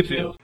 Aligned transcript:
View. 0.00 0.34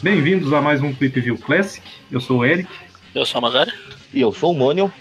Bem-vindos 0.00 0.52
a 0.52 0.62
mais 0.62 0.80
um 0.80 0.94
Tweep 0.94 1.20
View 1.20 1.36
Classic. 1.36 1.84
Eu 2.12 2.20
sou 2.20 2.38
o 2.38 2.44
Eric 2.44 2.70
Eu 3.12 3.26
sou 3.26 3.40
a 3.40 3.42
Magari. 3.42 3.72
E 4.14 4.20
eu 4.20 4.32
sou 4.32 4.52
o 4.52 4.54
Mônio. 4.56 4.92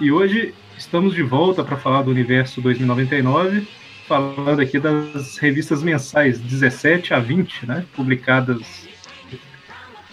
e 0.00 0.10
hoje 0.10 0.54
estamos 0.78 1.14
de 1.14 1.22
volta 1.22 1.62
para 1.62 1.76
falar 1.76 2.00
do 2.00 2.10
universo 2.10 2.62
2099, 2.62 3.68
falando 4.08 4.60
aqui 4.60 4.80
das 4.80 5.36
revistas 5.36 5.82
mensais 5.82 6.38
17 6.38 7.12
a 7.12 7.18
20, 7.18 7.66
né? 7.66 7.84
Publicadas 7.94 8.88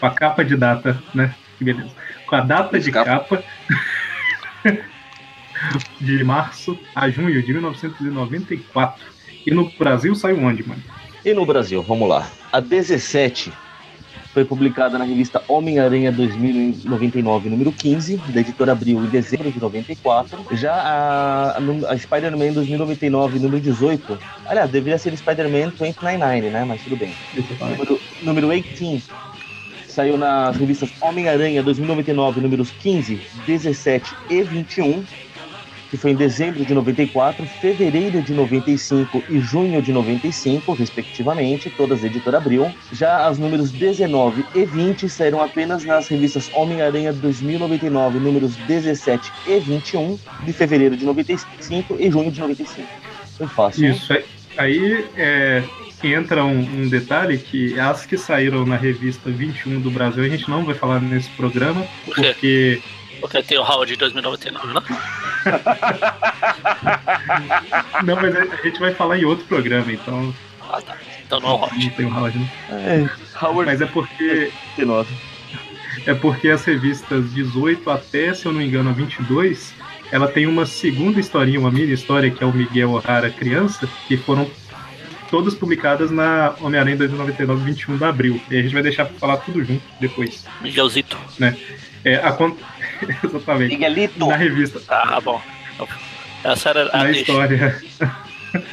com 0.01 0.05
a 0.05 0.11
capa 0.11 0.43
de 0.43 0.57
data, 0.57 1.01
né? 1.15 1.33
Que 1.57 1.63
beleza. 1.63 1.91
Com 2.27 2.35
a 2.35 2.41
data 2.41 2.77
de 2.77 2.91
Capa. 2.91 3.37
capa 3.37 3.43
de 5.99 6.23
março 6.23 6.77
a 6.95 7.09
junho 7.09 7.41
de 7.41 7.53
1994. 7.53 9.05
E 9.45 9.51
no 9.51 9.69
Brasil 9.77 10.15
saiu 10.15 10.39
onde, 10.39 10.67
mano? 10.67 10.81
E 11.25 11.33
no 11.33 11.45
Brasil, 11.45 11.81
vamos 11.81 12.07
lá. 12.07 12.29
A 12.51 12.59
17 12.59 13.51
foi 14.33 14.43
publicada 14.43 14.97
na 14.97 15.05
revista 15.05 15.43
Homem-Aranha 15.47 16.11
2099, 16.11 17.49
número 17.49 17.71
15, 17.71 18.17
da 18.17 18.41
editora 18.41 18.71
Abril, 18.71 19.03
em 19.03 19.07
dezembro 19.07 19.51
de 19.51 19.59
94. 19.59 20.43
Já 20.53 20.73
a, 20.73 21.57
a, 21.57 21.97
Spider-Man 21.97 22.53
2099, 22.53 23.39
número 23.39 23.61
18. 23.61 24.17
Aliás, 24.47 24.69
deveria 24.71 24.97
ser 24.97 25.15
Spider-Man 25.15 25.71
2099, 25.77 26.49
né? 26.49 26.65
Mas 26.65 26.81
tudo 26.81 26.97
bem. 26.97 27.13
Número, 27.59 27.99
número 28.23 28.47
18 28.47 29.33
saiu 29.93 30.17
nas 30.17 30.57
revistas 30.57 30.89
Homem-Aranha 30.99 31.61
2099, 31.61 32.41
números 32.41 32.71
15, 32.71 33.21
17 33.45 34.15
e 34.27 34.41
21, 34.41 35.05
que 35.93 35.97
foi 35.97 36.09
em 36.09 36.15
dezembro 36.15 36.65
de 36.65 36.73
94, 36.73 37.45
fevereiro 37.45 38.19
de 38.19 38.33
95 38.33 39.23
e 39.29 39.39
junho 39.39 39.79
de 39.79 39.93
95, 39.93 40.73
respectivamente, 40.73 41.69
todas 41.69 42.01
da 42.01 42.07
editora 42.07 42.39
Abril. 42.39 42.73
Já 42.91 43.27
as 43.27 43.37
números 43.37 43.69
19 43.69 44.43
e 44.55 44.65
20 44.65 45.07
saíram 45.07 45.39
apenas 45.39 45.85
nas 45.85 46.07
revistas 46.07 46.49
Homem-Aranha 46.55 47.13
2099, 47.13 48.17
números 48.17 48.55
17 48.55 49.31
e 49.45 49.59
21, 49.59 50.17
de 50.43 50.51
fevereiro 50.51 50.97
de 50.97 51.05
95 51.05 51.95
e 51.99 52.09
junho 52.09 52.31
de 52.31 52.39
95. 52.39 52.87
Foi 53.37 53.45
fácil. 53.45 53.91
Isso, 53.91 54.11
aí- 54.13 54.25
aí 54.57 55.05
é, 55.15 55.61
entra 56.03 56.43
um, 56.43 56.57
um 56.85 56.89
detalhe 56.89 57.37
que 57.37 57.79
as 57.79 58.03
que 58.03 58.17
saíram 58.17 58.65
na 58.65 58.77
revista 58.77 59.29
21 59.29 59.79
do 59.79 59.91
Brasil 59.91 60.23
a 60.23 60.27
gente 60.27 60.49
não 60.49 60.65
vai 60.65 60.73
falar 60.73 60.99
nesse 60.99 61.29
programa, 61.29 61.85
Por 62.03 62.15
quê? 62.15 62.21
porque 62.23 62.81
Porque 63.21 63.43
tem 63.43 63.59
o 63.59 63.61
Howard 63.61 63.91
de 63.93 63.99
2099, 63.99 64.73
né? 64.73 64.81
não, 68.03 68.15
mas 68.15 68.35
a 68.35 68.55
gente 68.63 68.79
vai 68.79 68.93
falar 68.93 69.17
em 69.17 69.25
outro 69.25 69.45
programa, 69.45 69.91
então 69.91 70.33
Ah, 70.69 70.81
tá. 70.81 70.95
Então 71.25 71.39
não 71.39 71.65
é 71.65 71.83
não 71.83 71.89
tem 71.89 72.05
o 72.05 72.15
Howard, 72.15 72.37
não. 72.37 72.77
É, 72.77 73.09
Howard 73.41 73.71
Mas 73.71 73.81
é 73.81 73.85
porque 73.85 74.51
19. 74.77 75.13
é 76.05 76.13
porque 76.13 76.49
as 76.49 76.63
revistas 76.63 77.33
18 77.33 77.89
até, 77.89 78.33
se 78.33 78.45
eu 78.45 78.51
não 78.51 78.59
me 78.59 78.67
engano, 78.67 78.89
a 78.89 78.93
22, 78.93 79.73
ela 80.11 80.27
tem 80.27 80.45
uma 80.45 80.65
segunda 80.65 81.19
historinha, 81.19 81.59
uma 81.59 81.71
mini 81.71 81.93
história 81.93 82.29
que 82.29 82.43
é 82.43 82.47
o 82.47 82.53
Miguel 82.53 82.91
O'Hara 82.91 83.29
criança, 83.29 83.87
que 84.07 84.17
foram 84.17 84.49
todas 85.31 85.55
publicadas 85.55 86.11
na 86.11 86.53
Homem-Aranha 86.61 86.97
2099 86.97 87.63
21 87.63 87.97
de 87.97 88.03
abril. 88.03 88.41
E 88.51 88.57
a 88.57 88.61
gente 88.61 88.73
vai 88.73 88.83
deixar 88.83 89.05
pra 89.05 89.17
falar 89.17 89.37
tudo 89.37 89.63
junto 89.63 89.81
depois. 89.99 90.45
Miguelzito. 90.61 91.17
É, 92.05 92.17
a 92.17 92.33
Exatamente. 93.23 93.73
Miguelito. 93.73 94.27
Na 94.27 94.35
revista, 94.35 94.81
Ah, 94.87 95.19
bom. 95.21 95.41
Essa 96.43 96.69
era 96.69 96.89
a 96.93 96.97
na 96.99 97.03
deixa. 97.05 97.19
história. 97.21 97.81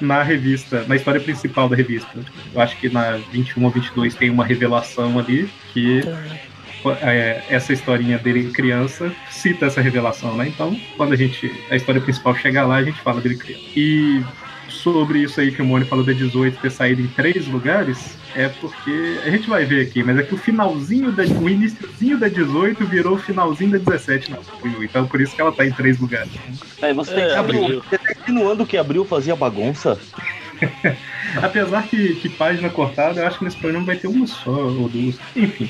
na 0.00 0.22
revista, 0.22 0.84
na 0.88 0.96
história 0.96 1.20
principal 1.20 1.68
da 1.68 1.76
revista. 1.76 2.18
Eu 2.52 2.60
acho 2.60 2.76
que 2.78 2.88
na 2.88 3.18
21 3.32 3.64
ou 3.64 3.70
22 3.70 4.14
tem 4.14 4.30
uma 4.30 4.44
revelação 4.44 5.18
ali 5.18 5.48
que 5.72 6.02
é, 7.00 7.42
essa 7.48 7.72
historinha 7.72 8.18
dele 8.18 8.50
criança 8.50 9.12
cita 9.30 9.66
essa 9.66 9.80
revelação, 9.80 10.36
né? 10.36 10.48
Então, 10.48 10.76
quando 10.96 11.12
a 11.12 11.16
gente 11.16 11.52
a 11.70 11.76
história 11.76 12.00
principal 12.00 12.34
chegar 12.34 12.66
lá, 12.66 12.76
a 12.76 12.82
gente 12.82 13.00
fala 13.00 13.20
dele 13.20 13.36
criança. 13.36 13.62
E 13.76 14.22
sobre 14.68 15.20
isso 15.20 15.40
aí 15.40 15.52
que 15.52 15.62
o 15.62 15.64
Mônio 15.64 15.86
falou 15.86 16.04
da 16.04 16.12
18 16.12 16.58
ter 16.60 16.70
saído 16.70 17.00
em 17.02 17.06
três 17.06 17.46
lugares, 17.46 18.18
é 18.34 18.48
porque 18.48 19.18
a 19.24 19.30
gente 19.30 19.48
vai 19.48 19.64
ver 19.64 19.86
aqui, 19.86 20.02
mas 20.02 20.18
é 20.18 20.22
que 20.22 20.34
o 20.34 20.38
finalzinho 20.38 21.12
da 21.12 21.22
o 21.24 21.48
iniciozinho 21.48 22.18
da 22.18 22.28
18 22.28 22.84
virou 22.86 23.14
o 23.14 23.18
finalzinho 23.18 23.70
da 23.72 23.78
17 23.78 24.30
na 24.30 24.38
abril, 24.38 24.82
então 24.84 25.06
por 25.06 25.20
isso 25.20 25.34
que 25.34 25.40
ela 25.40 25.52
tá 25.52 25.66
em 25.66 25.72
três 25.72 25.98
lugares. 25.98 26.30
É, 26.80 26.92
você, 26.94 27.14
É, 27.14 27.34
tá 27.34 27.42
insinuando- 27.42 27.84
você 27.88 27.98
tá 27.98 28.12
insinuando 28.20 28.66
que 28.66 28.76
Abril 28.76 29.04
fazia 29.04 29.36
bagunça? 29.36 29.98
Apesar 31.42 31.82
que, 31.88 32.14
que 32.16 32.28
página 32.28 32.68
cortada, 32.68 33.20
eu 33.20 33.26
acho 33.26 33.38
que 33.38 33.44
nesse 33.44 33.56
programa 33.56 33.86
vai 33.86 33.96
ter 33.96 34.06
uma 34.08 34.26
só 34.26 34.50
ou 34.50 34.88
duas. 34.88 35.18
Enfim, 35.34 35.68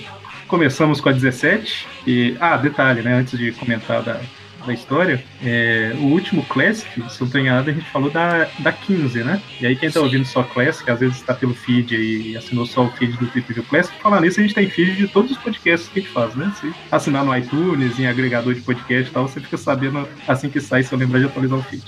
começamos 0.49 1.00
com 1.00 1.09
a 1.09 1.12
17. 1.12 1.87
E, 2.06 2.37
ah, 2.41 2.56
detalhe, 2.56 3.03
né? 3.03 3.15
Antes 3.15 3.39
de 3.39 3.53
comentar 3.53 4.03
da, 4.03 4.21
da 4.67 4.73
história, 4.73 5.23
é, 5.45 5.93
o 5.99 6.05
último 6.06 6.43
Classic, 6.45 6.89
se 7.11 7.21
eu 7.21 7.28
tô 7.28 7.39
enganado, 7.39 7.71
a 7.71 7.73
gente 7.73 7.89
falou 7.91 8.11
da, 8.11 8.49
da 8.61 8.73
15, 8.73 9.23
né? 9.25 9.41
E 9.61 9.67
aí 9.67 9.77
quem 9.77 9.89
tá 9.91 10.00
Sim. 10.00 10.05
ouvindo 10.06 10.25
só 10.25 10.43
Classic, 10.43 10.89
às 10.91 11.00
vezes 11.00 11.17
está 11.17 11.34
pelo 11.34 11.55
feed 11.55 11.95
e 11.95 12.37
assinou 12.37 12.65
só 12.67 12.84
o 12.84 12.91
feed 12.93 13.17
do 13.17 13.27
do 13.27 13.62
Classic, 13.65 13.95
falar 14.00 14.21
nisso, 14.21 14.39
a 14.41 14.43
gente 14.43 14.55
tem 14.55 14.69
feed 14.69 14.97
de 14.97 15.09
todos 15.09 15.31
os 15.33 15.39
podcasts 15.39 15.89
que 15.89 16.00
a 16.00 16.03
gente 16.03 16.12
faz, 16.12 16.34
né? 16.34 16.53
Se 16.61 16.73
assinar 16.91 17.25
no 17.25 17.37
iTunes, 17.37 17.99
em 17.99 18.06
agregador 18.06 18.55
de 18.55 18.61
podcast 18.61 19.11
e 19.11 19.12
tal, 19.12 19.28
você 19.28 19.41
fica 19.41 19.56
sabendo 19.56 20.09
assim 20.28 20.49
que 20.49 20.61
sai, 20.61 20.83
se 20.83 20.93
eu 20.93 20.99
lembrar 20.99 21.19
de 21.21 21.27
atualizar 21.27 21.59
o 21.59 21.62
feed. 21.62 21.83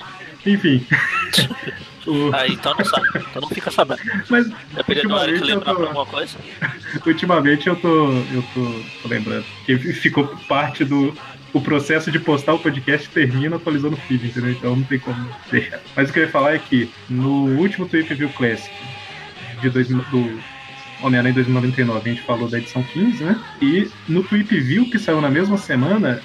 Enfim. 0.47 0.87
O- 2.07 2.31
Ah, 2.35 2.47
então 2.47 2.75
não 2.79 2.85
sabe. 2.85 3.07
Então 3.17 3.41
não 3.41 3.49
fica 3.49 3.71
sabendo. 3.71 4.01
mas 4.29 4.47
Ultimamente 4.87 5.49
eu 5.51 5.59
tô- 5.61 5.75
pra 5.75 5.87
alguma 5.87 6.05
coisa. 6.05 6.37
Ultimamente 7.07 7.67
eu 7.67 7.77
tô, 7.77 8.11
eu 8.13 8.45
tô, 8.53 8.81
tô 9.03 9.09
lembrando 9.09 9.45
que 9.65 9.75
ficou 9.79 10.27
parte 10.47 10.85
do 10.85 11.15
o 11.55 11.61
processo 11.61 12.11
de 12.11 12.19
postar 12.19 12.53
o 12.53 12.59
podcast 12.59 13.09
termina 13.09 13.57
atualizando 13.57 13.95
o 13.95 14.01
feed, 14.01 14.27
entendeu? 14.27 14.51
Então 14.51 14.77
não 14.77 14.83
tem 14.83 14.99
como 14.99 15.17
deixar. 15.51 15.81
Mas 15.97 16.11
o 16.11 16.13
que 16.13 16.19
eu 16.19 16.25
ia 16.25 16.29
falar 16.29 16.55
é 16.55 16.59
que 16.59 16.91
no 17.09 17.57
último 17.57 17.89
Tweep 17.89 18.13
View 18.13 18.29
Classic 18.31 18.75
de 19.63 19.71
2000, 19.71 20.05
do 20.11 20.41
Homem-Aranha 21.01 21.35
2099, 21.35 22.11
a 22.11 22.13
gente 22.13 22.27
falou 22.27 22.49
da 22.49 22.59
edição 22.59 22.83
15, 22.83 23.23
né? 23.23 23.41
E 23.63 23.89
no 24.09 24.25
Tweep 24.25 24.59
View 24.61 24.91
que 24.91 24.99
saiu 24.99 25.21
na 25.21 25.31
mesma 25.31 25.57
semana, 25.57 26.21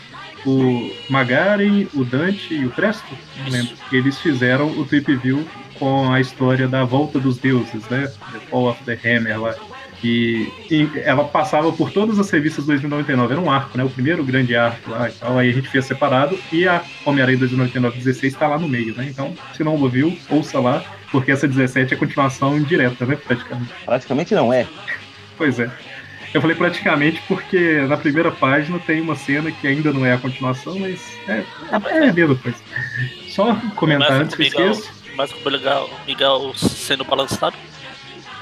o 0.46 0.92
Magaren, 1.10 1.88
o 1.94 2.04
Dante 2.04 2.56
e 2.56 2.66
o 2.66 2.72
Presto, 2.72 3.16
lembro, 3.50 3.76
eles 3.92 4.18
fizeram 4.20 4.68
o 4.80 4.86
Tweep 4.86 5.16
View 5.18 5.48
com 5.78 6.12
a 6.12 6.20
história 6.20 6.68
da 6.68 6.84
volta 6.84 7.20
dos 7.20 7.38
deuses, 7.38 7.88
né? 7.88 8.08
The 8.32 8.40
Fall 8.50 8.70
of 8.70 8.84
the 8.84 9.00
Hammer 9.04 9.40
lá. 9.40 9.56
E, 10.04 10.48
e 10.72 10.90
ela 11.04 11.26
passava 11.26 11.72
por 11.74 11.92
todas 11.92 12.20
as 12.20 12.30
revistas 12.30 12.66
2099, 12.66 13.34
era 13.34 13.42
um 13.42 13.52
arco, 13.52 13.78
né? 13.78 13.84
O 13.84 13.90
primeiro 13.90 14.24
grande 14.24 14.56
arco 14.56 14.92
lá 14.92 15.10
e 15.10 15.12
tal. 15.12 15.38
Aí 15.38 15.50
a 15.50 15.54
gente 15.54 15.68
fez 15.68 15.86
separado 15.86 16.40
e 16.52 16.68
a 16.68 16.82
Homem-Aranha 17.06 17.38
2099 17.40 17.98
16 17.98 18.34
tá 18.36 18.48
lá 18.48 18.58
no 18.58 18.68
meio, 18.68 18.96
né? 18.96 19.08
Então, 19.10 19.34
se 19.54 19.64
não 19.64 19.76
ouviu, 19.76 20.18
ouça 20.30 20.60
lá, 20.60 20.84
porque 21.12 21.32
essa 21.32 21.48
17 21.48 21.94
é 21.94 21.98
continuação 21.98 22.62
direta, 22.62 23.06
né? 23.06 23.16
Praticamente. 23.18 23.74
Praticamente 23.86 24.36
não 24.36 24.54
é. 24.54 24.66
Pois 25.38 25.60
é. 25.60 25.70
Eu 26.34 26.42
falei 26.42 26.56
praticamente 26.56 27.22
porque 27.28 27.82
na 27.88 27.98
primeira 27.98 28.32
página 28.32 28.78
tem 28.80 29.02
uma 29.02 29.16
cena 29.16 29.52
que 29.52 29.68
ainda 29.68 29.92
não 29.92 30.06
é 30.06 30.14
a 30.14 30.18
continuação, 30.18 30.78
mas 30.78 31.02
é, 31.28 31.44
é 31.72 32.10
a 32.10 32.14
mesma 32.14 32.36
coisa. 32.36 32.58
Só 33.30 33.56
comentar 33.76 34.12
antes 34.12 34.36
que 34.36 34.44
eu 34.44 34.52
com 34.52 34.58
o 34.58 34.60
Miguel. 34.62 34.72
esqueça. 34.72 35.16
Mas 35.18 35.34
com 35.34 35.50
o 35.50 35.52
Miguel, 35.52 35.90
Miguel 36.06 36.54
sendo 36.56 37.04
balançado. 37.04 37.58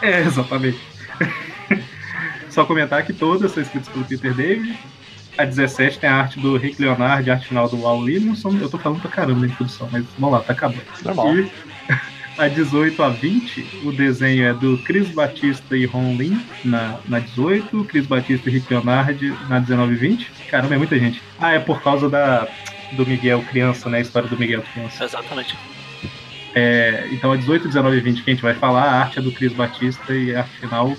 É, 0.01 0.19
exatamente. 0.19 0.96
Só 2.49 2.65
comentar 2.65 3.05
que 3.05 3.13
todas 3.13 3.51
são 3.51 3.61
escritas 3.61 3.89
pelo 3.89 4.05
Peter 4.05 4.33
David. 4.33 4.77
A 5.37 5.45
17 5.45 5.99
tem 5.99 6.09
a 6.09 6.15
arte 6.15 6.39
do 6.39 6.57
Rick 6.57 6.81
Leonard, 6.81 7.29
a 7.29 7.35
arte 7.35 7.47
final 7.47 7.69
do 7.69 7.79
Wal 7.79 8.03
Livingston. 8.03 8.57
Eu 8.59 8.69
tô 8.69 8.77
falando 8.79 8.99
pra 8.99 9.11
caramba 9.11 9.41
na 9.41 9.47
introdução, 9.47 9.87
mas 9.91 10.03
vamos 10.17 10.35
lá, 10.35 10.43
tá 10.43 10.53
acabando. 10.53 10.81
Normal. 11.03 11.37
E 11.37 11.51
a 12.37 12.47
18 12.47 13.03
a 13.03 13.09
20, 13.09 13.81
o 13.85 13.91
desenho 13.91 14.45
é 14.45 14.53
do 14.53 14.77
Chris 14.79 15.09
Batista 15.09 15.77
e 15.77 15.85
Ron 15.85 16.15
Lin 16.15 16.43
na, 16.65 16.97
na 17.07 17.19
18, 17.19 17.83
Chris 17.85 18.07
Batista 18.07 18.49
e 18.49 18.53
Rick 18.53 18.73
Leonard 18.73 19.37
na 19.47 19.59
19 19.59 19.93
e 19.93 19.95
20. 19.95 20.31
Caramba, 20.49 20.73
é 20.73 20.77
muita 20.77 20.97
gente. 20.97 21.21
Ah, 21.39 21.51
é 21.51 21.59
por 21.59 21.81
causa 21.83 22.09
da, 22.09 22.47
do 22.93 23.05
Miguel 23.05 23.43
criança, 23.43 23.89
né? 23.89 23.99
A 23.99 24.01
história 24.01 24.27
do 24.27 24.37
Miguel 24.37 24.63
criança. 24.73 25.03
Exatamente. 25.03 25.55
É, 26.55 27.07
então 27.11 27.31
a 27.31 27.37
18, 27.37 27.67
19 27.67 27.97
e 27.97 28.01
20 28.01 28.23
que 28.23 28.29
a 28.29 28.33
gente 28.33 28.43
vai 28.43 28.53
falar, 28.53 28.83
a 28.83 28.99
arte 29.01 29.19
é 29.19 29.21
do 29.21 29.31
Cris 29.31 29.53
Batista 29.53 30.13
e 30.13 30.35
a 30.35 30.39
arte 30.39 30.59
final 30.59 30.95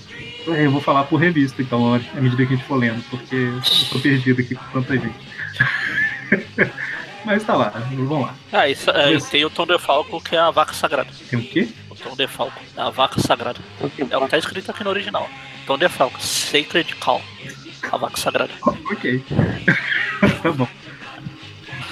é, 0.54 0.66
eu 0.66 0.70
vou 0.70 0.80
falar 0.80 1.04
por 1.04 1.16
revista, 1.16 1.60
então, 1.60 1.94
à 1.94 2.20
medida 2.20 2.46
que 2.46 2.54
a 2.54 2.56
gente 2.56 2.66
for 2.66 2.76
lendo, 2.76 3.02
porque 3.10 3.34
eu 3.34 3.60
tô 3.90 3.98
perdido 4.00 4.40
aqui 4.40 4.54
com 4.54 4.80
tanta 4.80 4.94
gente. 4.94 5.28
Mas 7.24 7.44
tá 7.44 7.54
lá, 7.54 7.70
vamos 7.90 8.22
lá. 8.22 8.34
Ah, 8.52 8.68
isso, 8.68 8.90
é, 8.90 9.18
tem 9.18 9.44
o 9.44 9.50
Tom 9.50 9.66
de 9.66 9.78
Falco, 9.78 10.20
que 10.22 10.34
é 10.34 10.38
a 10.38 10.50
vaca 10.50 10.72
sagrada. 10.72 11.10
Tem 11.28 11.38
o 11.38 11.42
quê? 11.42 11.68
O 11.90 11.94
Tom 11.94 12.16
de 12.16 12.26
Falco, 12.26 12.58
é 12.76 12.80
a 12.80 12.90
vaca 12.90 13.20
sagrada. 13.20 13.60
É 14.10 14.16
o 14.16 14.22
que 14.22 14.28
tá 14.30 14.38
escrito 14.38 14.70
aqui 14.70 14.82
no 14.82 14.90
original. 14.90 15.28
Tom 15.66 15.76
de 15.76 15.88
Falco, 15.88 16.20
Sacred 16.22 16.94
Cow. 16.96 17.20
A 17.90 17.96
vaca 17.96 18.16
sagrada. 18.16 18.52
Ok. 18.62 19.22
tá 20.42 20.52
bom. 20.52 20.68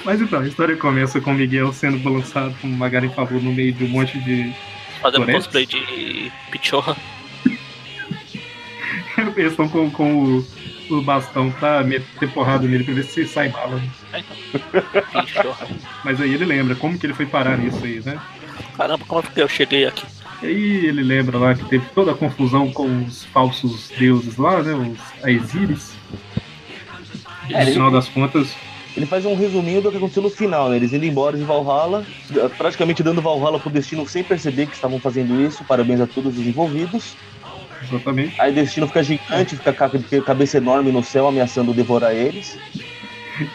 Mas 0.06 0.20
então, 0.20 0.40
a 0.40 0.46
história 0.46 0.76
começa 0.76 1.20
com 1.20 1.32
o 1.32 1.34
Miguel 1.34 1.72
sendo 1.72 1.98
balançado 1.98 2.54
como 2.60 2.72
uma 2.72 2.88
favor 3.10 3.42
no 3.42 3.52
meio 3.52 3.72
de 3.72 3.84
um 3.84 3.88
monte 3.88 4.16
de. 4.20 4.54
Fazendo 5.02 5.24
Floresta? 5.24 5.50
cosplay 5.50 5.66
de 5.66 6.32
Pichorra. 6.52 6.96
Eles 9.36 9.50
estão 9.50 9.68
com, 9.68 9.90
com 9.90 10.38
o, 10.38 10.46
o 10.90 11.02
bastão 11.02 11.50
pra 11.50 11.82
meter 11.82 12.30
porrada 12.30 12.68
nele 12.68 12.84
pra 12.84 12.94
ver 12.94 13.02
se 13.02 13.26
sai 13.26 13.48
bala. 13.48 13.82
É, 14.12 14.20
então. 14.20 15.22
Pichorra. 15.24 15.66
Mas 16.04 16.20
aí 16.20 16.32
ele 16.32 16.44
lembra 16.44 16.76
como 16.76 16.96
que 16.96 17.04
ele 17.04 17.14
foi 17.14 17.26
parar 17.26 17.58
nisso 17.58 17.84
aí, 17.84 18.00
né? 18.04 18.16
Caramba, 18.76 19.04
como 19.08 19.20
é 19.20 19.24
que 19.24 19.42
eu 19.42 19.48
cheguei 19.48 19.86
aqui? 19.86 20.06
E 20.40 20.46
aí 20.46 20.86
ele 20.86 21.02
lembra 21.02 21.36
lá 21.36 21.52
que 21.56 21.64
teve 21.64 21.84
toda 21.86 22.12
a 22.12 22.14
confusão 22.14 22.70
com 22.70 23.02
os 23.02 23.24
falsos 23.24 23.90
deuses 23.98 24.36
lá, 24.36 24.62
né? 24.62 24.72
Os 24.72 25.24
Aesiris. 25.24 25.96
É, 27.50 27.64
no 27.64 27.72
final 27.72 27.90
das 27.90 28.08
contas, 28.08 28.54
Ele 28.96 29.04
faz 29.04 29.26
um 29.26 29.34
resuminho 29.34 29.82
do 29.82 29.90
que 29.90 29.98
aconteceu 29.98 30.22
no 30.22 30.30
final, 30.30 30.70
né? 30.70 30.76
Eles 30.76 30.92
indo 30.92 31.04
embora 31.04 31.36
de 31.36 31.44
Valhalla, 31.44 32.04
praticamente 32.56 33.02
dando 33.02 33.20
Valhalla 33.20 33.60
pro 33.60 33.68
Destino 33.68 34.08
sem 34.08 34.24
perceber 34.24 34.66
que 34.66 34.74
estavam 34.74 34.98
fazendo 34.98 35.38
isso. 35.40 35.62
Parabéns 35.64 36.00
a 36.00 36.06
todos 36.06 36.38
os 36.38 36.46
envolvidos. 36.46 37.14
exatamente. 37.82 38.40
Aí 38.40 38.52
Destino 38.52 38.86
fica 38.86 39.02
gigante, 39.02 39.56
fica 39.56 39.72
com 39.72 39.84
a 39.84 40.22
cabeça 40.22 40.56
enorme 40.56 40.90
no 40.90 41.02
céu, 41.02 41.26
ameaçando 41.26 41.74
devorar 41.74 42.14
eles. 42.14 42.58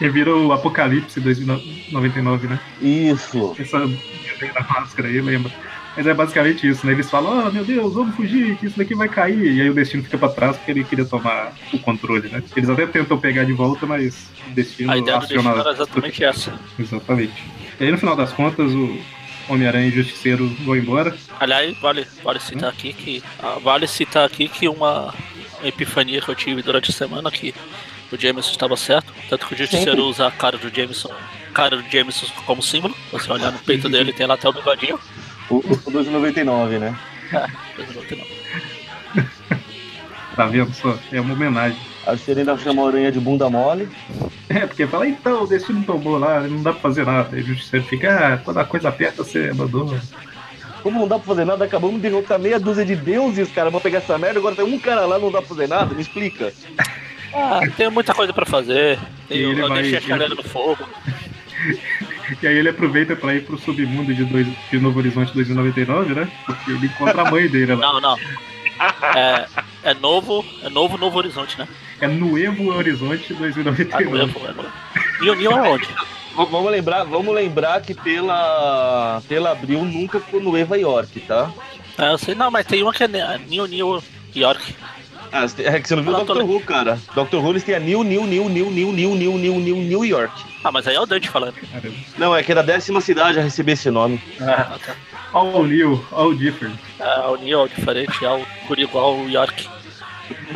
E 0.00 0.08
vira 0.08 0.32
o 0.32 0.52
Apocalipse 0.52 1.18
2099, 1.18 2.46
né? 2.46 2.60
Isso. 2.80 3.56
Essa 3.58 3.78
da 3.80 4.60
máscara 4.60 5.08
aí, 5.08 5.20
lembra? 5.20 5.50
Mas 5.96 6.06
é 6.06 6.14
basicamente 6.14 6.66
isso, 6.66 6.86
né? 6.86 6.92
Eles 6.92 7.10
falam, 7.10 7.46
ah, 7.46 7.50
meu 7.50 7.64
Deus, 7.64 7.94
vamos 7.94 8.14
fugir, 8.16 8.56
que 8.56 8.66
isso 8.66 8.78
daqui 8.78 8.94
vai 8.94 9.08
cair. 9.08 9.56
E 9.56 9.60
aí 9.60 9.68
o 9.68 9.74
Destino 9.74 10.02
fica 10.02 10.16
pra 10.16 10.28
trás 10.28 10.56
porque 10.56 10.70
ele 10.70 10.84
queria 10.84 11.04
tomar 11.04 11.52
o 11.72 11.78
controle, 11.78 12.28
né? 12.28 12.42
Eles 12.56 12.70
até 12.70 12.86
tentam 12.86 13.18
pegar 13.18 13.44
de 13.44 13.52
volta, 13.52 13.84
mas 13.84 14.30
o 14.46 14.50
Destino 14.54 14.90
A 14.90 14.96
ideia 14.96 15.18
do 15.18 15.24
aciona... 15.24 15.42
destino 15.42 15.60
era 15.60 15.70
exatamente 15.72 16.24
essa. 16.24 16.60
Exatamente. 16.78 17.44
E 17.78 17.84
aí 17.84 17.90
no 17.90 17.98
final 17.98 18.16
das 18.16 18.32
contas, 18.32 18.72
o 18.72 18.98
Homem-Aranha 19.48 19.86
e 19.86 19.90
o 19.90 19.92
Justiceiro 19.92 20.48
vão 20.64 20.76
embora. 20.76 21.14
Aliás, 21.38 21.76
vale, 21.78 22.06
vale 22.22 22.40
citar 22.40 22.70
aqui 22.70 22.92
que. 22.92 23.22
ah, 23.42 23.58
vale 23.62 23.86
citar 23.86 24.24
aqui 24.24 24.48
que 24.48 24.68
uma 24.68 25.14
epifania 25.62 26.20
que 26.20 26.28
eu 26.28 26.34
tive 26.34 26.62
durante 26.62 26.90
a 26.90 26.94
semana 26.94 27.30
que 27.30 27.54
o 28.10 28.16
Jameson 28.16 28.50
estava 28.50 28.76
certo. 28.76 29.12
Tanto 29.28 29.46
que 29.46 29.54
o 29.54 29.58
Justiceiro 29.58 30.04
usa 30.04 30.26
a 30.26 30.30
cara 30.30 30.56
do 30.56 30.74
Jameson. 30.74 31.10
Cara 31.52 31.76
do 31.76 31.90
Jameson 31.90 32.26
como 32.46 32.62
símbolo. 32.62 32.94
Você 33.10 33.30
olhar 33.30 33.52
no 33.52 33.58
peito 33.58 33.88
dele 33.88 34.12
tem 34.12 34.26
lá 34.26 34.34
até 34.34 34.48
o 34.48 34.52
bigodinho. 34.52 34.98
O, 35.52 35.56
o 35.58 35.92
2,99, 35.92 36.78
né? 36.78 36.96
Tá 40.34 40.46
vendo 40.46 40.72
só? 40.72 40.98
É 41.12 41.20
uma 41.20 41.34
homenagem. 41.34 41.78
A 42.06 42.14
gente 42.14 42.38
ainda 42.38 42.56
chama 42.56 42.82
a 42.82 42.86
aranha 42.88 43.12
de 43.12 43.20
bunda 43.20 43.50
mole. 43.50 43.86
É, 44.48 44.66
porque 44.66 44.86
fala, 44.86 45.06
então, 45.06 45.42
o 45.42 45.46
Destino 45.46 45.84
tomou 45.84 46.16
lá, 46.18 46.40
não 46.40 46.62
dá 46.62 46.72
pra 46.72 46.80
fazer 46.80 47.04
nada. 47.04 47.36
Aí 47.36 47.42
o 47.42 47.44
Justiceiro 47.44 47.84
fica, 47.84 48.34
ah, 48.34 48.38
quando 48.38 48.56
a 48.58 48.64
coisa 48.64 48.88
aperta, 48.88 49.22
você 49.22 49.50
abandona. 49.50 50.00
Como 50.82 50.98
não 51.00 51.06
dá 51.06 51.18
pra 51.18 51.26
fazer 51.26 51.44
nada, 51.44 51.66
acabamos 51.66 51.96
de 51.96 52.02
derrotar 52.08 52.38
meia 52.38 52.58
dúzia 52.58 52.82
de 52.84 52.96
deuses, 52.96 53.50
cara. 53.52 53.68
Vou 53.68 53.80
pegar 53.80 53.98
essa 53.98 54.16
merda, 54.16 54.38
agora 54.38 54.56
tem 54.56 54.64
um 54.64 54.78
cara 54.78 55.04
lá, 55.04 55.18
não 55.18 55.30
dá 55.30 55.40
pra 55.40 55.48
fazer 55.48 55.68
nada? 55.68 55.94
Me 55.94 56.00
explica. 56.00 56.50
Ah, 57.34 57.60
tem 57.76 57.90
muita 57.90 58.14
coisa 58.14 58.32
pra 58.32 58.46
fazer. 58.46 58.98
Tem, 59.28 59.36
E 59.36 59.42
eu 59.42 59.50
ele 59.52 59.60
eu 59.60 59.68
vai- 59.68 59.82
deixei 59.82 59.98
a 59.98 60.00
chaleira 60.00 60.34
no 60.34 60.42
fogo. 60.42 60.82
E 62.40 62.46
aí 62.46 62.56
ele 62.56 62.68
aproveita 62.68 63.14
pra 63.16 63.34
ir 63.34 63.44
pro 63.44 63.58
submundo 63.58 64.14
de, 64.14 64.24
dois, 64.24 64.46
de 64.70 64.78
Novo 64.78 64.98
Horizonte 64.98 65.32
2099, 65.34 66.14
né? 66.14 66.28
Porque 66.46 66.70
ele 66.70 66.86
encontra 66.86 67.22
a 67.22 67.30
mãe 67.30 67.48
dele 67.48 67.74
lá. 67.74 67.92
Não, 67.92 68.00
não. 68.00 68.18
É, 69.14 69.46
é 69.84 69.94
novo, 69.94 70.44
é 70.62 70.68
novo 70.68 70.96
Novo 70.98 71.18
Horizonte, 71.18 71.58
né? 71.58 71.68
É 72.00 72.06
Nuevo 72.08 72.70
Horizonte 72.72 73.32
Ah, 73.32 73.38
2099. 73.38 74.18
novo, 74.18 74.40
é 74.46 74.52
novo. 74.52 74.68
E 75.22 75.46
o 75.48 75.54
aonde? 75.54 75.86
V- 75.86 75.94
Vamos 76.50 76.70
lembrar, 76.72 77.04
vamos 77.04 77.34
lembrar 77.34 77.80
que 77.82 77.92
pela, 77.94 79.22
pela 79.28 79.52
Abril 79.52 79.84
nunca 79.84 80.18
ficou 80.18 80.40
no 80.40 80.56
Eva 80.56 80.78
York, 80.78 81.20
tá? 81.20 81.52
É, 81.98 82.10
eu 82.10 82.18
sei, 82.18 82.34
não, 82.34 82.50
mas 82.50 82.64
tem 82.66 82.82
uma 82.82 82.92
que 82.92 83.04
é 83.04 83.08
Ne- 83.08 83.38
Neo 83.48 83.66
Neo 83.66 84.02
York. 84.34 84.74
Ah, 85.32 85.46
é 85.58 85.80
que 85.80 85.88
você 85.88 85.96
não 85.96 86.02
viu 86.02 86.12
o 86.12 86.16
Ah, 86.16 86.24
Dr. 86.24 86.42
Who, 86.42 86.60
cara. 86.60 86.98
Dr. 87.14 87.36
Who 87.36 87.50
eles 87.50 87.62
têm 87.64 87.74
a 87.74 87.80
New, 87.80 88.04
New, 88.04 88.26
New, 88.26 88.48
New, 88.50 88.70
New, 88.70 88.92
New, 88.92 89.14
New, 89.14 89.38
New, 89.38 89.60
New, 89.60 89.76
New 89.76 90.04
York. 90.04 90.44
Ah, 90.62 90.70
mas 90.70 90.86
aí 90.86 90.94
é 90.94 91.00
o 91.00 91.06
Dante 91.06 91.28
falando. 91.28 91.54
Não, 92.18 92.36
é 92.36 92.42
que 92.42 92.52
era 92.52 92.60
a 92.60 92.64
décima 92.64 93.00
cidade 93.00 93.38
a 93.38 93.42
receber 93.42 93.72
esse 93.72 93.90
nome. 93.90 94.20
Ah, 94.40 94.78
tá. 94.84 94.94
All 95.32 95.64
new, 95.64 96.04
all 96.12 96.34
different. 96.34 96.76
É, 97.00 97.20
o 97.26 97.36
Neo 97.36 97.60
é 97.60 97.62
o 97.64 97.68
diferente, 97.68 98.22
é 98.22 98.30
o 98.30 98.44
por 98.68 98.78
igual 98.78 99.16
o 99.16 99.30
York. 99.30 99.66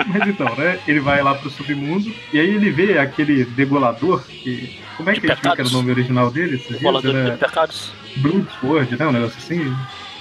Mas 0.06 0.28
então, 0.28 0.54
né? 0.56 0.78
Ele 0.86 1.00
vai 1.00 1.22
lá 1.22 1.34
pro 1.34 1.50
submundo 1.50 2.12
e 2.32 2.38
aí 2.38 2.54
ele 2.54 2.70
vê 2.70 2.98
aquele 2.98 3.44
degolador 3.44 4.22
que. 4.24 4.78
Como 4.96 5.10
é 5.10 5.14
De 5.14 5.20
que 5.20 5.26
ele 5.26 5.38
era 5.42 5.66
o 5.66 5.70
nome 5.70 5.90
original 5.90 6.30
dele? 6.30 6.58
Dias? 6.58 6.80
Bolador 6.82 7.12
de 7.30 7.36
pecados. 7.38 7.92
Blood 8.16 8.46
Sword, 8.60 8.96
né? 8.98 9.06
Um 9.06 9.12
negócio 9.12 9.38
assim. 9.38 9.74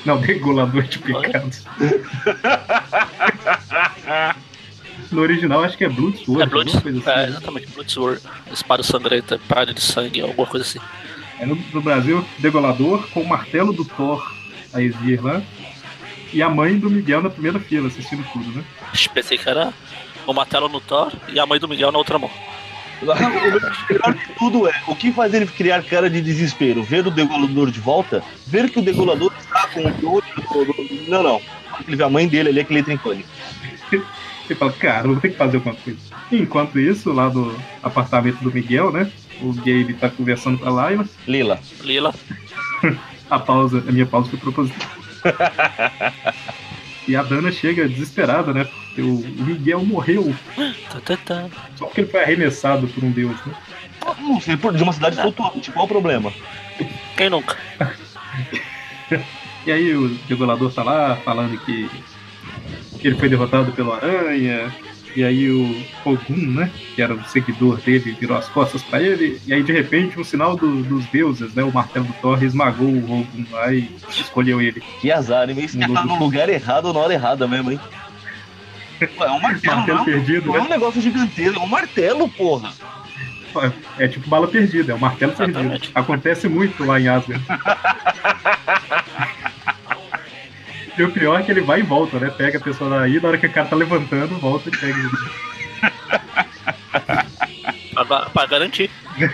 Não, 0.06 0.18
degolador 0.22 0.84
de 0.88 1.00
pecados. 1.00 1.63
No 5.12 5.22
original 5.22 5.63
acho 5.63 5.78
que 5.78 5.86
é 5.86 5.90
Blood 5.90 6.24
Sword, 6.25 6.44
É 6.44 6.46
Blood, 6.46 6.81
coisa 6.81 7.00
assim. 7.00 7.10
é, 7.10 7.28
exatamente, 7.28 7.68
Blood 7.68 7.92
Sword. 7.92 8.22
Espada 8.52 8.84
sangrenta, 8.84 9.40
praia 9.48 9.74
de 9.74 9.81
sangue, 9.81 10.22
alguma 10.22 10.48
coisa 10.48 10.66
assim. 10.66 10.80
É 11.40 11.46
no, 11.46 11.56
no 11.74 11.81
Brasil, 11.81 12.25
Degolador 12.40 13.07
com 13.10 13.22
o 13.22 13.28
martelo 13.28 13.74
do 13.74 13.86
Thor, 13.86 14.25
a 14.74 14.81
Exir 14.81 15.24
lá. 15.24 15.42
E 16.34 16.42
a 16.42 16.50
mãe 16.50 16.78
do 16.78 16.90
Miguel 16.90 17.22
na 17.22 17.30
primeira 17.30 17.60
fila, 17.60 17.88
assistindo 17.88 18.25
tudo, 18.34 18.50
né? 18.58 18.63
Pensei 19.13 19.38
que 19.38 19.48
era 19.50 19.72
o 20.28 20.34
martelo 20.34 20.68
no 20.68 20.81
Thor 20.81 21.12
e 21.30 21.40
a 21.40 21.46
mãe 21.46 21.60
do 21.60 21.68
Miguel 21.68 21.92
na 21.92 21.98
outra 21.98 22.18
mão. 22.19 22.31
O 23.13 23.94
melhor 23.94 24.13
de 24.13 24.34
tudo 24.38 24.68
é, 24.68 24.74
o 24.88 24.96
que 24.96 25.12
faz 25.12 25.34
ele 25.34 25.46
criar 25.46 25.84
cara 25.84 26.10
de 26.10 26.22
desespero? 26.22 26.84
Ver 26.84 27.06
o 27.07 27.12
degolador 27.12 27.69
de 27.72 27.80
volta? 27.80 28.24
Ver 28.48 28.69
que 28.69 28.80
o 28.80 28.81
degolador 28.81 29.31
está 29.40 29.68
com 29.68 29.81
o 29.81 30.13
olho... 30.16 30.24
do- 30.66 31.10
Não, 31.10 31.22
não. 31.24 31.42
Ele 31.88 31.96
vê 31.98 32.04
a 32.04 32.10
mãe 32.10 32.28
dele 32.28 32.50
ali, 32.50 32.60
é 32.60 32.63
que 32.63 32.72
ele 32.74 32.80
entra 32.80 32.94
em 32.94 32.98
pânico. 32.98 33.30
Você 34.48 34.56
fala, 34.56 34.72
cara, 34.74 35.07
vou 35.07 35.18
ter 35.18 35.30
que 35.30 35.38
fazer 35.38 35.57
alguma 35.57 35.75
coisa. 35.75 36.00
Enquanto 36.31 36.80
isso, 36.80 37.12
lá 37.12 37.30
do 37.30 37.56
apartamento 37.84 38.38
do 38.44 38.52
Miguel, 38.52 38.92
né? 38.92 39.12
O 39.42 39.51
Gabe 39.54 39.94
tá 40.00 40.10
conversando 40.10 40.58
com 40.60 40.68
a 40.68 40.72
Laila. 40.72 41.06
Lila. 41.28 41.60
Lila. 41.84 42.13
A 43.30 43.40
pausa, 43.40 43.84
a 43.88 43.92
minha 43.92 44.06
pausa 44.06 44.30
foi 44.30 44.38
proposital. 44.38 44.88
e 47.07 47.16
a 47.16 47.24
Dana 47.24 47.52
chega 47.52 47.88
desesperada, 47.88 48.54
né? 48.54 48.66
Porque 48.66 49.02
o 49.02 49.18
Miguel 49.44 49.84
morreu 49.86 50.34
Tá, 50.90 51.00
tá, 51.02 51.18
tá. 51.18 51.48
só 51.75 51.86
porque 51.86 52.02
ele 52.02 52.10
foi 52.12 52.24
arremessado 52.24 52.88
por 52.88 53.04
um 53.04 53.12
deus, 53.12 53.36
né? 53.46 53.54
Não 54.19 54.40
sei, 54.40 54.56
por- 54.57 54.74
de 54.75 54.84
uma 54.84 54.94
cidade 54.94 55.16
flutuante, 55.19 55.72
qual 55.72 55.86
o 55.86 55.88
problema? 55.88 56.31
Quem 57.18 57.30
nunca? 57.30 57.57
E 59.68 59.72
aí 59.72 59.96
o 59.96 60.10
Degolador 60.27 60.72
tá 60.72 60.84
lá 60.84 61.15
falando 61.18 61.58
que 61.65 61.89
ele 63.03 63.15
foi 63.15 63.27
derrotado 63.30 63.72
pelo 63.72 63.94
Aranha. 63.94 64.72
E 65.15 65.24
aí 65.24 65.50
o 65.50 65.81
Ogum, 66.03 66.36
né? 66.51 66.69
Que 66.95 67.01
era 67.01 67.13
o 67.13 67.24
seguidor 67.25 67.77
dele, 67.77 68.17
virou 68.19 68.38
as 68.38 68.50
costas 68.50 68.84
pra 68.84 69.01
ele. 69.01 69.39
E 69.48 69.53
aí 69.53 69.63
de 69.63 69.72
repente 69.72 70.19
um 70.19 70.24
sinal 70.24 70.55
do- 70.57 70.84
dos 70.84 71.05
deuses, 71.07 71.53
né? 71.53 71.63
O 71.63 71.72
martelo 71.72 72.05
do 72.05 72.13
Thor 72.13 72.43
esmagou 72.43 72.88
o 72.88 73.22
Ogum 73.22 73.45
lá 73.51 73.74
e 73.74 73.89
escolheu 74.10 74.62
ele. 74.62 74.81
Que 75.00 75.12
azar, 75.12 75.50
hein? 75.50 75.57
Isso 75.60 75.79
tá 75.79 75.88
no 75.88 76.19
lugar 76.19 76.50
errado 76.50 76.91
na 76.91 77.00
hora 77.00 77.13
errada 77.13 77.48
mesmo, 77.48 77.72
hein? 77.72 77.79
É 79.00 79.29
um 79.29 79.41
martelo, 79.41 79.75
Martelo 79.75 79.98
não, 79.98 80.05
perdido, 80.05 80.48
não 80.48 80.55
é 80.55 80.60
né? 80.60 80.65
um 80.65 80.69
negócio 80.69 81.01
gigantesco, 81.01 81.60
é 81.60 81.62
um 81.62 81.67
martelo, 81.67 82.29
porra. 82.29 82.72
É 84.00 84.07
tipo 84.07 84.29
bala 84.29 84.48
perdida, 84.48 84.93
é 84.93 84.95
o 84.95 85.00
martelo 85.00 85.34
perdido. 85.34 85.60
Exatamente. 85.60 85.91
Acontece 85.93 86.48
muito 86.48 86.84
lá 86.86 86.98
em 87.00 87.07
Asgard. 87.10 87.43
E 90.98 91.04
o 91.04 91.12
pior 91.12 91.40
é 91.40 91.44
que 91.44 91.52
ele 91.52 91.62
vai 91.62 91.82
e 91.82 91.84
volta, 91.84 92.18
né? 92.20 92.30
Pega 92.30 92.58
a 92.58 92.62
pessoa 92.62 92.90
daí, 93.00 93.20
na 93.20 93.28
hora 93.28 93.38
que 93.38 93.48
o 93.48 93.52
cara 93.52 93.68
tá 93.68 93.75
levantando, 93.75 94.38
volta 94.40 94.70
e 94.70 94.72
pega 94.72 94.98
ele. 94.98 95.10
Pra, 98.08 98.30
pra 98.30 98.46
garantir. 98.46 98.90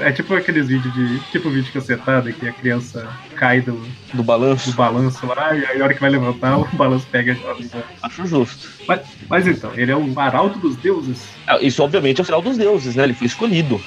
É 0.00 0.10
tipo 0.10 0.34
aqueles 0.34 0.68
vídeos 0.68 0.94
de. 0.94 1.18
Tipo 1.30 1.50
vídeo 1.50 1.70
cacetada 1.70 2.32
que 2.32 2.48
a 2.48 2.52
criança 2.52 3.06
cai 3.34 3.60
do, 3.60 3.78
Do 4.14 4.22
balanço. 4.22 4.70
do 4.70 4.76
balanço 4.76 5.26
lá, 5.26 5.54
e 5.54 5.66
aí 5.66 5.78
a 5.80 5.84
hora 5.84 5.92
que 5.92 6.00
vai 6.00 6.08
levantar, 6.08 6.56
o 6.58 6.66
balanço 6.72 7.06
pega 7.12 7.34
volta. 7.34 7.84
Acho 8.02 8.26
justo. 8.26 8.70
Mas, 8.88 9.00
mas 9.28 9.46
então, 9.46 9.70
ele 9.74 9.92
é 9.92 9.96
o 9.96 10.18
arauto 10.18 10.58
dos 10.58 10.76
deuses. 10.76 11.28
Ah, 11.46 11.58
Isso, 11.60 11.82
obviamente, 11.82 12.20
é 12.20 12.22
o 12.22 12.24
sinal 12.24 12.40
dos 12.40 12.56
deuses, 12.56 12.96
né? 12.96 13.04
Ele 13.04 13.12
foi 13.12 13.26
escolhido. 13.26 13.78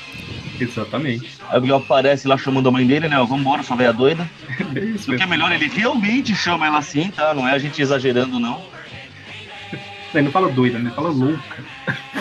Exatamente. 0.59 1.37
Aí 1.49 1.57
o 1.57 1.61
Miguel 1.61 1.77
aparece 1.77 2.27
lá 2.27 2.37
chamando 2.37 2.69
a 2.69 2.71
mãe 2.71 2.85
dele, 2.85 3.07
né? 3.07 3.17
Vambora, 3.27 3.63
sua 3.63 3.75
velha 3.77 3.93
doida. 3.93 4.29
É 4.75 4.79
isso 4.79 5.11
O 5.11 5.17
que 5.17 5.23
é 5.23 5.25
melhor, 5.25 5.51
ele 5.51 5.67
realmente 5.67 6.35
chama 6.35 6.67
ela 6.67 6.79
assim, 6.79 7.09
tá? 7.11 7.33
Não 7.33 7.47
é 7.47 7.53
a 7.53 7.57
gente 7.57 7.81
exagerando, 7.81 8.39
não. 8.39 8.61
Ele 10.13 10.23
não 10.23 10.31
fala 10.31 10.49
doida, 10.49 10.79
ele 10.79 10.89
fala 10.89 11.09
louca. 11.09 11.63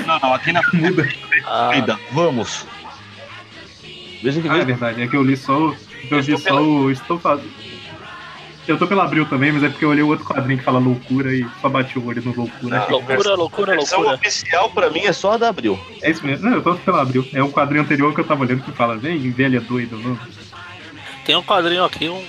Não, 0.06 0.18
não, 0.20 0.34
aqui 0.34 0.52
na 0.52 0.60
Muda. 0.74 1.08
Ah, 1.46 1.70
vida. 1.72 1.98
Vamos. 2.12 2.66
Veja 4.22 4.42
que 4.42 4.48
Ah, 4.48 4.58
é 4.58 4.64
verdade, 4.64 5.02
é 5.02 5.08
que 5.08 5.16
eu 5.16 5.22
li 5.22 5.36
só. 5.36 5.74
Eu 6.10 6.22
vi 6.22 6.36
só 6.36 6.62
o. 6.62 6.90
Estou 6.90 7.18
fazendo. 7.18 7.50
Eu 8.68 8.78
tô 8.78 8.86
pela 8.86 9.04
Abril 9.04 9.24
também, 9.24 9.50
mas 9.50 9.62
é 9.62 9.68
porque 9.70 9.82
eu 9.84 9.88
olhei 9.88 10.02
o 10.02 10.08
outro 10.08 10.26
quadrinho 10.26 10.58
que 10.58 10.64
fala 10.64 10.78
loucura 10.78 11.32
e 11.34 11.46
só 11.60 11.70
bati 11.70 11.98
o 11.98 12.06
olho 12.06 12.22
no 12.22 12.34
loucura. 12.36 12.80
Ah, 12.86 12.90
loucura, 12.90 13.34
loucura, 13.34 13.72
A 13.72 13.76
versão 13.76 13.98
loucura. 14.00 14.18
oficial 14.18 14.70
pra 14.70 14.90
mim 14.90 15.00
é 15.06 15.12
só 15.12 15.32
a 15.32 15.36
da 15.38 15.48
Abril. 15.48 15.78
É 16.02 16.10
isso 16.10 16.24
mesmo. 16.24 16.48
Não, 16.48 16.56
eu 16.56 16.62
tô 16.62 16.74
pela 16.74 17.00
Abril. 17.00 17.26
É 17.32 17.42
o 17.42 17.50
quadrinho 17.50 17.82
anterior 17.82 18.14
que 18.14 18.20
eu 18.20 18.24
tava 18.26 18.42
olhando 18.44 18.62
que 18.62 18.70
fala, 18.72 18.98
vem, 18.98 19.30
velha 19.30 19.58
doida, 19.60 19.96
vamos. 19.96 20.20
Tem 21.24 21.34
um 21.34 21.42
quadrinho 21.42 21.82
aqui, 21.82 22.10
um, 22.10 22.22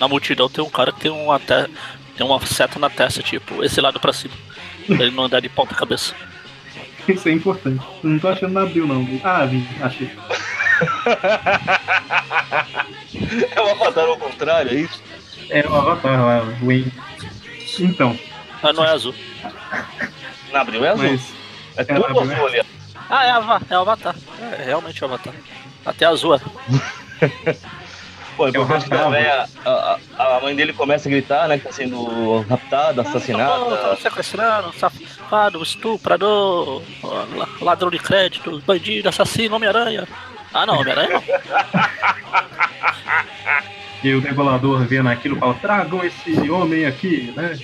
na 0.00 0.08
multidão 0.08 0.48
tem 0.48 0.64
um 0.64 0.70
cara 0.70 0.92
que 0.92 1.00
tem 1.00 1.10
uma, 1.10 1.38
te, 1.38 1.68
tem 2.16 2.26
uma 2.26 2.44
seta 2.46 2.78
na 2.78 2.88
testa, 2.88 3.22
tipo, 3.22 3.62
esse 3.62 3.78
lado 3.80 4.00
pra 4.00 4.14
cima. 4.14 4.34
Pra 4.86 4.96
ele 5.04 5.10
não 5.14 5.24
andar 5.24 5.40
de 5.40 5.48
ponta 5.50 5.74
cabeça. 5.74 6.14
Isso 7.06 7.28
é 7.28 7.32
importante. 7.32 7.84
Não 8.02 8.18
tô 8.18 8.28
achando 8.28 8.52
na 8.54 8.62
Abril, 8.62 8.86
não. 8.86 9.06
Ah, 9.22 9.44
vi, 9.44 9.62
achei. 9.82 10.10
É 13.54 13.60
o 13.60 13.70
Avatar 13.70 14.04
ao 14.04 14.16
contrário, 14.18 14.72
é 14.72 14.80
isso? 14.80 15.02
É 15.50 15.66
o 15.66 15.74
Avatar 15.74 16.24
lá, 16.24 16.42
o 16.42 16.66
Wayne. 16.66 16.92
Então, 17.78 18.18
Ah, 18.62 18.72
não 18.72 18.84
é 18.84 18.90
azul. 18.90 19.14
Na 20.52 20.60
Abril 20.60 20.84
é 20.84 20.88
azul. 20.90 21.10
mas. 21.10 21.32
É 21.76 21.82
é, 21.82 21.84
tudo 21.84 22.20
azul 22.20 22.46
ali. 22.46 22.62
Ah, 23.08 23.24
é, 23.26 23.30
Ava- 23.30 23.60
é 23.70 23.78
o 23.78 23.82
Avatar. 23.82 24.14
É 24.58 24.64
realmente 24.64 25.02
o 25.02 25.06
Avatar. 25.06 25.34
Até 25.84 26.06
azul 26.06 26.34
é. 26.40 26.40
Pô, 28.36 28.48
é 28.48 28.50
É 28.54 28.58
o 28.58 28.66
que 28.66 28.72
a, 28.72 28.78
Rafael. 28.78 29.10
véia- 29.10 29.48
a, 29.64 29.98
a- 30.18 30.36
a 30.36 30.40
mãe 30.40 30.54
dele 30.56 30.72
começa 30.72 31.08
a 31.08 31.12
gritar, 31.12 31.46
né? 31.48 31.58
Que 31.58 31.64
tá 31.64 31.72
sendo 31.72 32.40
raptada, 32.48 33.02
Tá 33.04 33.10
assassinada. 33.10 33.96
sequestrando, 33.96 34.72
safado, 34.74 35.62
estuprador, 35.62 36.82
la- 37.34 37.48
ladrão 37.60 37.90
de 37.90 37.98
crédito, 37.98 38.60
bandido, 38.66 39.08
assassino, 39.08 39.56
Homem-Aranha. 39.56 40.06
Ah 40.52 40.66
não, 40.66 40.78
Homem-Aranha 40.80 41.10
não. 41.10 41.22
E 44.06 44.14
o 44.14 44.20
degolador 44.20 44.84
vendo 44.86 45.08
aquilo 45.08 45.34
fala, 45.36 45.54
tragam 45.54 46.04
esse 46.04 46.48
homem 46.48 46.86
aqui, 46.86 47.32
né? 47.36 47.58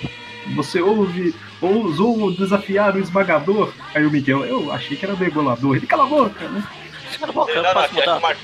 Você 0.57 0.81
ouve, 0.83 1.33
ousou 1.61 2.35
desafiar 2.35 2.97
o 2.97 2.99
esmagador. 2.99 3.73
Aí 3.95 4.05
o 4.05 4.11
Miguel, 4.11 4.45
eu 4.45 4.73
achei 4.73 4.97
que 4.97 5.05
era 5.07 5.15
degolador. 5.15 5.77
Ele 5.77 5.87
cala 5.87 6.03
a 6.03 6.07
boca, 6.07 6.49
né? 6.49 6.65
Cala 7.21 7.31
a 7.31 7.33
boca, 7.33 7.53
eu 7.53 7.63
Não, 7.63 7.73
posso 7.73 7.85
é, 7.85 7.89
que 7.91 7.95
mudar. 8.11 8.37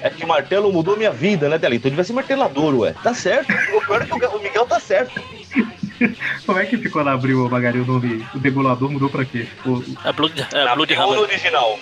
é 0.00 0.10
que 0.10 0.24
o 0.24 0.28
martelo 0.28 0.72
mudou 0.72 0.96
minha 0.96 1.10
vida, 1.10 1.48
né, 1.48 1.58
Thelito? 1.58 1.80
Então 1.88 1.90
devia 1.90 2.04
ser 2.04 2.12
martelador, 2.12 2.72
ué. 2.78 2.94
Tá 3.02 3.12
certo. 3.12 3.52
O 3.74 3.80
pior 3.84 4.00
é 4.00 4.06
que 4.06 4.12
o 4.26 4.38
Miguel 4.40 4.66
tá 4.66 4.78
certo. 4.78 5.20
Como 6.46 6.56
é 6.56 6.64
que 6.66 6.78
ficou 6.78 7.02
na 7.02 7.14
abril, 7.14 7.48
Magari, 7.50 7.80
o 7.80 7.84
nome? 7.84 8.24
O 8.32 8.38
degolador 8.38 8.88
mudou 8.92 9.10
pra 9.10 9.24
quê? 9.24 9.48
O 9.66 9.82
É 10.04 10.12
Blood, 10.12 10.40
é 10.52 10.74
Blood 10.76 10.94
Hammer. 10.94 11.18
original. 11.18 11.80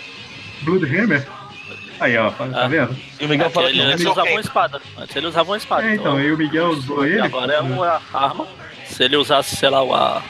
Bloodhammer? 0.62 1.26
Aí, 2.00 2.16
ó, 2.16 2.30
tá 2.30 2.46
Ah. 2.54 2.68
vendo? 2.68 2.96
E 3.20 3.24
o 3.24 3.28
Miguel 3.28 3.50
fala 3.50 3.70
que 3.70 3.78
ele, 3.78 3.92
é 3.92 3.94
usavam 3.96 4.22
uma 4.24 4.30
quem? 4.30 4.40
espada. 4.40 4.80
Antes 4.96 5.16
ele 5.16 5.26
usava 5.26 5.50
uma 5.50 5.56
espada. 5.56 5.86
É, 5.88 5.94
então, 5.94 6.16
aí 6.16 6.30
o 6.32 6.36
Miguel 6.38 6.68
usou 6.68 7.04
E 7.06 7.12
ele. 7.12 7.20
agora 7.22 7.52
é 7.54 7.60
uma 7.60 8.00
arma. 8.12 8.46
Se 8.86 9.02
ele 9.04 9.16
usasse, 9.16 9.56
sei 9.56 9.68
lá, 9.68 9.82
uma, 9.82 10.22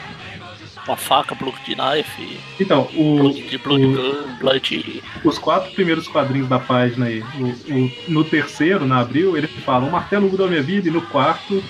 uma 0.87 0.97
faca, 0.97 1.35
Blood 1.35 1.59
Knife, 1.65 2.41
Então, 2.59 2.89
o, 2.95 3.19
Blood 3.19 3.43
de 3.49 3.59
Blood 3.59 3.85
o- 3.85 3.93
Gun, 3.93 4.37
Blood. 4.41 5.03
os 5.25 5.39
quatro 5.39 5.71
primeiros 5.73 6.09
quadrinhos 6.09 6.49
da 6.49 6.59
página 6.59 7.07
aí, 7.07 7.21
o, 7.39 7.45
o- 7.75 7.93
no 8.09 8.25
terceiro, 8.25 8.87
na 8.87 9.01
abril, 9.01 9.37
ele 9.37 9.47
fala, 9.47 9.85
o 9.87 9.91
martelo 9.91 10.29
mudou 10.31 10.47
a 10.47 10.49
minha 10.49 10.63
vida, 10.63 10.89
e 10.89 10.91
no 10.91 11.03
quarto 11.03 11.63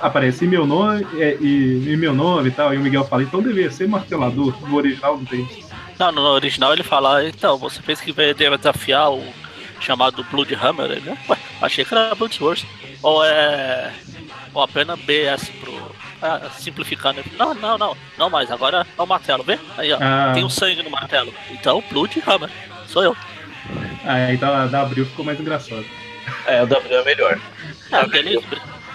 aparece 0.00 0.46
e 0.46 0.48
meu 0.48 0.66
nome 0.66 1.06
é, 1.16 1.36
e, 1.40 1.84
e 1.92 1.96
meu 1.96 2.12
nome 2.14 2.48
e 2.48 2.52
tal, 2.52 2.74
e 2.74 2.76
o 2.76 2.80
Miguel 2.80 3.04
fala, 3.04 3.22
então 3.22 3.40
deveria 3.40 3.70
ser 3.70 3.86
martelador, 3.86 4.52
no 4.68 4.74
original 4.76 5.16
não 5.16 5.24
tem 5.24 5.42
isso. 5.44 5.70
Não, 5.98 6.10
no 6.10 6.22
original 6.22 6.72
ele 6.72 6.82
fala, 6.82 7.24
então, 7.28 7.56
você 7.56 7.80
fez 7.80 8.00
que 8.00 8.10
veio 8.10 8.34
desafiar 8.34 9.12
o 9.12 9.22
chamado 9.82 10.24
Blood 10.30 10.54
Hammer, 10.54 10.90
ele, 10.90 11.00
né? 11.10 11.18
Ué, 11.28 11.36
achei 11.60 11.84
que 11.84 11.94
era 11.94 12.14
Blood 12.14 12.34
Source. 12.34 12.66
Ou 13.02 13.24
é. 13.24 13.92
Ou 14.54 14.62
apenas 14.62 14.98
BS 15.00 15.50
pro. 15.60 15.92
Ah, 16.22 16.48
simplificando. 16.56 17.22
Não, 17.36 17.52
não, 17.54 17.76
não. 17.76 17.96
Não 18.16 18.30
mais, 18.30 18.50
agora 18.50 18.86
é 18.96 19.02
o 19.02 19.06
martelo, 19.06 19.42
vê? 19.42 19.58
Aí, 19.76 19.92
ó. 19.92 19.98
Ah, 20.00 20.30
Tem 20.32 20.44
um 20.44 20.50
sangue 20.50 20.82
no 20.82 20.90
martelo. 20.90 21.34
Então, 21.50 21.82
Blood 21.90 22.22
Hammer. 22.26 22.50
Sou 22.86 23.02
eu. 23.02 23.16
aí 24.04 24.36
da, 24.36 24.66
da 24.66 24.82
abril 24.82 25.04
ficou 25.06 25.24
mais 25.24 25.40
engraçado. 25.40 25.84
É, 26.46 26.62
o 26.62 26.66
da 26.66 26.76
Abril 26.76 26.98
é 27.00 27.04
melhor. 27.04 27.40
É, 27.90 27.96
aquele, 27.96 28.40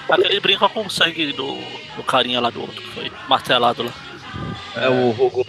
aquele 0.10 0.40
brinca 0.40 0.70
com 0.70 0.86
o 0.86 0.90
sangue 0.90 1.34
do, 1.34 1.58
do 1.96 2.04
carinha 2.04 2.40
lá 2.40 2.50
do 2.50 2.62
outro, 2.62 2.82
que 2.82 2.88
foi 2.90 3.12
martelado 3.28 3.84
lá. 3.84 3.92
É 4.76 4.88
o 4.90 5.12
Rogo. 5.12 5.46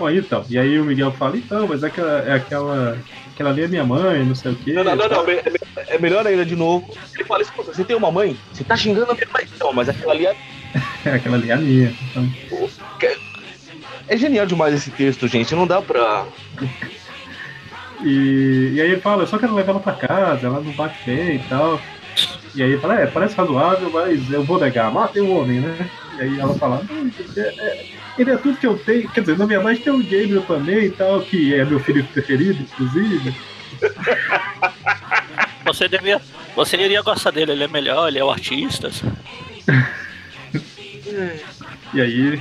Bom, 0.00 0.08
então, 0.08 0.42
e 0.48 0.58
aí 0.58 0.78
o 0.78 0.84
Miguel 0.86 1.12
fala, 1.12 1.36
então, 1.36 1.68
mas 1.68 1.82
é 1.82 1.88
aquela, 1.88 2.20
é 2.20 2.32
aquela, 2.32 2.96
aquela 3.34 3.50
ali 3.50 3.64
é 3.64 3.68
minha 3.68 3.84
mãe, 3.84 4.24
não 4.24 4.34
sei 4.34 4.52
o 4.52 4.56
quê. 4.56 4.72
Não, 4.72 4.82
não, 4.82 4.96
não, 4.96 5.08
não. 5.10 5.28
É, 5.28 5.42
é 5.88 5.98
melhor 5.98 6.26
ainda 6.26 6.42
de 6.42 6.56
novo. 6.56 6.90
Ele 7.14 7.24
fala, 7.24 7.42
escuta, 7.42 7.74
você 7.74 7.84
tem 7.84 7.94
uma 7.94 8.10
mãe? 8.10 8.34
Você 8.50 8.64
tá 8.64 8.74
xingando 8.74 9.12
a 9.12 9.14
minha 9.14 9.28
mãe? 9.30 9.46
Não, 9.60 9.74
mas 9.74 9.90
aquela 9.90 10.14
ali 10.14 10.24
é 10.26 10.34
É, 11.04 11.10
aquela 11.20 11.36
ali 11.36 11.50
é 11.50 11.52
a 11.52 11.56
minha. 11.58 11.94
Então, 12.10 12.26
É 14.08 14.16
genial 14.16 14.46
demais 14.46 14.72
esse 14.74 14.90
texto, 14.90 15.28
gente. 15.28 15.54
Não 15.54 15.66
dá 15.66 15.82
pra. 15.82 16.24
E, 18.02 18.72
e 18.76 18.80
aí 18.80 18.92
ele 18.92 19.00
fala, 19.02 19.22
eu 19.24 19.26
só 19.26 19.36
quero 19.36 19.54
levar 19.54 19.72
ela 19.72 19.80
pra 19.80 19.92
casa, 19.92 20.46
ela 20.46 20.62
não 20.62 20.72
bate 20.72 20.96
bem 21.04 21.36
e 21.36 21.40
tal. 21.40 21.78
E 22.54 22.62
aí 22.62 22.70
ele 22.72 22.80
fala, 22.80 22.98
é, 22.98 23.06
parece 23.06 23.36
razoável, 23.36 23.90
mas 23.90 24.32
eu 24.32 24.42
vou 24.44 24.58
negar, 24.58 24.90
matei 24.90 25.20
um 25.20 25.38
homem, 25.38 25.60
né? 25.60 25.90
E 26.16 26.22
aí 26.22 26.40
ela 26.40 26.54
fala, 26.54 26.82
"Não, 26.88 27.10
é- 27.36 27.40
é- 27.40 27.86
ele 28.18 28.30
é 28.30 28.36
tudo 28.36 28.58
que 28.58 28.66
eu 28.66 28.78
tenho. 28.78 29.08
Quer 29.10 29.20
dizer, 29.20 29.38
na 29.38 29.46
verdade 29.46 29.80
tem 29.80 29.92
o 29.92 29.98
Gabriel 29.98 30.42
também 30.42 30.84
e 30.86 30.90
tal, 30.90 31.20
que 31.20 31.54
é 31.54 31.64
meu 31.64 31.80
filho 31.80 32.04
preferido, 32.04 32.62
inclusive. 32.62 33.34
Você 35.64 35.88
devia. 35.88 36.20
Você 36.56 36.76
iria 36.76 37.02
gostar 37.02 37.30
dele, 37.30 37.52
ele 37.52 37.64
é 37.64 37.68
melhor, 37.68 38.08
ele 38.08 38.18
é 38.18 38.24
o 38.24 38.30
artista. 38.30 38.90
E 41.92 42.00
aí, 42.00 42.40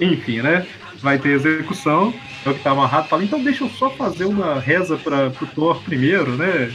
enfim, 0.00 0.40
né? 0.40 0.66
Vai 1.02 1.18
ter 1.18 1.30
execução. 1.30 2.14
É 2.44 2.48
o 2.48 2.54
que 2.54 2.62
tá 2.62 2.70
amarrado. 2.70 3.08
Fala, 3.08 3.24
então 3.24 3.42
deixa 3.42 3.64
eu 3.64 3.68
só 3.68 3.90
fazer 3.90 4.24
uma 4.24 4.58
reza 4.58 4.96
para 4.96 5.30
pro 5.30 5.46
Thor 5.48 5.82
primeiro, 5.82 6.36
né? 6.36 6.72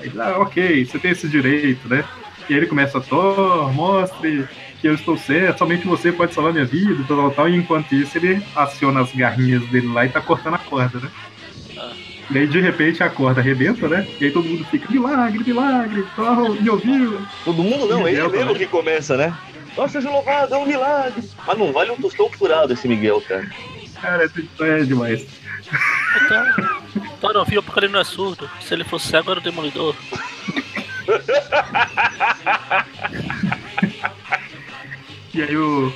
Aí, 0.00 0.10
ah, 0.18 0.38
ok, 0.38 0.84
você 0.84 0.98
tem 0.98 1.12
esse 1.12 1.28
direito, 1.28 1.88
né? 1.88 2.04
E 2.48 2.54
aí 2.54 2.58
ele 2.58 2.66
começa, 2.66 3.00
Thor, 3.00 3.72
mostre 3.72 4.48
que 4.80 4.88
eu 4.88 4.94
estou 4.94 5.16
certo, 5.16 5.58
somente 5.58 5.86
você 5.86 6.10
pode 6.10 6.34
salvar 6.34 6.52
minha 6.52 6.64
vida, 6.64 7.04
tal, 7.06 7.16
tal, 7.16 7.30
tal. 7.30 7.48
E 7.48 7.56
enquanto 7.56 7.92
isso, 7.94 8.16
ele 8.18 8.42
aciona 8.56 9.00
as 9.02 9.12
garrinhas 9.12 9.64
dele 9.66 9.88
lá 9.92 10.06
e 10.06 10.08
tá 10.08 10.20
cortando 10.20 10.54
a 10.54 10.58
corda, 10.58 10.98
né? 11.00 11.08
Ah. 11.78 11.92
E 12.30 12.38
aí, 12.38 12.46
de 12.46 12.60
repente, 12.60 13.02
a 13.02 13.10
corda 13.10 13.40
arrebenta, 13.40 13.88
né? 13.88 14.06
E 14.20 14.26
aí 14.26 14.30
todo 14.30 14.48
mundo 14.48 14.64
fica, 14.70 14.90
milagre, 14.90 15.42
milagre, 15.44 16.04
Thor, 16.14 16.50
me 16.60 16.70
ouviu? 16.70 17.20
Todo 17.44 17.62
mundo 17.62 17.86
não, 17.86 18.06
é 18.06 18.12
ele 18.12 18.22
mesmo 18.22 18.38
também. 18.38 18.54
que 18.56 18.66
começa, 18.66 19.16
né? 19.16 19.36
Nossa, 19.76 20.00
seja 20.00 20.10
louvado, 20.10 20.54
é 20.54 20.58
um 20.58 20.66
milagre. 20.66 21.22
Mas 21.46 21.58
não 21.58 21.72
vale 21.72 21.90
um 21.90 21.96
tostão 21.96 22.30
furado 22.30 22.72
esse 22.72 22.88
Miguel, 22.88 23.20
cara. 23.22 23.48
Cara, 24.00 24.24
é- 24.24 24.80
é 24.80 24.84
demais. 24.84 25.26
Então. 26.24 26.44
Não 27.34 27.44
viu 27.44 27.62
porque 27.62 27.80
ele 27.80 27.88
não 27.92 28.00
é 28.00 28.04
surdo. 28.04 28.48
Se 28.60 28.74
ele 28.74 28.84
fosse 28.84 29.08
cego, 29.08 29.30
era 29.30 29.40
o 29.40 29.42
demolidor. 29.42 29.94
E 35.40 35.42
aí 35.50 35.56
o 35.56 35.92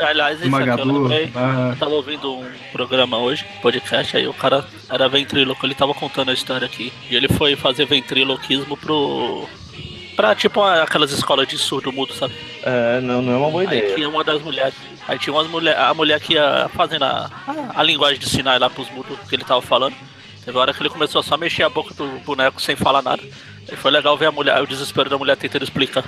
Aliás, 0.00 0.38
isso 0.42 0.54
aqui 0.54 0.68
eu 0.68 0.84
lembrei. 0.84 1.32
ah, 1.34 1.70
Eu 1.72 1.76
tava 1.78 1.92
ouvindo 1.92 2.30
um 2.34 2.46
programa 2.72 3.16
hoje, 3.18 3.46
podcast, 3.62 4.14
aí 4.16 4.28
o 4.28 4.34
cara 4.34 4.62
era 4.90 5.08
ventríloco, 5.08 5.64
ele 5.64 5.74
tava 5.74 5.94
contando 5.94 6.30
a 6.30 6.34
história 6.34 6.66
aqui. 6.66 6.92
E 7.10 7.16
ele 7.16 7.26
foi 7.28 7.56
fazer 7.56 7.86
ventriloquismo 7.86 8.76
pro. 8.76 9.48
Pra 10.14 10.34
tipo 10.34 10.60
aquelas 10.62 11.10
escolas 11.12 11.46
de 11.48 11.56
surdo 11.56 11.90
mudo, 11.92 12.12
sabe? 12.12 12.34
É, 12.64 13.00
não, 13.00 13.22
não 13.22 13.32
é 13.32 13.36
uma 13.36 13.50
boa 13.50 13.62
Aí 13.62 13.78
ideia. 13.78 13.94
tinha 13.94 14.08
uma 14.08 14.22
das 14.24 14.42
mulheres. 14.42 14.74
Aí 15.06 15.18
tinha 15.18 15.32
umas 15.32 15.46
mulher, 15.48 15.78
a 15.78 15.94
mulher 15.94 16.20
que 16.20 16.34
ia 16.34 16.68
fazendo 16.74 17.04
a, 17.04 17.30
a, 17.46 17.80
a 17.80 17.82
linguagem 17.82 18.18
de 18.18 18.28
sinais 18.28 18.60
lá 18.60 18.68
pros 18.68 18.90
mudos 18.90 19.16
que 19.28 19.34
ele 19.36 19.44
tava 19.44 19.62
falando. 19.62 19.94
Teve 20.44 20.56
uma 20.56 20.60
hora 20.62 20.74
que 20.74 20.82
ele 20.82 20.90
começou 20.90 21.20
a 21.20 21.22
só 21.22 21.36
mexer 21.38 21.62
a 21.62 21.68
boca 21.70 21.94
do 21.94 22.04
boneco 22.26 22.60
sem 22.60 22.74
falar 22.76 23.00
nada. 23.00 23.22
Aí 23.70 23.76
foi 23.76 23.90
legal 23.90 24.18
ver 24.18 24.26
a 24.26 24.32
mulher, 24.32 24.60
o 24.60 24.66
desespero 24.66 25.08
da 25.08 25.16
mulher 25.16 25.36
tentando 25.36 25.62
explicar. 25.62 26.04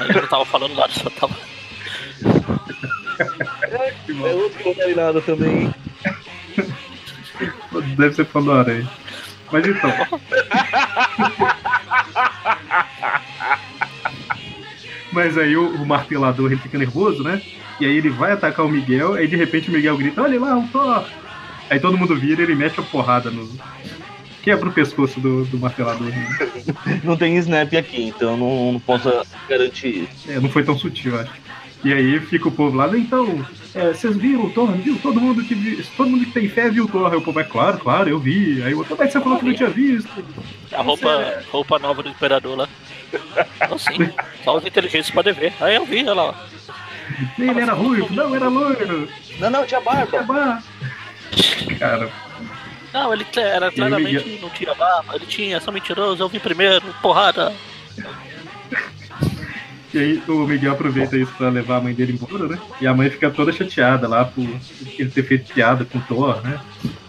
Aí 0.00 0.08
ele 0.10 0.20
não 0.20 0.28
tava 0.28 0.44
falando 0.44 0.74
nada, 0.74 0.92
só 0.92 1.08
tava. 1.08 1.34
É 3.18 4.34
outro 4.34 4.58
que 4.58 4.64
não 4.64 4.74
vale 4.74 4.94
nada 4.94 5.20
também. 5.20 5.74
Deve 7.96 8.14
ser 8.14 8.24
Pandora 8.26 8.72
aí. 8.72 8.86
Mas 9.52 9.66
então. 9.66 9.90
Mas 15.12 15.38
aí 15.38 15.56
o, 15.56 15.68
o 15.68 15.86
martelador 15.86 16.52
ele 16.52 16.60
fica 16.60 16.78
nervoso, 16.78 17.22
né? 17.22 17.40
E 17.80 17.86
aí 17.86 17.96
ele 17.96 18.10
vai 18.10 18.32
atacar 18.32 18.64
o 18.64 18.68
Miguel, 18.68 19.14
aí 19.14 19.26
de 19.28 19.36
repente 19.36 19.68
o 19.68 19.72
Miguel 19.72 19.96
grita, 19.96 20.22
olha 20.22 20.40
lá, 20.40 20.58
o 20.58 20.66
Thor! 20.68 21.04
Aí 21.68 21.80
todo 21.80 21.98
mundo 21.98 22.16
vira 22.16 22.40
e 22.40 22.44
ele 22.44 22.54
mete 22.54 22.80
a 22.80 22.82
porrada 22.82 23.30
no. 23.30 23.48
Quebra 24.42 24.68
o 24.68 24.72
pescoço 24.72 25.18
do, 25.18 25.44
do 25.44 25.58
martelador. 25.58 26.06
Né? 26.06 27.00
Não 27.02 27.16
tem 27.16 27.36
snap 27.36 27.74
aqui, 27.74 28.04
então 28.04 28.36
não, 28.36 28.72
não 28.74 28.80
posso 28.80 29.10
garantir 29.48 30.04
isso. 30.04 30.30
É, 30.30 30.38
não 30.38 30.48
foi 30.48 30.62
tão 30.62 30.78
sutil, 30.78 31.14
eu 31.14 31.20
acho. 31.20 31.32
E 31.86 31.94
aí 31.94 32.18
fica 32.18 32.48
o 32.48 32.50
povo 32.50 32.76
lá, 32.76 32.88
então, 32.98 33.46
é, 33.72 33.92
vocês 33.92 34.16
viram 34.16 34.46
o 34.46 34.50
Thor, 34.50 34.72
viu? 34.72 34.98
Todo 35.00 35.20
mundo 35.20 35.44
que 35.44 35.54
vi, 35.54 35.80
todo 35.96 36.10
mundo 36.10 36.24
que 36.24 36.32
tem 36.32 36.48
fé 36.48 36.68
viu 36.68 36.86
o 36.86 36.88
Thor. 36.88 37.12
Aí 37.12 37.16
o 37.16 37.22
povo 37.22 37.38
é 37.38 37.44
claro, 37.44 37.78
claro, 37.78 38.08
eu 38.08 38.18
vi. 38.18 38.60
Aí 38.64 38.74
o 38.74 38.78
outro, 38.78 38.96
mas 38.98 39.12
você 39.12 39.20
falou 39.20 39.38
que 39.38 39.44
não 39.44 39.54
tinha 39.54 39.70
visto. 39.70 40.10
A 40.72 40.82
roupa, 40.82 41.44
roupa 41.52 41.78
nova 41.78 42.02
do 42.02 42.08
imperador 42.08 42.58
lá. 42.58 42.68
Não, 43.70 43.78
sim. 43.78 44.10
Só 44.42 44.56
os 44.56 44.66
inteligentes 44.66 45.12
podem 45.12 45.32
ver. 45.32 45.52
Aí 45.60 45.76
eu 45.76 45.86
vi, 45.86 46.00
olha 46.00 46.14
lá. 46.14 46.46
Ele 47.38 47.60
era 47.60 47.72
ruivo, 47.72 48.12
não, 48.12 48.34
era 48.34 48.48
loiro. 48.48 49.08
Não, 49.38 49.48
não, 49.48 49.64
tinha 49.64 49.80
barba. 49.80 50.06
Tinha 50.06 50.22
barba. 50.24 50.62
Cara, 51.78 52.10
Não, 52.92 53.14
ele 53.14 53.24
era 53.36 53.70
claramente 53.70 54.40
não 54.42 54.50
tinha 54.50 54.74
barba, 54.74 55.14
ele 55.14 55.26
tinha, 55.26 55.60
só 55.60 55.70
mentiroso, 55.70 56.20
eu 56.20 56.28
vi 56.28 56.40
primeiro, 56.40 56.82
porrada. 57.00 57.54
E 59.96 59.98
aí 59.98 60.22
o 60.28 60.46
Miguel 60.46 60.72
aproveita 60.72 61.16
isso 61.16 61.32
pra 61.38 61.48
levar 61.48 61.78
a 61.78 61.80
mãe 61.80 61.94
dele 61.94 62.12
embora, 62.12 62.46
né? 62.46 62.60
E 62.82 62.86
a 62.86 62.92
mãe 62.92 63.08
fica 63.08 63.30
toda 63.30 63.50
chateada 63.50 64.06
lá 64.06 64.26
por 64.26 64.44
ele 64.98 65.08
ter 65.08 65.22
feito 65.22 65.54
piada 65.54 65.86
com 65.86 65.96
o 65.96 66.02
Thor, 66.02 66.42
né? 66.42 66.60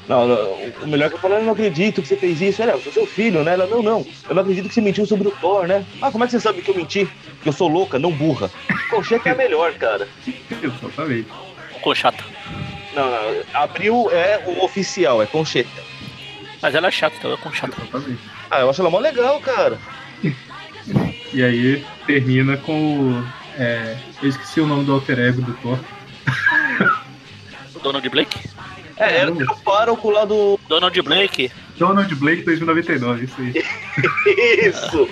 Não, 0.07 0.25
não, 0.25 0.53
o 0.83 0.87
melhor 0.87 1.09
que 1.09 1.15
eu 1.15 1.19
falei, 1.19 1.39
eu 1.39 1.43
não 1.43 1.51
acredito 1.51 2.01
que 2.01 2.07
você 2.07 2.15
fez 2.15 2.39
isso. 2.39 2.61
Ela, 2.61 2.71
eu 2.71 2.81
sou 2.81 2.93
seu 2.93 3.05
filho, 3.05 3.43
né? 3.43 3.55
Ela, 3.55 3.67
não, 3.67 3.83
não. 3.83 4.07
Eu 4.29 4.33
não 4.33 4.41
acredito 4.41 4.69
que 4.69 4.73
você 4.73 4.79
mentiu 4.79 5.05
sobre 5.05 5.27
o 5.27 5.31
Thor, 5.31 5.67
né? 5.67 5.85
Ah, 6.01 6.09
como 6.09 6.23
é 6.23 6.27
que 6.27 6.31
você 6.31 6.39
sabe 6.39 6.61
que 6.61 6.71
eu 6.71 6.75
menti? 6.75 7.05
Que 7.43 7.49
eu 7.49 7.51
sou 7.51 7.67
louca, 7.67 7.99
não 7.99 8.09
burra. 8.09 8.49
Concheta 8.89 9.27
é 9.27 9.31
a 9.33 9.35
melhor, 9.35 9.73
cara. 9.73 10.07
Exatamente. 10.49 11.27
Ficou 11.73 11.93
chata. 11.93 12.23
Não, 12.95 13.11
não. 13.11 13.43
Abril 13.53 14.09
é 14.13 14.45
o 14.47 14.63
oficial, 14.63 15.21
é 15.21 15.25
Concheta. 15.25 15.83
Mas 16.61 16.73
ela 16.73 16.87
é 16.87 16.91
chata, 16.91 17.17
então 17.17 17.31
eu 17.31 17.37
com 17.37 17.51
chata. 17.51 17.75
Exatamente. 17.81 18.21
Ah, 18.49 18.61
eu 18.61 18.69
acho 18.69 18.81
ela 18.81 18.89
mó 18.89 18.99
legal, 18.99 19.41
cara. 19.41 19.77
E 21.33 21.43
aí 21.43 21.85
termina 22.07 22.57
com 22.57 23.11
o. 23.19 23.27
É, 23.59 23.97
eu 24.23 24.29
esqueci 24.29 24.59
o 24.61 24.65
nome 24.67 24.85
do 24.85 24.93
alter 24.93 25.19
ego 25.19 25.41
do 25.41 25.53
Thor. 25.55 25.77
O 27.75 27.79
Donald 27.79 28.07
Blake? 28.09 28.49
É, 28.97 29.19
ela 29.19 29.31
tem 29.35 29.45
o 29.45 29.55
pároco 29.57 30.09
lá 30.09 30.25
do. 30.25 30.59
Donald 30.67 30.99
Blake, 31.03 31.51
Donald 31.77 32.13
Blake 32.15 32.41
2099, 32.43 33.25
isso 33.25 33.35
aí. 33.39 33.53
Isso! 34.67 35.07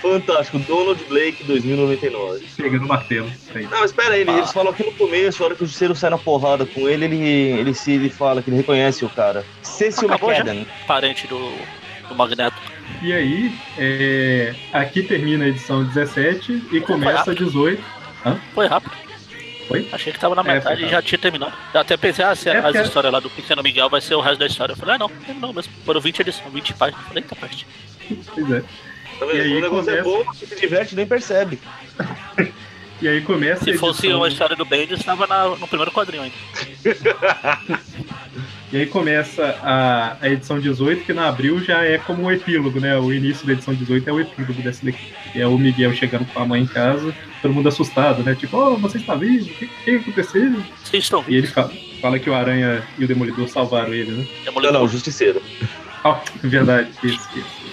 Fantástico, 0.00 0.58
Donald 0.60 1.02
Blake 1.08 1.42
2099. 1.44 2.46
Pegando 2.56 2.84
o 2.84 2.88
martelo. 2.88 3.28
Não, 3.70 3.84
espera 3.84 4.14
aí, 4.14 4.20
ele- 4.20 4.30
Ah. 4.30 4.38
eles 4.38 4.52
falam 4.52 4.70
aqui 4.72 4.84
no 4.84 4.92
começo, 4.92 5.42
a 5.42 5.46
hora 5.46 5.56
que 5.56 5.64
o 5.64 5.66
Justiceiro 5.66 5.96
sai 5.96 6.10
na 6.10 6.18
porrada 6.18 6.64
com 6.64 6.88
ele, 6.88 7.06
ele, 7.06 7.16
ele 7.58 7.74
se 7.74 7.92
ele 7.92 8.08
fala 8.10 8.40
que 8.42 8.50
ele 8.50 8.58
reconhece 8.58 9.04
o 9.04 9.08
cara. 9.08 9.44
Cecil 9.62 10.06
Acabou? 10.06 10.30
McAdam. 10.30 10.64
parente 10.86 11.26
do, 11.26 11.52
do 12.08 12.14
Magneto. 12.14 12.56
E 13.02 13.12
aí, 13.12 13.52
é, 13.78 14.54
aqui 14.72 15.02
termina 15.02 15.44
a 15.44 15.48
edição 15.48 15.84
17 15.84 16.68
e 16.72 16.80
começa 16.80 17.30
a 17.30 17.34
18. 17.34 17.82
Foi 18.54 18.66
rápido. 18.66 18.92
Foi? 19.68 19.88
Achei 19.92 20.12
que 20.12 20.18
tava 20.20 20.34
na 20.36 20.42
É, 20.42 20.54
metade 20.54 20.76
foi 20.80 20.86
e 20.86 20.90
já 20.90 21.02
tinha 21.02 21.18
terminado. 21.18 21.52
Eu 21.74 21.80
até 21.80 21.96
pensei, 21.96 22.24
ah, 22.24 22.34
se 22.36 22.48
É 22.48 22.58
as 22.58 22.74
histórias 22.76 23.12
lá 23.12 23.18
do 23.20 23.28
Pequeno 23.28 23.62
Miguel 23.62 23.90
vai 23.90 24.00
ser 24.00 24.14
o 24.14 24.20
resto 24.20 24.38
da 24.38 24.46
história. 24.46 24.72
Eu 24.72 24.76
falei, 24.76 24.94
ah, 24.94 24.98
não, 24.98 25.08
terminou 25.08 25.52
mesmo. 25.52 25.72
Foram 25.84 26.00
20 26.00 26.20
edições, 26.20 26.52
20 26.52 26.74
páginas. 26.74 27.04
Falei, 27.06 27.22
eita 27.22 27.34
parte. 27.36 27.66
Pois 28.32 28.50
é. 28.52 28.60
Tá 29.18 29.26
E 29.26 29.40
aí 29.40 29.56
o 29.56 29.60
negócio 29.60 29.90
é 29.90 30.02
começa- 30.02 30.24
bom, 30.24 30.32
você 30.32 30.46
se 30.46 30.60
diverte 30.60 30.92
e 30.94 30.96
nem 30.96 31.06
percebe. 31.06 31.58
E 32.98 33.06
aí 33.06 33.20
começa 33.20 33.60
a 33.60 33.64
Se 33.64 33.70
edição... 33.72 33.88
fosse 33.88 34.08
uma 34.08 34.26
história 34.26 34.56
do 34.56 34.64
Bendis, 34.64 35.00
estava 35.00 35.26
na- 35.26 35.48
no 35.48 35.68
primeiro 35.68 35.92
quadrinho 35.92 36.22
ainda. 36.22 36.34
E 38.72 38.78
aí 38.78 38.86
começa 38.86 39.44
a, 39.62 40.16
a 40.20 40.28
edição 40.28 40.58
18, 40.58 41.04
que 41.04 41.12
na 41.12 41.28
abril 41.28 41.62
já 41.62 41.84
é 41.84 41.98
como 41.98 42.24
um 42.24 42.32
epílogo, 42.32 42.80
né? 42.80 42.98
O 42.98 43.12
início 43.12 43.46
da 43.46 43.52
edição 43.52 43.72
18 43.72 44.10
é 44.10 44.12
o 44.12 44.20
epílogo 44.20 44.60
dessa 44.60 44.84
daqui. 44.84 45.12
É 45.36 45.46
o 45.46 45.56
Miguel 45.56 45.92
chegando 45.94 46.26
com 46.26 46.40
a 46.40 46.44
mãe 46.44 46.62
em 46.62 46.66
casa, 46.66 47.14
todo 47.40 47.54
mundo 47.54 47.68
assustado, 47.68 48.24
né? 48.24 48.34
Tipo, 48.34 48.56
oh, 48.56 48.76
você 48.76 48.98
está 48.98 49.14
vivo? 49.14 49.46
O 49.46 49.54
que, 49.54 49.66
que 49.66 49.90
aconteceu? 49.90 50.62
Vocês 50.82 51.04
estão 51.04 51.24
E 51.28 51.36
ele 51.36 51.46
fala, 51.46 51.72
fala 52.02 52.18
que 52.18 52.28
o 52.28 52.34
Aranha 52.34 52.82
e 52.98 53.04
o 53.04 53.08
Demolidor 53.08 53.48
salvaram 53.48 53.94
ele, 53.94 54.10
né? 54.10 54.26
Não, 54.38 54.44
Demolidor. 54.46 54.72
não, 54.72 54.88
Justiceiro. 54.88 55.40
Ah, 56.02 56.20
verdade, 56.42 56.90
isso, 57.04 57.28
isso. 57.36 57.66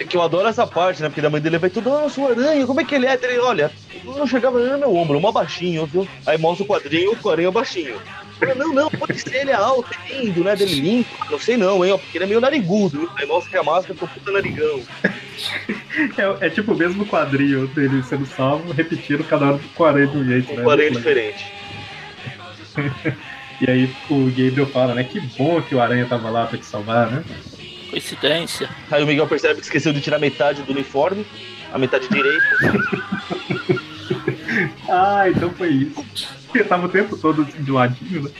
É 0.00 0.04
que 0.04 0.16
eu 0.16 0.22
adoro 0.22 0.48
essa 0.48 0.66
parte, 0.66 1.00
né? 1.02 1.08
Porque 1.08 1.20
da 1.20 1.30
mãe 1.30 1.40
dele 1.40 1.58
vai 1.58 1.70
tudo, 1.70 1.88
nossa, 1.88 2.20
o 2.20 2.26
aranha, 2.26 2.66
como 2.66 2.80
é 2.80 2.84
que 2.84 2.96
ele 2.96 3.06
é? 3.06 3.18
Ele, 3.22 3.38
olha, 3.38 3.70
não 4.04 4.26
chegava 4.26 4.58
nem 4.58 4.72
no 4.72 4.78
meu 4.78 4.96
ombro, 4.96 5.20
mó 5.20 5.30
baixinho, 5.30 5.86
viu? 5.86 6.06
Aí 6.26 6.36
mostra 6.36 6.64
o 6.64 6.66
quadrinho, 6.66 7.16
o 7.22 7.30
aranha 7.30 7.50
baixinho. 7.52 7.96
Eu, 8.40 8.54
Não, 8.54 8.72
não, 8.72 8.90
pode 8.90 9.18
ser, 9.18 9.42
ele 9.42 9.50
é 9.50 9.54
alto, 9.54 9.90
é 10.08 10.20
lindo, 10.20 10.42
né? 10.42 10.56
Dele 10.56 10.80
limpo. 10.80 11.10
Não 11.30 11.38
sei 11.38 11.56
não, 11.56 11.84
hein? 11.84 11.92
ó, 11.92 11.98
Porque 11.98 12.16
ele 12.18 12.24
é 12.24 12.28
meio 12.28 12.40
narigudo? 12.40 13.10
Aí 13.16 13.26
mostra 13.26 13.50
que 13.50 13.56
a 13.56 13.62
máscara 13.62 13.98
é 13.98 14.04
um 14.04 14.08
puta 14.08 14.30
narigão. 14.30 14.82
É, 16.16 16.46
é 16.46 16.50
tipo 16.50 16.72
o 16.72 16.76
mesmo 16.76 17.04
quadrinho 17.06 17.66
dele 17.68 18.02
sendo 18.02 18.26
salvo, 18.26 18.72
repetindo 18.72 19.24
cada 19.24 19.46
hora 19.46 19.60
com 19.74 19.82
o 19.82 19.86
Aranha 19.86 20.06
de 20.06 20.16
um 20.16 20.24
jeito, 20.24 20.54
né? 20.54 20.62
Um 20.62 20.70
aranha 20.70 20.90
diferente. 20.90 21.52
E 23.60 23.70
aí 23.70 23.94
o 24.08 24.24
Gabriel 24.28 24.66
fala, 24.68 24.94
né? 24.94 25.04
Que 25.04 25.20
bom 25.20 25.60
que 25.60 25.74
o 25.74 25.82
Aranha 25.82 26.06
tava 26.06 26.30
lá 26.30 26.46
pra 26.46 26.56
te 26.56 26.64
salvar, 26.64 27.10
né? 27.10 27.22
Coincidência. 27.90 28.70
Aí 28.90 29.02
o 29.02 29.06
Miguel 29.06 29.26
percebe 29.26 29.56
que 29.56 29.66
esqueceu 29.66 29.92
de 29.92 30.00
tirar 30.00 30.18
metade 30.18 30.62
do 30.62 30.72
uniforme, 30.72 31.26
a 31.70 31.76
metade 31.76 32.08
direita. 32.08 32.46
Ah, 34.88 35.24
então 35.28 35.50
foi 35.50 35.68
isso. 35.68 36.04
Porque 36.46 36.64
tava 36.64 36.86
o 36.86 36.88
tempo 36.88 37.16
todo 37.16 37.44
de 37.44 37.70
ladinho, 37.70 38.22
né? 38.24 38.30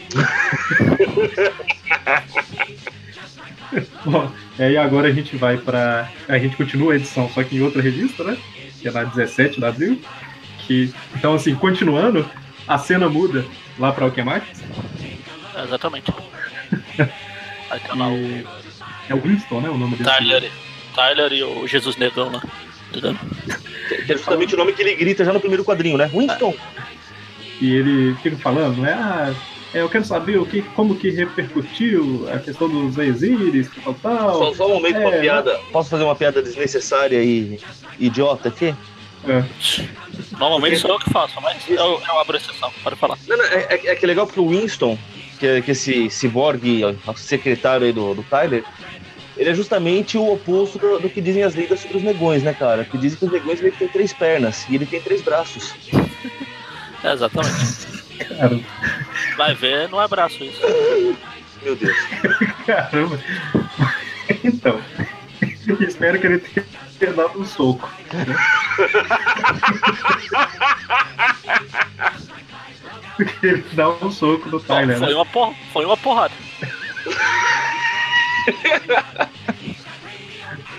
Bom, 4.04 4.30
e 4.58 4.62
aí 4.62 4.76
agora 4.76 5.08
a 5.08 5.12
gente 5.12 5.36
vai 5.36 5.56
pra. 5.56 6.10
A 6.28 6.38
gente 6.38 6.56
continua 6.56 6.92
a 6.92 6.96
edição, 6.96 7.30
só 7.30 7.44
que 7.44 7.56
em 7.56 7.60
outra 7.60 7.80
revista, 7.80 8.24
né? 8.24 8.36
Que 8.80 8.88
é 8.88 8.90
na 8.90 9.04
17 9.04 9.60
de 9.60 9.64
abril. 9.64 10.02
Que, 10.66 10.92
então, 11.14 11.34
assim, 11.34 11.54
continuando, 11.54 12.28
a 12.66 12.78
cena 12.78 13.08
muda 13.08 13.44
lá 13.78 13.92
pra 13.92 14.06
Alquemax. 14.06 14.46
É, 15.54 15.64
exatamente. 15.64 16.12
Aí 17.70 17.80
lá 17.96 18.08
o 18.08 18.16
E 18.16 18.46
é 19.08 19.14
o 19.14 19.20
Winston, 19.20 19.60
né? 19.60 19.68
O 19.68 19.78
nome 19.78 19.96
desse. 19.96 20.10
Tyler, 20.10 20.50
Tyler 20.94 21.32
e 21.32 21.44
o 21.44 21.66
Jesus 21.66 21.96
Negão 21.96 22.32
lá. 22.32 22.40
Tá 22.40 22.48
ligado? 22.92 23.18
Que 23.96 24.12
é 24.12 24.16
justamente 24.16 24.54
o 24.54 24.58
nome 24.58 24.72
que 24.72 24.82
ele 24.82 24.94
grita 24.94 25.24
já 25.24 25.32
no 25.32 25.40
primeiro 25.40 25.64
quadrinho, 25.64 25.96
né? 25.96 26.10
Winston. 26.12 26.54
E 27.60 27.74
ele 27.74 28.14
fica 28.22 28.36
falando, 28.36 28.78
né? 28.80 28.92
Ah, 28.94 29.34
é, 29.74 29.82
eu 29.82 29.88
quero 29.88 30.04
saber 30.04 30.38
o 30.38 30.46
que, 30.46 30.62
como 30.62 30.96
que 30.96 31.10
repercutiu 31.10 32.26
a 32.32 32.38
questão 32.38 32.68
dos 32.68 32.96
exílios, 32.98 33.68
tal, 33.84 33.94
tal. 33.94 34.38
Só, 34.38 34.54
só 34.54 34.66
um 34.70 34.74
momento, 34.74 34.98
uma 34.98 35.14
É, 35.14 35.20
piada. 35.20 35.60
Posso 35.70 35.90
fazer 35.90 36.04
uma 36.04 36.16
piada 36.16 36.42
desnecessária 36.42 37.22
e 37.22 37.58
idiota 37.98 38.48
aqui? 38.48 38.74
É. 39.28 39.44
Normalmente 40.38 40.78
sou 40.78 40.90
eu 40.92 40.98
que 40.98 41.10
faço, 41.10 41.40
mas 41.42 41.62
eu, 41.68 41.76
eu 42.08 42.18
abro 42.18 42.36
exceção, 42.36 42.72
pode 42.82 42.96
falar. 42.96 43.18
Não, 43.28 43.36
não, 43.36 43.44
é, 43.44 43.66
é- 43.70 43.86
é 43.88 43.94
que 43.94 44.04
é 44.04 44.08
legal 44.08 44.26
porque 44.26 44.40
o 44.40 44.48
Winston, 44.48 44.98
que 45.38 45.46
é 45.46 45.60
que 45.60 45.72
esse 45.72 46.08
ciborgue, 46.08 46.82
ó, 47.06 47.14
secretário 47.14 47.86
aí 47.86 47.92
do, 47.92 48.14
do 48.14 48.22
Tyler, 48.22 48.64
ele 49.40 49.48
é 49.48 49.54
justamente 49.54 50.18
o 50.18 50.34
oposto 50.34 50.78
do, 50.78 50.98
do 50.98 51.08
que 51.08 51.18
dizem 51.18 51.42
as 51.42 51.54
lendas 51.54 51.80
sobre 51.80 51.96
os 51.96 52.02
negões, 52.02 52.42
né, 52.42 52.52
cara? 52.52 52.84
Que 52.84 52.98
dizem 52.98 53.18
que 53.18 53.24
os 53.24 53.32
negões 53.32 53.58
meio 53.58 53.72
que 53.72 53.78
têm 53.78 53.88
três 53.88 54.12
pernas 54.12 54.66
e 54.68 54.74
ele 54.74 54.84
tem 54.84 55.00
três 55.00 55.22
braços. 55.22 55.74
É, 57.02 57.14
exatamente. 57.14 57.56
Cara, 58.28 58.60
Vai 59.38 59.54
ver, 59.54 59.88
não 59.88 60.02
é 60.02 60.06
braço 60.06 60.44
isso. 60.44 60.60
Meu 61.62 61.74
Deus. 61.74 61.96
caramba. 62.66 63.18
Então, 64.44 64.78
espero 65.80 66.20
que 66.20 66.26
ele 66.26 66.38
tenha 66.98 67.12
dado 67.14 67.40
um 67.40 67.44
soco. 67.46 67.90
né? 68.12 68.36
Porque 73.16 73.46
ele 73.46 73.64
dá 73.72 73.88
um 73.88 74.10
soco 74.10 74.50
no 74.50 74.60
Tyler, 74.60 74.98
foi, 74.98 75.08
né? 75.08 75.14
uma 75.14 75.24
porra, 75.24 75.54
foi 75.72 75.86
uma 75.86 75.96
porrada. 75.96 76.34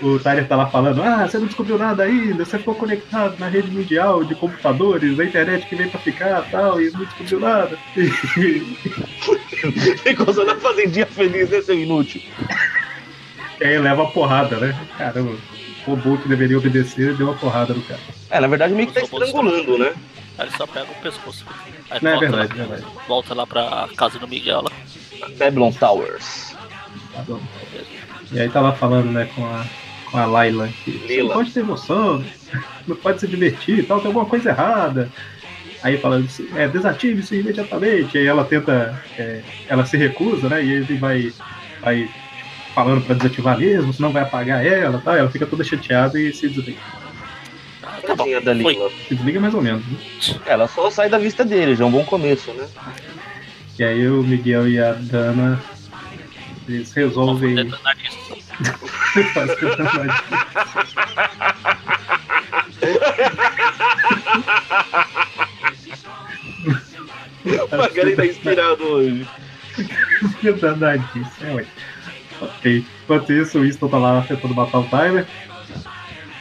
O 0.02 0.18
Tyler 0.18 0.48
tá 0.48 0.56
lá 0.56 0.66
falando, 0.66 1.00
ah, 1.00 1.28
você 1.28 1.38
não 1.38 1.46
descobriu 1.46 1.78
nada 1.78 2.02
ainda, 2.02 2.44
você 2.44 2.58
ficou 2.58 2.74
conectado 2.74 3.38
na 3.38 3.46
rede 3.48 3.70
mundial 3.70 4.24
de 4.24 4.34
computadores, 4.34 5.18
a 5.20 5.24
internet 5.24 5.64
que 5.68 5.76
veio 5.76 5.90
pra 5.90 6.00
ficar 6.00 6.42
tal, 6.50 6.82
e 6.82 6.90
não 6.90 7.04
descobriu 7.04 7.38
nada. 7.38 7.78
Ficou 10.02 10.34
só 10.34 10.44
na 10.44 10.56
fazendinha 10.56 11.06
feliz, 11.06 11.50
né, 11.50 11.62
seu 11.62 11.78
inútil? 11.78 12.20
E 13.60 13.64
aí 13.64 13.78
leva 13.78 14.02
a 14.02 14.06
porrada, 14.06 14.56
né? 14.56 14.76
Caramba, 14.98 15.36
o 15.86 15.90
robô 15.90 16.18
que 16.18 16.28
deveria 16.28 16.58
obedecer 16.58 17.14
deu 17.14 17.28
uma 17.28 17.36
porrada 17.36 17.72
no 17.72 17.82
cara. 17.82 18.00
É, 18.28 18.40
na 18.40 18.48
verdade 18.48 18.74
meio 18.74 18.88
que 18.88 18.94
tá 18.94 19.02
estrangulando, 19.02 19.78
né? 19.78 19.92
Aí 20.36 20.48
ele 20.48 20.56
só 20.56 20.66
pega 20.66 20.90
o 20.90 20.94
pescoço. 21.00 21.46
Aí 21.90 22.00
Não, 22.02 22.10
é 22.10 22.14
volta, 22.14 22.26
verdade, 22.28 22.58
lá, 22.58 22.64
é 22.64 22.66
verdade. 22.66 22.92
volta 23.06 23.34
lá 23.34 23.46
pra 23.46 23.88
casa 23.96 24.18
do 24.18 24.26
Miguel 24.26 24.62
lá. 24.62 24.72
Babylon 25.38 25.70
Towers. 25.70 26.51
Tá. 27.14 27.24
E 28.32 28.40
aí 28.40 28.48
tá 28.48 28.60
lá 28.60 28.72
falando, 28.72 29.10
né, 29.10 29.28
com 29.34 29.44
a, 29.44 29.64
com 30.10 30.18
a 30.18 30.24
Laila, 30.24 30.68
que 30.84 30.90
você 30.92 31.22
não 31.22 31.30
pode 31.30 31.52
ter 31.52 31.60
emoção, 31.60 32.24
não 32.86 32.96
pode 32.96 33.20
se 33.20 33.26
divertir 33.26 33.80
e 33.80 33.82
tal, 33.82 33.98
tem 33.98 34.08
alguma 34.08 34.26
coisa 34.26 34.50
errada. 34.50 35.10
Aí 35.82 35.98
fala, 35.98 36.24
é, 36.54 36.68
desative 36.68 37.20
isso 37.20 37.34
imediatamente. 37.34 38.16
Aí 38.16 38.26
ela 38.26 38.44
tenta, 38.44 39.02
é, 39.18 39.42
ela 39.68 39.84
se 39.84 39.96
recusa, 39.96 40.48
né, 40.48 40.64
e 40.64 40.72
ele 40.72 40.96
vai, 40.96 41.32
vai 41.80 42.08
falando 42.74 43.04
pra 43.04 43.14
desativar 43.14 43.58
mesmo, 43.58 43.92
senão 43.92 44.12
vai 44.12 44.22
apagar 44.22 44.64
ela 44.64 44.98
tá? 44.98 45.16
Ela 45.16 45.30
fica 45.30 45.46
toda 45.46 45.64
chateada 45.64 46.18
e 46.18 46.32
se 46.32 46.48
desliga. 46.48 46.78
Ah, 47.82 47.98
tá 48.06 48.14
bom. 48.14 48.24
Da. 48.40 48.52
Lila. 48.52 48.90
Se 49.08 49.14
desliga 49.14 49.40
mais 49.40 49.54
ou 49.54 49.62
menos. 49.62 49.84
Né? 49.86 49.98
Ela 50.46 50.68
só 50.68 50.90
sai 50.90 51.08
da 51.08 51.18
vista 51.18 51.44
dele, 51.44 51.76
já 51.76 51.84
é 51.84 51.86
um 51.86 51.90
bom 51.90 52.04
começo, 52.04 52.52
né? 52.52 52.66
E 53.78 53.84
aí 53.84 54.08
o 54.08 54.22
Miguel 54.22 54.68
e 54.68 54.78
a 54.78 54.92
Dana, 54.92 55.60
eles 56.68 56.92
resolvem. 56.92 57.72
o 67.44 67.76
Magali 67.76 68.16
tá 68.16 68.26
inspirado 68.26 68.84
hoje. 68.84 69.26
Que 70.40 70.52
danadice, 70.52 71.44
é 71.44 71.54
ótimo. 71.54 71.72
Ok. 72.40 72.84
Enquanto 73.04 73.32
isso, 73.32 73.58
o 73.58 73.62
Winston 73.62 73.88
tá 73.88 73.98
lá 73.98 74.22
tentando 74.22 74.54
matar 74.54 74.78
o 74.78 74.88
Tyler. 74.88 75.26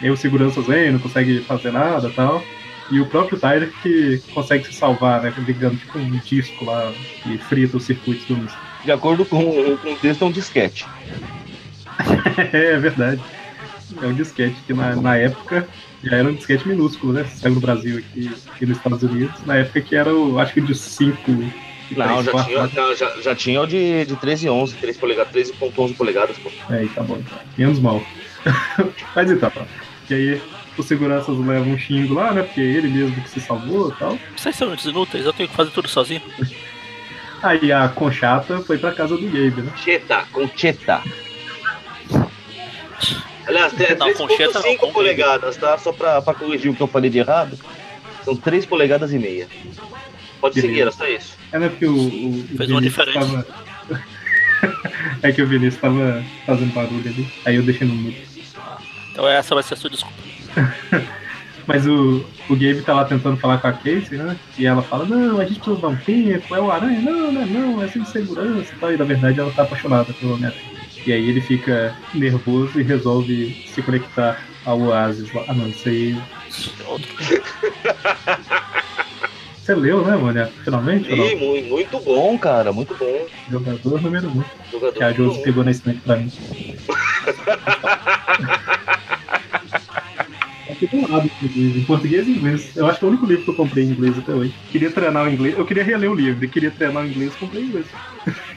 E 0.02 0.10
o 0.10 0.18
segurança 0.18 0.62
vem, 0.62 0.92
não 0.92 1.00
consegue 1.00 1.42
fazer 1.42 1.72
nada 1.72 2.08
e 2.08 2.14
tal. 2.14 2.44
E 2.92 3.00
o 3.00 3.06
próprio 3.06 3.40
Tyler 3.40 3.72
que 3.82 4.22
consegue 4.34 4.66
se 4.66 4.74
salvar, 4.74 5.22
né? 5.22 5.34
Ligando 5.38 5.78
tipo 5.80 5.98
um 5.98 6.10
disco 6.20 6.66
lá 6.66 6.92
e 7.26 7.38
frita 7.38 7.78
os 7.78 7.84
circuitos 7.84 8.26
do 8.26 8.36
Winston. 8.36 8.71
De 8.84 8.91
acordo 8.91 9.26
com, 9.26 9.39
o 9.39 9.96
texto, 10.02 10.24
é 10.24 10.28
um 10.28 10.32
disquete. 10.32 10.86
é, 12.52 12.78
verdade. 12.78 13.22
É 14.02 14.06
um 14.06 14.13
disquete 14.13 14.56
que 14.65 14.74
na, 14.74 14.96
na 14.96 15.17
época 15.17 15.67
já 16.04 16.17
era 16.17 16.28
um 16.28 16.34
disquete 16.34 16.67
minúsculo, 16.67 17.13
né? 17.13 17.26
Saiu 17.26 17.56
no 17.56 17.62
Brasil 17.62 18.00
aqui, 18.00 18.32
aqui 18.54 18.65
nos 18.65 18.78
Estados 18.78 19.04
Unidos. 19.04 19.36
Na 19.46 19.58
época 19.58 19.82
que 19.82 19.96
era 19.96 20.13
o, 20.13 20.39
acho 20.39 20.54
que 20.54 20.62
de 20.62 20.74
5. 20.74 21.32
Não, 21.91 22.24
já 22.24 22.44
tinha, 22.44 22.67
não, 22.67 22.96
já, 22.96 23.22
já 23.22 23.36
tinha 23.36 23.62
o 23.62 23.67
de, 23.67 24.06
de 24.06 24.15
13 24.15 24.46
e 24.46 24.50
11, 24.50 24.76
3 24.76 24.98
polegadas, 24.98 25.34
13.11 25.34 25.96
polegadas. 25.96 26.38
Pô. 26.38 26.50
É, 26.70 26.86
tá 26.96 27.04
bom, 27.04 27.17
então. 27.17 27.38
Menos 27.58 27.80
mal. 27.80 28.02
Mas 29.13 29.30
então, 29.30 29.52
que 30.08 30.13
aí 30.13 30.41
os 30.78 30.86
seguranças 30.86 31.38
levam 31.38 31.74
um 31.74 31.78
xingo 31.78 32.13
lá, 32.13 32.32
né? 32.32 32.44
Porque 32.44 32.62
é 32.62 32.63
ele 32.63 32.88
mesmo 32.88 33.22
que 33.22 33.30
se 33.30 33.41
salvou 33.41 33.89
e 33.89 33.96
tal. 33.96 34.17
Vocês 34.36 34.56
são 34.56 34.74
inúteis, 34.74 35.26
eu 35.26 35.34
tenho 35.34 35.50
que 35.50 35.56
fazer 35.56 35.72
tudo 35.72 35.89
sozinho. 35.89 36.22
Aí 37.44 37.72
a 37.72 37.90
Conchata 37.90 38.60
foi 38.60 38.78
pra 38.78 38.92
casa 38.92 39.18
do 39.18 39.26
Gabe, 39.26 39.62
né? 39.62 39.72
Cheta, 39.78 40.26
Concheta. 40.32 41.02
Aliás, 43.48 43.80
é 43.80 43.96
3.5 43.96 44.92
polegadas, 44.92 45.58
tá? 45.58 45.78
Só 45.78 45.92
pra, 45.92 46.22
pra 46.22 46.34
corrigir 46.34 46.72
o 46.72 46.76
que 46.76 46.82
eu 46.82 46.88
falei 46.88 47.10
de 47.10 47.20
errado. 47.20 47.58
São 48.24 48.36
3 48.36 48.66
polegadas 48.66 49.12
e 49.12 49.18
meia. 49.18 49.48
Pode 50.40 50.56
Beleza. 50.56 50.68
seguir, 50.68 50.82
era 50.82 50.92
só 50.92 51.08
isso. 51.08 51.38
É, 51.52 51.60
né, 51.60 51.70
porque 51.70 51.86
o, 51.86 51.96
o, 51.96 52.48
Fez 52.58 52.70
uma 52.70 52.82
diferença. 52.82 53.20
Tava... 53.20 54.04
é 55.22 55.32
que 55.32 55.42
o 55.42 55.48
Vinícius 55.48 55.82
tava 55.82 56.24
fazendo 56.46 56.74
barulho 56.74 57.10
ali. 57.10 57.28
Aí 57.46 57.56
eu 57.56 57.64
deixei 57.64 57.88
no 57.88 57.94
mudo. 57.94 58.16
Então 59.12 59.28
essa 59.28 59.54
vai 59.54 59.64
ser 59.64 59.74
a 59.74 59.78
sua 59.78 59.90
desculpa. 59.90 60.18
Mas 61.68 61.86
o, 61.88 62.26
o 62.52 62.56
Gabe 62.56 62.82
tá 62.82 62.94
lá 62.94 63.06
tentando 63.06 63.38
falar 63.38 63.60
com 63.60 63.68
a 63.68 63.72
Casey, 63.72 64.18
né? 64.18 64.36
E 64.58 64.66
ela 64.66 64.82
fala, 64.82 65.06
não, 65.06 65.40
a 65.40 65.46
gente 65.46 65.62
precisa 65.62 65.82
dar 65.82 65.88
um 65.88 65.96
tempo, 65.96 66.54
é 66.54 66.60
o 66.60 66.70
aranha, 66.70 67.00
não, 67.00 67.32
não, 67.32 67.46
não, 67.46 67.82
é 67.82 67.88
sem 67.88 68.04
segurança 68.04 68.74
e 68.76 68.80
tal. 68.80 68.92
E 68.92 68.98
na 68.98 69.06
verdade 69.06 69.40
ela 69.40 69.52
tá 69.52 69.64
apaixonada 69.64 70.14
pelo 70.14 70.34
homem 70.34 70.52
E 71.08 71.14
aí 71.14 71.30
ele 71.30 71.40
fica 71.40 71.96
nervoso 72.14 72.78
e 72.78 72.84
resolve 72.84 73.56
se 73.66 73.82
conectar 73.82 74.38
ao 74.66 74.82
Oasis 74.82 75.34
lá. 75.34 75.46
Ah 75.48 75.54
não, 75.54 75.70
isso 75.70 75.88
aí. 75.88 76.22
Você 79.62 79.76
leu, 79.76 80.06
né, 80.06 80.18
mano? 80.18 80.50
Finalmente? 80.66 81.16
Muito, 81.16 81.70
muito 81.70 82.00
bom, 82.00 82.38
cara, 82.38 82.74
muito 82.74 82.94
bom. 82.96 83.28
Jogador 83.50 84.02
número 84.02 84.28
1. 84.28 84.32
Um, 84.32 84.44
Jogador 84.72 84.94
que 84.94 85.04
a 85.04 85.14
Josi 85.14 85.42
pegou 85.44 85.64
na 85.64 85.72
estante 85.72 86.02
pra 86.02 86.18
mim. 86.18 86.30
lado 91.10 91.30
em 91.44 91.84
português 91.84 92.28
e 92.28 92.32
inglês. 92.32 92.76
Eu 92.76 92.88
acho 92.88 93.00
que 93.00 93.06
é 93.06 93.08
o 93.08 93.12
único 93.12 93.26
livro 93.26 93.44
que 93.44 93.50
eu 93.50 93.56
comprei 93.56 93.84
em 93.84 93.89
inglês 93.89 94.17
até 94.17 94.32
hoje. 94.32 94.54
Queria 94.72 94.91
treinar 94.91 95.26
o 95.26 95.30
inglês. 95.30 95.58
Eu 95.58 95.65
queria 95.65 95.84
reler 95.84 96.12
o 96.12 96.15
livro, 96.15 96.44
e 96.44 96.48
queria 96.48 96.72
treinar 96.72 97.04
o 97.04 97.08
inglês, 97.08 97.36
comprei 97.36 97.63
em 97.63 97.65
inglês. 97.67 97.86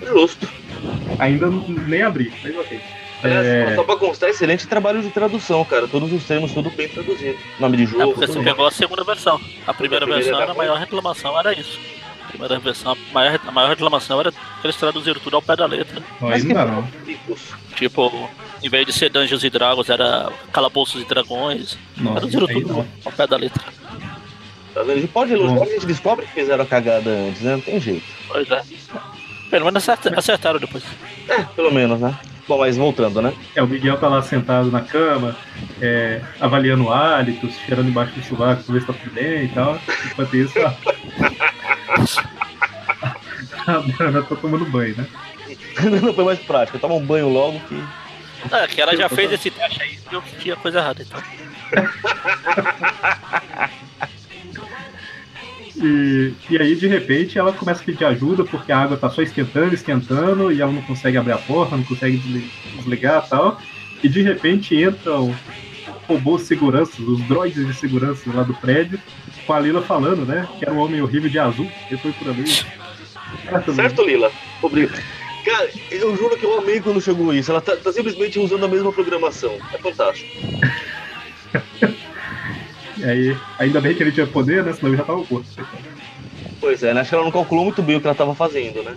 Justo. 0.06 0.48
Ainda 1.18 1.48
nem 1.86 2.02
abri, 2.02 2.32
mas 2.42 2.56
ok. 2.56 2.80
É... 3.22 3.74
Só 3.74 3.84
pra 3.84 3.96
constar, 3.96 4.28
excelente 4.28 4.66
trabalho 4.66 5.00
de 5.00 5.08
tradução, 5.08 5.64
cara. 5.64 5.88
Todos 5.88 6.12
os 6.12 6.24
termos, 6.24 6.52
tudo 6.52 6.70
bem 6.70 6.88
traduzido. 6.88 7.38
Nome 7.58 7.78
de 7.78 7.86
jogo. 7.86 8.02
É 8.02 8.06
porque 8.06 8.26
você 8.26 8.42
pegou 8.42 8.66
a 8.66 8.70
segunda 8.70 9.02
versão. 9.02 9.40
A 9.66 9.72
primeira, 9.72 10.04
a 10.04 10.08
primeira 10.08 10.24
versão, 10.24 10.42
era 10.42 10.52
a 10.52 10.54
maior 10.54 10.78
reclamação, 10.78 11.38
era 11.38 11.58
isso. 11.58 11.80
A 12.34 12.36
primeira 12.36 12.58
versão, 12.58 12.92
a 12.92 13.14
maior, 13.14 13.40
a 13.46 13.52
maior 13.52 13.68
reclamação 13.68 14.18
era 14.18 14.32
que 14.32 14.38
eles 14.64 14.76
traduziram 14.76 15.20
tudo 15.20 15.36
ao 15.36 15.42
pé 15.42 15.54
da 15.54 15.66
letra. 15.66 16.02
Ainda 16.20 16.64
não. 16.64 16.88
Tipo, 17.76 18.28
em 18.62 18.68
vez 18.68 18.86
de 18.86 18.92
ser 18.92 19.10
Dungeons 19.10 19.42
e 19.42 19.50
Dragons, 19.50 19.88
era 19.88 20.32
Calabouços 20.52 21.02
e 21.02 21.04
Dragões. 21.04 21.76
Nossa, 21.96 22.20
traduziram 22.20 22.46
tudo 22.46 22.68
não. 22.68 22.86
ao 23.04 23.12
pé 23.12 23.26
da 23.26 23.36
letra. 23.36 23.64
A 24.76 24.84
gente 24.84 25.08
pode 25.08 25.32
elogiar, 25.32 25.62
a 25.62 25.66
gente 25.66 25.86
descobre 25.86 26.26
que 26.26 26.32
fizeram 26.32 26.64
a 26.64 26.66
cagada 26.66 27.10
antes, 27.10 27.42
né? 27.42 27.52
Não 27.52 27.60
tem 27.60 27.80
jeito. 27.80 28.04
Pois 28.26 28.50
é. 28.50 28.62
Pelo 29.50 29.64
menos 29.66 29.88
acertaram 29.88 30.58
depois. 30.58 30.82
É, 31.28 31.42
pelo 31.42 31.72
menos, 31.72 32.00
né? 32.00 32.18
Bom, 32.46 32.58
mas 32.58 32.76
voltando, 32.76 33.22
né? 33.22 33.32
É, 33.54 33.62
o 33.62 33.66
Miguel 33.66 33.98
tá 33.98 34.08
lá 34.08 34.22
sentado 34.22 34.70
na 34.70 34.82
cama, 34.82 35.34
é, 35.80 36.20
avaliando 36.38 36.84
o 36.84 36.92
hálito, 36.92 37.50
cheirando 37.50 37.88
embaixo 37.88 38.12
do 38.12 38.22
chuvaco 38.22 38.62
pra 38.62 38.74
ver 38.74 38.80
se 38.80 38.86
tá 38.86 38.92
tudo 38.92 39.14
bem 39.14 39.44
e 39.44 39.48
tal. 39.48 39.80
Enquanto 40.06 40.36
isso, 40.36 40.58
a, 40.60 40.74
a 43.66 43.78
Dana 43.78 44.22
tá 44.22 44.36
tomando 44.36 44.66
banho, 44.66 44.96
né? 44.96 45.06
Não 46.02 46.12
foi 46.12 46.24
mais 46.24 46.38
prático, 46.40 46.78
toma 46.78 46.94
um 46.94 47.04
banho 47.04 47.28
logo 47.28 47.60
que. 47.60 47.82
É, 48.52 48.66
que 48.66 48.80
ela 48.80 48.94
já 48.94 49.08
fez 49.08 49.32
esse 49.32 49.50
teste 49.50 49.82
aí 49.82 49.98
viu 50.10 50.20
que 50.20 50.36
tinha 50.36 50.56
coisa 50.56 50.78
errada, 50.78 51.02
então. 51.02 51.20
E, 55.84 56.32
e 56.48 56.58
aí, 56.58 56.74
de 56.74 56.86
repente, 56.86 57.38
ela 57.38 57.52
começa 57.52 57.82
a 57.82 57.84
pedir 57.84 58.04
ajuda 58.04 58.42
porque 58.42 58.72
a 58.72 58.78
água 58.78 58.96
tá 58.96 59.10
só 59.10 59.20
esquentando, 59.20 59.74
esquentando, 59.74 60.50
e 60.50 60.62
ela 60.62 60.72
não 60.72 60.82
consegue 60.82 61.18
abrir 61.18 61.32
a 61.32 61.38
porta, 61.38 61.76
não 61.76 61.84
consegue 61.84 62.16
desligar 62.76 63.24
e 63.26 63.28
tal. 63.28 63.60
E 64.02 64.08
de 64.08 64.22
repente 64.22 64.74
entram 64.74 65.34
robôs 66.06 66.42
segurança, 66.42 67.00
os 67.02 67.20
droids 67.22 67.66
de 67.66 67.74
segurança 67.74 68.30
lá 68.32 68.42
do 68.42 68.54
prédio, 68.54 68.98
com 69.46 69.52
a 69.52 69.60
Lila 69.60 69.82
falando, 69.82 70.24
né? 70.26 70.48
Que 70.58 70.64
era 70.64 70.74
um 70.74 70.78
homem 70.78 71.00
horrível 71.02 71.30
de 71.30 71.38
azul, 71.38 71.70
que 71.88 71.96
foi 71.96 72.12
por 72.12 72.28
ali. 72.28 72.44
Certo, 73.74 74.02
Lila? 74.02 74.30
Obrigado. 74.62 75.02
Cara, 75.44 75.68
eu 75.90 76.16
juro 76.16 76.36
que 76.38 76.44
eu 76.44 76.58
amei 76.58 76.80
quando 76.80 77.00
chegou 77.00 77.32
isso. 77.34 77.50
Ela 77.50 77.60
tá, 77.60 77.76
tá 77.76 77.92
simplesmente 77.92 78.38
usando 78.38 78.64
a 78.64 78.68
mesma 78.68 78.90
programação. 78.92 79.58
É 79.72 79.78
fantástico. 79.78 80.30
E 82.96 83.04
aí, 83.04 83.36
ainda 83.58 83.80
bem 83.80 83.94
que 83.94 84.02
ele 84.02 84.12
tinha 84.12 84.26
poder, 84.26 84.62
né? 84.62 84.72
Senão 84.72 84.90
ele 84.90 84.98
já 84.98 85.04
tava 85.04 85.18
morto. 85.18 85.46
Pois 86.60 86.82
é, 86.82 86.94
né? 86.94 87.00
Acho 87.00 87.10
que 87.10 87.14
ela 87.14 87.24
não 87.24 87.32
calculou 87.32 87.64
muito 87.64 87.82
bem 87.82 87.96
o 87.96 88.00
que 88.00 88.06
ela 88.06 88.14
tava 88.14 88.34
fazendo, 88.34 88.82
né? 88.82 88.96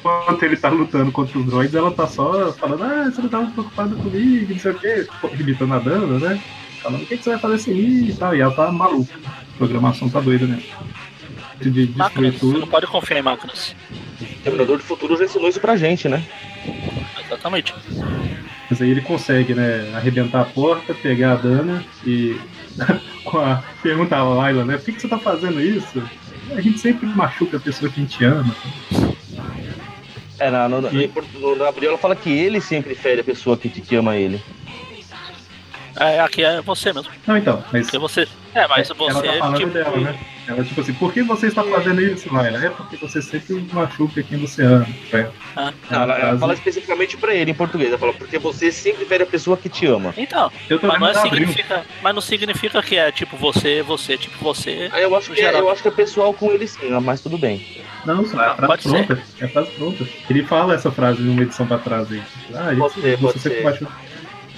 Enquanto 0.00 0.42
ele 0.42 0.56
tá 0.56 0.68
lutando 0.68 1.12
contra 1.12 1.38
os 1.38 1.46
droids, 1.46 1.74
ela 1.74 1.90
tá 1.90 2.06
só 2.06 2.52
falando, 2.52 2.82
ah, 2.84 3.10
você 3.10 3.22
não 3.22 3.28
tava 3.28 3.50
preocupado 3.50 3.96
comigo, 3.96 4.52
não 4.52 4.58
sei 4.58 4.72
o 4.72 4.78
quê, 4.78 5.06
imitando 5.38 5.74
a 5.74 5.78
Dana, 5.78 6.18
né? 6.18 6.42
Falando, 6.82 7.02
o 7.02 7.06
que, 7.06 7.16
que 7.16 7.24
você 7.24 7.30
vai 7.30 7.38
fazer 7.38 7.58
sem 7.58 7.74
mim 7.74 8.08
e 8.08 8.14
tal. 8.14 8.34
E 8.36 8.40
ela 8.40 8.54
tá 8.54 8.70
maluca. 8.70 9.12
A 9.26 9.58
programação 9.58 10.08
tá 10.08 10.20
doida 10.20 10.46
mesmo. 10.46 10.62
De 11.60 11.70
destruir 11.70 11.96
máquinas, 11.96 12.34
tudo. 12.38 12.52
Você 12.52 12.58
não 12.60 12.68
pode 12.68 12.86
confiar 12.86 13.18
em 13.18 13.22
máquinas. 13.22 13.74
O 14.20 14.42
Terminador 14.42 14.78
de 14.78 14.84
Futuro 14.84 15.16
já 15.16 15.24
ensinou 15.24 15.48
isso 15.48 15.60
pra 15.60 15.76
gente, 15.76 16.08
né? 16.08 16.22
Exatamente. 17.24 17.74
Mas 18.70 18.82
aí 18.82 18.90
ele 18.90 19.00
consegue, 19.02 19.54
né, 19.54 19.92
arrebentar 19.94 20.40
a 20.40 20.44
porta, 20.44 20.94
pegar 20.94 21.32
a 21.32 21.36
Dana 21.36 21.84
e 22.06 22.36
com 23.24 23.38
a 23.38 23.62
pergunta 23.82 24.16
a 24.16 24.22
Laila, 24.22 24.64
né? 24.64 24.76
Por 24.76 24.86
que, 24.86 24.92
que 24.92 25.00
você 25.00 25.08
tá 25.08 25.18
fazendo 25.18 25.60
isso? 25.60 26.02
A 26.50 26.60
gente 26.60 26.78
sempre 26.78 27.06
machuca 27.06 27.56
a 27.56 27.60
pessoa 27.60 27.90
que 27.90 28.00
a 28.00 28.02
gente 28.02 28.24
ama. 28.24 28.54
É, 30.38 30.50
na, 30.50 30.68
no, 30.68 30.88
e... 30.88 31.10
no, 31.38 31.56
Gabriel 31.56 31.96
fala 31.96 32.16
que 32.16 32.30
ele 32.30 32.60
sempre 32.60 32.94
fere 32.94 33.20
a 33.20 33.24
pessoa 33.24 33.56
que, 33.56 33.68
que 33.68 33.96
ama 33.96 34.16
ele. 34.16 34.42
É, 35.96 36.20
aqui 36.20 36.42
é 36.42 36.60
você 36.60 36.92
mesmo. 36.92 37.10
Não, 37.26 37.36
então, 37.36 37.64
mas. 37.72 37.86
Porque 37.86 37.98
você. 37.98 38.28
É, 38.54 38.66
mas 38.66 38.88
você. 38.88 39.10
Ela 39.10 39.22
tá 39.22 39.38
falando 39.38 39.58
tipo... 39.58 39.70
dela, 39.70 39.96
né? 39.96 40.18
Ela, 40.46 40.62
tipo 40.62 40.80
assim, 40.80 40.92
por 40.94 41.12
que 41.12 41.22
você 41.22 41.46
está 41.46 41.62
fazendo 41.64 42.00
isso, 42.02 42.32
Laila? 42.32 42.66
É 42.66 42.70
porque 42.70 42.96
você 42.96 43.22
sempre 43.22 43.66
machuca 43.72 44.22
quem 44.22 44.38
você 44.38 44.62
ama. 44.62 44.86
É. 45.12 45.26
Ah. 45.56 45.72
Não, 45.90 46.02
ela, 46.02 46.18
ela, 46.18 46.38
fala 46.38 46.54
especificamente 46.54 47.16
pra 47.16 47.34
ele 47.34 47.50
em 47.50 47.54
português. 47.54 47.88
Ela 47.90 47.98
fala, 47.98 48.12
porque 48.12 48.38
você 48.38 48.70
sempre 48.70 49.06
fere 49.06 49.22
a 49.22 49.26
pessoa 49.26 49.56
que 49.56 49.68
te 49.68 49.86
ama. 49.86 50.12
Então, 50.16 50.50
mas 50.82 51.00
não, 51.00 51.08
é 51.08 51.14
significa, 51.14 51.84
mas 52.02 52.14
não 52.14 52.20
significa 52.20 52.82
que 52.82 52.96
é 52.96 53.10
tipo 53.10 53.36
você, 53.36 53.82
você, 53.82 54.18
tipo 54.18 54.36
você. 54.42 54.90
Ah, 54.92 55.00
eu, 55.00 55.16
acho 55.16 55.32
que 55.32 55.40
é, 55.40 55.58
eu 55.58 55.70
acho 55.70 55.82
que 55.82 55.88
é 55.88 55.90
pessoal 55.90 56.34
com 56.34 56.50
ele 56.50 56.66
sim, 56.66 56.90
mas 57.02 57.20
tudo 57.20 57.38
bem. 57.38 57.82
Não, 58.04 58.24
só 58.26 58.42
é 58.42 58.54
frase 58.54 58.88
pronta. 58.88 59.16
Ser. 59.16 59.44
É 59.44 59.48
frase 59.48 59.70
pronta. 59.72 60.06
Ele 60.28 60.42
fala 60.44 60.74
essa 60.74 60.90
frase 60.90 61.22
numa 61.22 61.42
edição 61.42 61.66
pra 61.66 61.78
trás 61.78 62.10
aí. 62.12 62.22
Ah, 62.54 62.74
pode 62.76 62.92
isso, 62.92 63.00
ser, 63.00 63.18
pode 63.18 63.38
ser. 63.38 63.62
Machuca. 63.62 63.92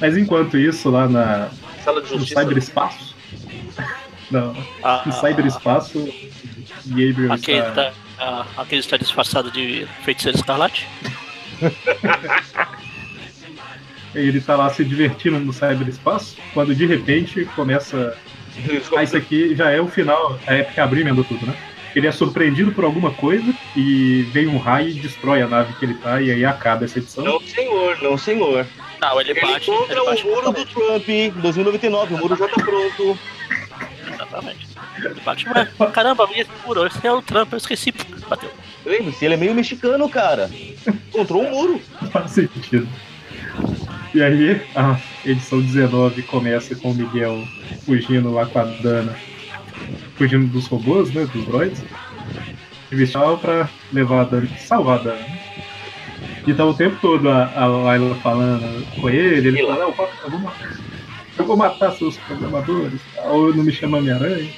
Mas 0.01 0.17
enquanto 0.17 0.59
isso, 0.59 0.91
lá 0.91 1.09
na, 1.09 1.49
Sala 1.83 2.03
de 2.03 2.09
justiça, 2.09 2.41
no 2.41 2.49
cyberespaço, 2.49 3.16
não. 4.31 4.57
Ah, 4.83 5.03
no 5.07 5.13
cyberespaço, 5.13 6.09
Gabriel 6.87 7.33
aquele 7.33 7.59
está... 7.59 7.73
Tá, 7.73 7.93
ah, 8.19 8.47
aquele 8.57 8.81
está 8.81 8.97
disfarçado 8.97 9.51
de 9.51 9.87
feiticeiro 10.03 10.39
escarlate? 10.39 10.87
ele 14.15 14.39
está 14.39 14.57
lá 14.57 14.71
se 14.71 14.85
divertindo 14.85 15.39
no 15.39 15.53
cyberespaço, 15.53 16.37
quando 16.55 16.75
de 16.75 16.87
repente 16.87 17.45
começa... 17.57 18.17
Ah, 18.97 19.03
isso 19.03 19.17
aqui 19.17 19.55
já 19.55 19.71
é 19.71 19.81
o 19.81 19.87
final, 19.87 20.39
a 20.47 20.55
época 20.55 20.83
abrimendo 20.83 21.23
tudo, 21.23 21.45
né? 21.47 21.55
Ele 21.95 22.07
é 22.07 22.13
surpreendido 22.13 22.73
por 22.73 22.85
alguma 22.85 23.11
coisa 23.11 23.55
e 23.75 24.23
vem 24.33 24.47
um 24.47 24.59
raio 24.59 24.91
e 24.91 24.95
destrói 24.95 25.41
a 25.41 25.47
nave 25.47 25.73
que 25.75 25.85
ele 25.85 25.95
tá, 25.95 26.21
e 26.21 26.31
aí 26.31 26.45
acaba 26.45 26.85
essa 26.85 26.99
edição. 26.99 27.25
Não, 27.25 27.41
senhor, 27.41 27.99
não, 28.03 28.19
senhor. 28.19 28.67
Não, 29.01 29.21
ele, 29.21 29.31
ele 29.31 29.41
bate. 29.41 29.67
Contra 29.67 29.97
ele 29.97 30.05
bate 30.05 30.27
o 30.27 30.31
muro 30.31 30.53
do 30.53 30.65
Trump, 30.67 31.07
2099, 31.37 32.15
o 32.15 32.19
muro 32.19 32.37
já 32.37 32.49
tá 32.49 32.63
pronto. 32.63 33.19
Exatamente. 34.37 34.67
Ele 35.03 35.21
bate, 35.25 35.47
mas, 35.49 35.93
caramba, 35.93 36.27
me 36.27 36.45
segurou, 36.45 36.87
esse 36.87 37.07
é 37.07 37.13
o 37.13 37.23
Trump, 37.23 37.53
eu 37.53 37.59
esqueci. 37.59 37.93
Bateu. 38.29 38.51
Lembre-se, 38.85 39.25
ele 39.25 39.35
é 39.35 39.37
meio 39.37 39.55
mexicano, 39.55 40.09
cara. 40.09 40.51
Encontrou 41.09 41.43
um 41.43 41.51
muro. 41.51 41.81
Faz 42.13 42.33
sentido. 42.33 42.87
E 44.15 44.23
aí, 44.23 44.61
a 44.75 44.99
edição 45.25 45.61
19 45.61 46.23
começa 46.23 46.75
com 46.77 46.91
o 46.91 46.95
Miguel 46.95 47.47
fugindo 47.85 48.33
lá 48.33 48.47
com 48.47 48.59
a 48.59 48.65
Dana, 48.65 49.17
fugindo 50.17 50.47
dos 50.47 50.67
robôs, 50.67 51.13
né? 51.13 51.27
Dos 51.27 51.45
droids. 51.47 51.83
Investiu 52.93 53.39
pra 53.39 53.69
levar 53.93 54.21
a 54.21 54.25
Dana, 54.25 54.49
salvar 54.59 55.01
a 55.01 55.03
Dana. 55.03 55.27
E 56.47 56.55
tá 56.55 56.65
o 56.65 56.75
tempo 56.75 56.97
todo 57.01 57.29
a, 57.29 57.53
a 57.57 57.67
Layla 57.67 58.15
falando 58.17 58.87
com 59.01 59.11
ele, 59.11 59.49
ele 59.49 59.63
fala, 59.63 59.79
não, 59.81 59.95
eu 60.25 60.31
vou 60.31 60.39
matar, 60.39 60.79
eu 61.39 61.45
vou 61.45 61.57
matar 61.57 61.93
seus 61.93 62.17
programadores, 62.19 63.01
ou 63.25 63.55
não 63.55 63.65
me 63.65 63.73
chama 63.73 63.99
Homem-Aranha. 63.99 64.51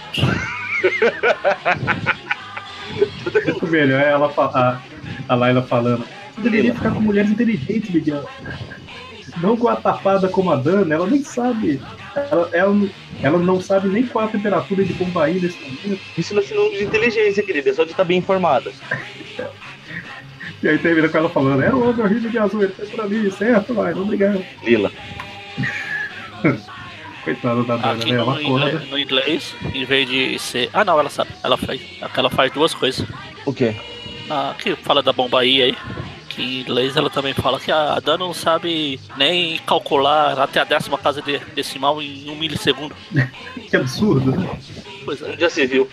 o 3.60 3.66
melhor 3.66 4.00
é 4.00 4.10
ela, 4.10 4.32
a, 4.36 4.80
a 5.28 5.34
Layla 5.34 5.62
falando, 5.62 6.04
você 6.34 6.42
deveria 6.42 6.74
ficar 6.74 6.92
com 6.92 7.00
mulheres 7.00 7.30
inteligentes, 7.30 7.90
Miguel. 7.90 8.24
Não 9.42 9.56
com 9.56 9.68
a 9.68 9.76
tapada 9.76 10.28
como 10.28 10.50
a 10.50 10.56
Dana, 10.56 10.94
ela 10.94 11.06
nem 11.06 11.22
sabe. 11.22 11.80
Ela, 12.14 12.48
ela, 12.52 12.88
ela 13.22 13.38
não 13.38 13.60
sabe 13.60 13.88
nem 13.88 14.06
qual 14.06 14.24
a 14.24 14.28
temperatura 14.28 14.84
de 14.84 14.92
Bombaí 14.94 15.40
nesse 15.40 15.60
momento. 15.60 16.00
Isso 16.16 16.34
não 16.34 16.42
é 16.42 16.44
sinônimo 16.44 16.76
de 16.76 16.84
inteligência, 16.84 17.42
querida. 17.42 17.70
É 17.70 17.74
só 17.74 17.84
de 17.84 17.90
estar 17.90 18.04
bem 18.04 18.18
informada. 18.18 18.72
E 20.62 20.68
aí 20.68 20.78
termina 20.78 21.08
com 21.08 21.18
ela 21.18 21.28
falando, 21.28 21.62
era 21.62 21.76
o 21.76 21.88
homem 21.88 22.04
horrível 22.04 22.30
de 22.30 22.38
azul, 22.38 22.62
ele 22.62 22.72
fez 22.72 22.90
pra 22.90 23.06
mim, 23.06 23.30
certo, 23.30 23.74
vai, 23.74 23.92
obrigado. 23.92 24.44
Lila. 24.64 24.90
Coitada 27.24 27.62
da 27.64 27.76
Dana, 27.76 27.94
né? 28.04 28.10
Ela 28.10 28.34
no, 28.34 28.40
inglês, 28.40 28.74
acorda. 28.74 28.86
no 28.90 28.98
inglês, 28.98 29.54
em 29.74 29.84
vez 29.84 30.08
de 30.08 30.38
ser. 30.38 30.70
Ah 30.72 30.84
não, 30.84 30.98
ela 30.98 31.10
sabe. 31.10 31.30
Ela 31.42 31.56
faz. 31.56 31.80
Ela 32.16 32.30
faz 32.30 32.52
duas 32.52 32.72
coisas. 32.74 33.06
O 33.44 33.52
quê? 33.52 33.74
Ah, 34.30 34.54
que 34.58 34.74
fala 34.76 35.02
da 35.02 35.12
bomba 35.12 35.40
aí 35.40 35.62
aí. 35.62 35.76
Que 36.28 36.42
em 36.42 36.60
inglês 36.60 36.96
ela 36.96 37.10
também 37.10 37.34
fala 37.34 37.58
que 37.58 37.70
a 37.72 37.98
Dana 38.00 38.18
não 38.18 38.32
sabe 38.32 38.98
nem 39.16 39.58
calcular 39.58 40.38
até 40.38 40.60
a 40.60 40.64
décima 40.64 40.96
casa 40.96 41.20
de, 41.20 41.38
decimal 41.54 42.00
em 42.00 42.30
um 42.30 42.36
milissegundo. 42.36 42.94
Que 43.68 43.76
absurdo, 43.76 44.30
né? 44.30 44.48
Pois 45.04 45.20
é. 45.20 45.36
Já 45.36 45.50
se 45.50 45.66
viu. 45.66 45.88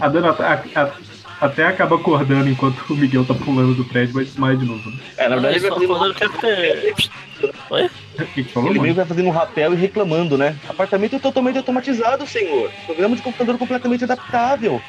A 0.00 0.08
Dana 0.08 0.30
a- 0.30 0.80
a- 0.80 0.92
até 1.40 1.66
acaba 1.66 1.96
acordando 1.96 2.48
enquanto 2.48 2.80
o 2.88 2.96
Miguel 2.96 3.24
tá 3.26 3.34
pulando 3.34 3.74
do 3.74 3.84
prédio, 3.84 4.14
mas 4.14 4.28
desmaia 4.28 4.56
de 4.56 4.64
novo. 4.64 4.88
Né? 4.90 4.96
É, 5.18 5.28
na 5.28 5.36
verdade, 5.36 5.56
ele 5.56 5.68
Só 5.68 5.98
vai 5.98 6.10
é 6.10 6.14
porque- 6.14 7.10
Oi? 7.70 7.90
O 8.18 8.26
que 8.26 8.44
que 8.44 8.52
falou, 8.52 8.70
ele 8.70 8.78
meio 8.78 8.94
mano? 8.94 9.06
vai 9.06 9.06
fazendo 9.06 9.28
um 9.28 9.32
rapel 9.32 9.72
e 9.72 9.76
reclamando, 9.76 10.36
né? 10.36 10.56
Apartamento 10.68 11.18
totalmente 11.18 11.56
automatizado, 11.58 12.26
senhor. 12.26 12.70
Programa 12.86 13.16
de 13.16 13.22
computador 13.22 13.58
completamente 13.58 14.04
adaptável. 14.04 14.80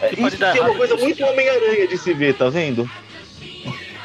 É, 0.00 0.08
Que 0.08 0.20
isso 0.22 0.36
que 0.36 0.44
é 0.44 0.62
uma 0.62 0.74
coisa 0.74 0.96
muito 0.96 1.24
Homem-Aranha 1.24 1.88
de 1.88 1.96
se 1.96 2.12
ver, 2.12 2.34
tá 2.34 2.48
vendo? 2.48 2.88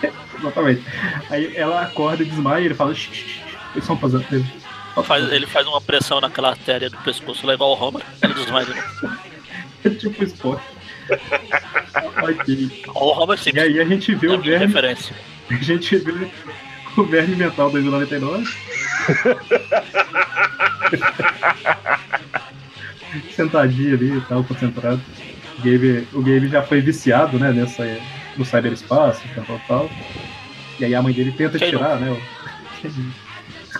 Exatamente. 0.40 0.84
Aí 1.30 1.56
ela 1.58 1.82
acorda 1.82 2.24
e 2.24 2.26
desmaia 2.26 2.62
e 2.62 2.66
ele 2.66 2.76
fala, 2.76 2.94
foi 2.94 3.82
só 3.82 3.94
um 3.94 3.98
pesadelo. 3.98 4.46
Faz, 5.04 5.32
ele 5.32 5.46
faz 5.46 5.68
uma 5.68 5.80
pressão 5.80 6.20
naquela 6.20 6.50
artéria 6.50 6.90
do 6.90 6.98
pescoço, 6.98 7.50
igual 7.52 7.72
o 7.72 7.84
Homer. 7.84 8.04
Ele 8.22 8.34
desmaia 8.34 8.66
de 8.66 8.74
novo. 8.74 9.18
tipo 10.00 10.24
Spock. 10.24 10.62
ok. 12.24 12.84
O 12.96 13.06
Homer 13.12 13.38
sim. 13.38 13.52
E 13.54 13.60
aí 13.60 13.80
a 13.80 13.86
gente 13.86 14.14
vê 14.16 14.28
é 14.28 14.32
o 14.32 14.42
verme, 14.42 14.66
referência. 14.66 15.16
a 15.50 15.56
gente 15.56 15.98
vê 15.98 16.30
o 17.02 17.06
verme 17.06 17.36
mental 17.36 17.70
2099. 17.72 18.44
Sentadinho 23.36 23.94
ali 23.96 24.18
e 24.18 24.22
tal, 24.22 24.44
concentrado. 24.44 25.02
O 25.58 25.62
Gabe, 25.62 26.08
o 26.14 26.20
Gabe 26.22 26.48
já 26.50 26.62
foi 26.62 26.82
viciado, 26.82 27.40
né, 27.40 27.52
nessa, 27.52 27.84
no 28.38 28.46
cyberespaço, 28.46 29.24
tal, 29.34 29.46
tal, 29.46 29.60
tal. 29.68 29.90
E 30.80 30.86
aí 30.86 30.94
a 30.94 31.02
mãe 31.02 31.14
dele 31.14 31.32
tenta 31.32 31.58
Quem 31.58 31.70
tirar, 31.70 32.00
né? 32.00 32.12
o- 32.12 32.38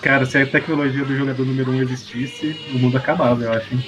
Cara, 0.00 0.24
se 0.26 0.38
a 0.38 0.46
tecnologia 0.46 1.04
do 1.04 1.16
jogador 1.16 1.44
número 1.44 1.70
1 1.72 1.76
um 1.76 1.82
existisse, 1.82 2.56
o 2.74 2.78
mundo 2.78 2.96
acabava, 2.96 3.42
eu 3.42 3.52
acho. 3.52 3.74
hein? 3.74 3.80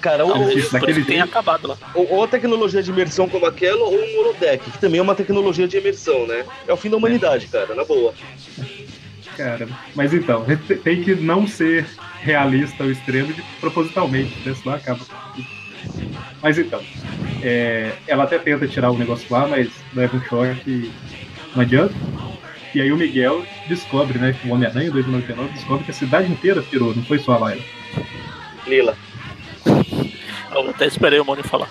Cara, 0.00 0.24
ou, 0.24 0.48
que 0.48 1.04
tem 1.04 1.20
acabado 1.20 1.68
lá. 1.68 1.76
ou, 1.94 2.12
ou 2.14 2.24
a 2.24 2.28
tecnologia 2.28 2.82
de 2.82 2.90
imersão 2.90 3.28
como 3.28 3.46
aquela, 3.46 3.84
ou 3.84 3.94
um 3.94 4.20
holodeck, 4.20 4.70
que 4.70 4.78
também 4.78 5.00
é 5.00 5.02
uma 5.02 5.14
tecnologia 5.14 5.66
de 5.66 5.76
imersão, 5.76 6.26
né? 6.26 6.44
É 6.66 6.72
o 6.72 6.76
fim 6.76 6.90
da 6.90 6.96
humanidade, 6.96 7.46
cara, 7.48 7.74
na 7.74 7.84
boa. 7.84 8.14
Cara, 9.36 9.68
mas 9.94 10.12
então, 10.14 10.44
te- 10.44 10.76
tem 10.76 11.02
que 11.02 11.14
não 11.14 11.46
ser 11.46 11.86
realista 12.20 12.84
ao 12.84 12.90
extremo 12.90 13.32
de 13.32 13.42
propositalmente, 13.60 14.32
né? 14.46 14.54
Senão 14.54 14.74
acaba. 14.76 15.00
Mas 16.40 16.58
então, 16.58 16.80
é, 17.42 17.92
ela 18.06 18.24
até 18.24 18.38
tenta 18.38 18.68
tirar 18.68 18.90
o 18.90 18.98
negócio 18.98 19.26
lá, 19.30 19.46
mas 19.48 19.68
leva 19.94 20.16
um 20.16 20.22
choque 20.24 20.70
e 20.70 20.92
não 21.54 21.62
adianta. 21.62 21.94
E 22.74 22.80
aí 22.80 22.92
o 22.92 22.96
Miguel 22.96 23.44
descobre, 23.68 24.18
né, 24.18 24.34
que 24.40 24.48
o 24.48 24.52
Homem-Aranha 24.52 24.90
2099 24.90 25.52
descobre 25.54 25.84
que 25.84 25.90
a 25.92 25.94
cidade 25.94 26.30
inteira 26.30 26.60
pirou, 26.62 26.94
não 26.94 27.04
foi 27.04 27.18
só 27.18 27.32
a 27.34 27.38
Laila. 27.38 27.62
Lila. 28.66 28.96
Eu 30.52 30.70
até 30.70 30.86
esperei 30.86 31.18
o 31.20 31.24
Mônio 31.24 31.44
falar. 31.44 31.68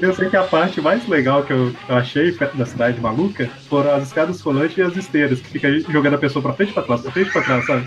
Eu 0.00 0.14
sei 0.14 0.30
que 0.30 0.36
a 0.36 0.42
parte 0.44 0.80
mais 0.80 1.06
legal 1.06 1.42
que 1.42 1.52
eu, 1.52 1.74
achei 1.88 2.34
da 2.54 2.64
cidade 2.64 2.98
maluca 3.00 3.50
foram 3.68 3.94
as 3.94 4.04
escadas 4.04 4.40
rolantes 4.40 4.78
e 4.78 4.82
as 4.82 4.96
esteiras, 4.96 5.40
que 5.40 5.48
fica 5.50 5.78
jogando 5.92 6.14
a 6.14 6.18
pessoa 6.18 6.42
pra 6.42 6.54
frente 6.54 6.70
e 6.70 6.72
pra 6.72 6.82
trás, 6.82 7.02
pra 7.02 7.12
frente 7.12 7.28
e 7.28 7.32
pra 7.32 7.42
trás, 7.42 7.66
sabe? 7.66 7.86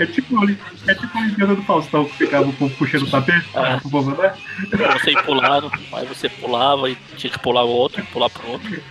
É 0.00 0.06
tipo, 0.06 0.36
é 0.86 0.94
tipo 0.94 1.18
a 1.18 1.20
Olimpíada 1.20 1.54
do 1.54 1.62
Faustão 1.62 2.04
que 2.04 2.16
ficava 2.18 2.46
o 2.48 2.52
povo 2.52 2.74
puxando 2.76 3.02
o 3.04 3.10
tapete 3.10 3.48
Ah. 3.54 3.80
povo 3.82 4.10
andar. 4.10 4.36
Você 5.00 5.12
ir 5.12 5.22
pulando, 5.22 5.70
aí 5.92 6.06
você 6.06 6.28
pulava 6.28 6.90
e 6.90 6.96
tinha 7.16 7.30
que 7.30 7.38
pular 7.38 7.64
o 7.64 7.68
outro, 7.68 8.04
pular 8.12 8.28
pro 8.28 8.50
outro. 8.50 8.82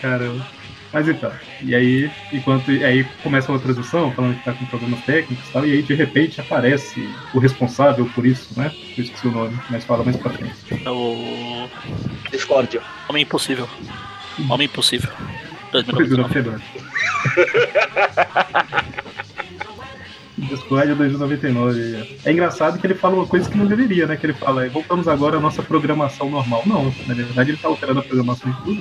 Caramba. 0.00 0.46
Mas 0.94 1.08
então, 1.08 1.32
e 1.60 1.74
aí, 1.74 2.08
enquanto. 2.32 2.70
Aí 2.70 3.02
começa 3.20 3.50
uma 3.50 3.58
transmissão 3.58 4.12
falando 4.12 4.38
que 4.38 4.44
tá 4.44 4.52
com 4.52 4.64
problemas 4.66 5.04
técnicos 5.04 5.48
e 5.48 5.52
tal, 5.52 5.66
e 5.66 5.72
aí 5.72 5.82
de 5.82 5.92
repente 5.92 6.40
aparece 6.40 7.08
o 7.34 7.40
responsável 7.40 8.08
por 8.14 8.24
isso, 8.24 8.56
né? 8.56 8.72
Eu 8.96 9.02
esqueci 9.02 9.26
o 9.26 9.32
nome, 9.32 9.58
mas 9.68 9.84
fala 9.84 10.04
mais 10.04 10.16
pra 10.16 10.30
frente. 10.30 10.54
É 10.84 10.88
o 10.88 11.68
Discórdia. 12.30 12.80
Homem 13.08 13.24
Impossível. 13.24 13.68
Homem 14.48 14.66
Impossível. 14.66 15.10
Coisa 15.72 15.92
2099. 15.92 16.32
fedora. 16.32 16.62
Discord 20.38 20.94
2099. 20.94 22.18
É 22.24 22.30
engraçado 22.30 22.78
que 22.78 22.86
ele 22.86 22.94
fala 22.94 23.16
uma 23.16 23.26
coisa 23.26 23.50
que 23.50 23.56
não 23.56 23.66
deveria, 23.66 24.06
né? 24.06 24.16
Que 24.16 24.26
ele 24.26 24.32
fala, 24.32 24.68
voltamos 24.68 25.08
agora 25.08 25.38
à 25.38 25.40
nossa 25.40 25.60
programação 25.62 26.30
normal. 26.30 26.62
Não, 26.66 26.84
na 27.06 27.14
verdade 27.14 27.50
ele 27.50 27.58
tá 27.58 27.66
alterando 27.66 27.98
a 27.98 28.02
programação 28.02 28.50
de 28.52 28.62
tudo. 28.62 28.80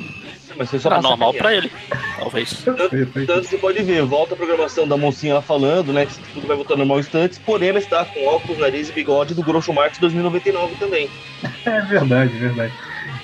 Mas 0.55 0.69
foi 0.69 0.79
só 0.79 0.89
pra 0.89 1.01
normal 1.01 1.33
pra 1.33 1.53
ele, 1.55 1.71
talvez. 2.17 2.63
Tanto 2.63 3.43
você 3.47 3.57
pode 3.57 3.81
ver, 3.83 4.03
volta 4.03 4.33
a 4.33 4.37
programação 4.37 4.87
da 4.87 4.95
mocinha 4.95 5.33
lá 5.35 5.41
falando, 5.41 5.91
né? 5.91 6.05
Que 6.05 6.13
tudo 6.33 6.47
vai 6.47 6.55
voltar 6.55 6.73
ao 6.73 6.77
normal 6.77 6.99
instantes, 6.99 7.39
porém 7.39 7.69
ela 7.69 7.79
está 7.79 8.05
com 8.05 8.25
óculos, 8.27 8.57
nariz 8.59 8.89
e 8.89 8.91
bigode 8.93 9.33
do 9.33 9.41
Groucho 9.43 9.73
Marx 9.73 9.97
2099 9.97 10.75
também. 10.75 11.09
É 11.65 11.81
verdade, 11.81 12.29
verdade. 12.37 12.73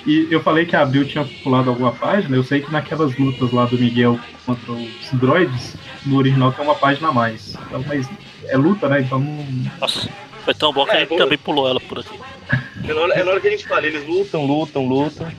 E 0.06 0.26
eu 0.30 0.42
falei 0.42 0.64
que 0.66 0.74
a 0.74 0.80
Abril 0.82 1.06
tinha 1.06 1.24
pulado 1.42 1.68
alguma 1.70 1.92
página, 1.92 2.34
eu 2.36 2.42
sei 2.42 2.60
que 2.60 2.70
naquelas 2.72 3.16
lutas 3.16 3.52
lá 3.52 3.64
do 3.66 3.78
Miguel 3.78 4.18
contra 4.46 4.72
os 4.72 4.88
droids, 5.12 5.76
no 6.06 6.16
original 6.18 6.52
tem 6.52 6.64
uma 6.64 6.74
página 6.74 7.08
a 7.08 7.12
mais. 7.12 7.54
Então, 7.66 7.84
mas 7.86 8.08
é 8.46 8.56
luta, 8.56 8.88
né? 8.88 9.00
Então 9.00 9.18
não. 9.18 9.46
Nossa, 9.80 10.08
foi 10.44 10.54
tão 10.54 10.72
bom 10.72 10.84
que 10.84 10.92
É, 10.92 10.96
a 10.96 11.00
gente 11.00 11.08
vou- 11.10 11.18
também 11.18 11.38
pulou 11.38 11.68
ela 11.68 11.80
por 11.80 11.98
aqui. 11.98 12.18
É 12.88 12.94
na, 12.94 13.00
hora, 13.00 13.14
é 13.14 13.22
na 13.24 13.30
hora 13.32 13.40
que 13.40 13.48
a 13.48 13.50
gente 13.50 13.66
fala, 13.68 13.86
eles 13.86 14.06
lutam, 14.06 14.44
lutam, 14.46 14.86
lutam. 14.86 15.30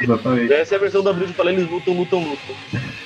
Exatamente. 0.00 0.52
Essa 0.52 0.74
é 0.74 0.76
a 0.76 0.80
versão 0.80 1.02
da 1.02 1.10
Abril 1.10 1.26
de 1.26 1.32
falar, 1.32 1.52
eles 1.52 1.70
lutam, 1.70 1.94
lutam, 1.94 2.20
lutam. 2.20 2.56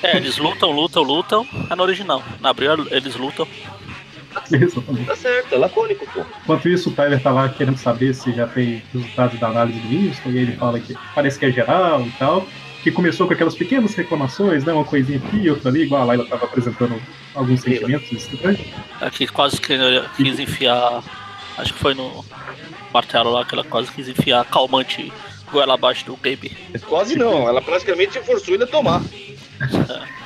É, 0.03 0.17
eles 0.17 0.37
lutam, 0.37 0.71
lutam, 0.71 1.03
lutam. 1.03 1.47
É 1.69 1.75
no 1.75 1.83
original. 1.83 2.23
Na 2.39 2.49
abril 2.49 2.87
eles 2.89 3.15
lutam. 3.15 3.47
Exatamente. 4.51 5.05
Tá 5.05 5.15
certo, 5.15 5.55
é 5.55 5.57
lacônico, 5.57 6.05
pô. 6.13 6.21
Enquanto 6.43 6.69
isso, 6.69 6.89
o 6.89 6.93
Tyler 6.93 7.21
tá 7.21 7.31
lá 7.31 7.49
querendo 7.49 7.77
saber 7.77 8.13
se 8.13 8.31
já 8.31 8.47
tem 8.47 8.81
resultados 8.93 9.39
da 9.39 9.47
análise 9.47 9.79
do 9.79 9.89
Winston, 9.89 10.29
e 10.29 10.37
ele 10.37 10.51
fala 10.53 10.79
que 10.79 10.95
parece 11.13 11.37
que 11.37 11.45
é 11.45 11.51
geral 11.51 12.01
e 12.01 12.11
tal. 12.11 12.47
Que 12.81 12.89
começou 12.89 13.27
com 13.27 13.33
aquelas 13.33 13.55
pequenas 13.55 13.93
reclamações, 13.93 14.63
né? 14.63 14.73
Uma 14.73 14.83
coisinha 14.83 15.19
aqui 15.19 15.37
e 15.37 15.49
outra 15.51 15.69
ali, 15.69 15.83
igual 15.83 16.01
a 16.01 16.05
Laila 16.05 16.25
tava 16.25 16.45
apresentando 16.45 16.99
alguns 17.35 17.61
sentimentos 17.61 18.11
estranhos. 18.11 18.59
Aqui 18.99 19.27
quase 19.27 19.61
que 19.61 19.73
ele 19.73 20.03
quis 20.17 20.39
enfiar. 20.39 21.03
Acho 21.57 21.73
que 21.73 21.79
foi 21.79 21.93
no 21.93 22.25
martelo 22.91 23.31
lá 23.31 23.45
que 23.45 23.53
ela 23.53 23.63
quase 23.63 23.91
quis 23.91 24.07
enfiar 24.07 24.43
calmante 24.45 25.13
goela 25.51 25.73
abaixo 25.75 26.05
do 26.05 26.15
Gabe. 26.15 26.55
Quase 26.87 27.15
não, 27.17 27.47
ela 27.47 27.61
praticamente 27.61 28.19
forçou 28.21 28.53
ele 28.55 28.63
a 28.63 28.67
tomar. 28.67 29.01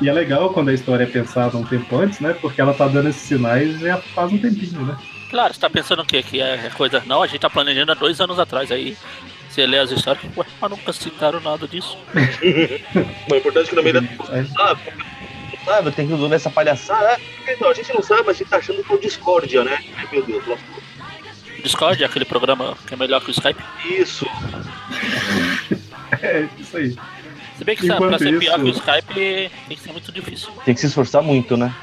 E 0.00 0.10
é 0.10 0.12
legal 0.12 0.50
quando 0.50 0.68
a 0.68 0.74
história 0.74 1.04
é 1.04 1.06
pensada 1.06 1.56
um 1.56 1.64
tempo 1.64 1.96
antes, 1.96 2.20
né? 2.20 2.34
Porque 2.34 2.60
ela 2.60 2.74
tá 2.74 2.86
dando 2.86 3.08
esses 3.08 3.22
sinais 3.22 3.80
já 3.80 3.96
faz 3.96 4.30
um 4.30 4.36
tempinho, 4.36 4.84
né? 4.84 4.94
Claro, 5.30 5.54
você 5.54 5.60
tá 5.60 5.70
pensando 5.70 6.02
o 6.02 6.04
quê? 6.04 6.22
Que 6.22 6.38
é 6.40 6.70
coisa. 6.76 7.02
Não, 7.06 7.22
a 7.22 7.26
gente 7.26 7.40
tá 7.40 7.48
planejando 7.48 7.92
há 7.92 7.94
dois 7.94 8.20
anos 8.20 8.38
atrás. 8.38 8.70
Aí 8.70 8.94
você 9.48 9.66
lê 9.66 9.78
as 9.78 9.90
histórias, 9.90 10.22
ué, 10.36 10.44
mas 10.60 10.70
nunca 10.70 10.92
citaram 10.92 11.40
nada 11.40 11.66
disso. 11.66 11.96
Mas 12.12 12.38
o 13.32 13.36
importante 13.36 13.70
é 13.70 13.74
que 13.74 13.82
meio 13.82 13.94
da. 13.94 14.00
Aí, 14.34 14.46
Ah, 14.58 14.76
sabe, 15.64 15.90
tem 15.92 16.06
que 16.06 16.12
resolver 16.12 16.36
essa 16.36 16.50
palhaçada. 16.50 17.18
Então, 17.48 17.70
a 17.70 17.74
gente 17.74 17.92
não 17.94 18.02
sabe, 18.02 18.22
mas 18.26 18.36
a 18.36 18.38
gente 18.38 18.48
tá 18.50 18.58
achando 18.58 18.84
que 18.84 18.92
é 18.92 18.96
o 18.96 19.00
Discordia, 19.00 19.64
né? 19.64 19.82
Ai, 19.96 20.08
meu 20.12 20.22
Deus, 20.22 20.46
lascou. 20.46 20.82
Discord, 21.66 22.02
aquele 22.04 22.24
programa 22.24 22.76
que 22.86 22.94
é 22.94 22.96
melhor 22.96 23.20
que 23.20 23.30
o 23.30 23.32
Skype. 23.32 23.60
Isso. 23.84 24.26
É, 26.22 26.46
isso 26.58 26.76
aí. 26.76 26.96
Se 27.58 27.64
bem 27.64 27.74
que 27.76 27.86
sabe, 27.86 27.96
Enquanto 28.04 28.08
pra 28.10 28.18
ser 28.18 28.38
pior 28.38 28.54
isso- 28.60 28.64
que 28.64 28.70
o 28.70 28.94
Skype 28.94 29.50
tem 29.68 29.76
que 29.76 29.82
ser 29.82 29.92
muito 29.92 30.12
difícil. 30.12 30.48
Tem 30.64 30.74
que 30.74 30.80
se 30.80 30.86
esforçar 30.86 31.22
muito, 31.22 31.56
né? 31.56 31.74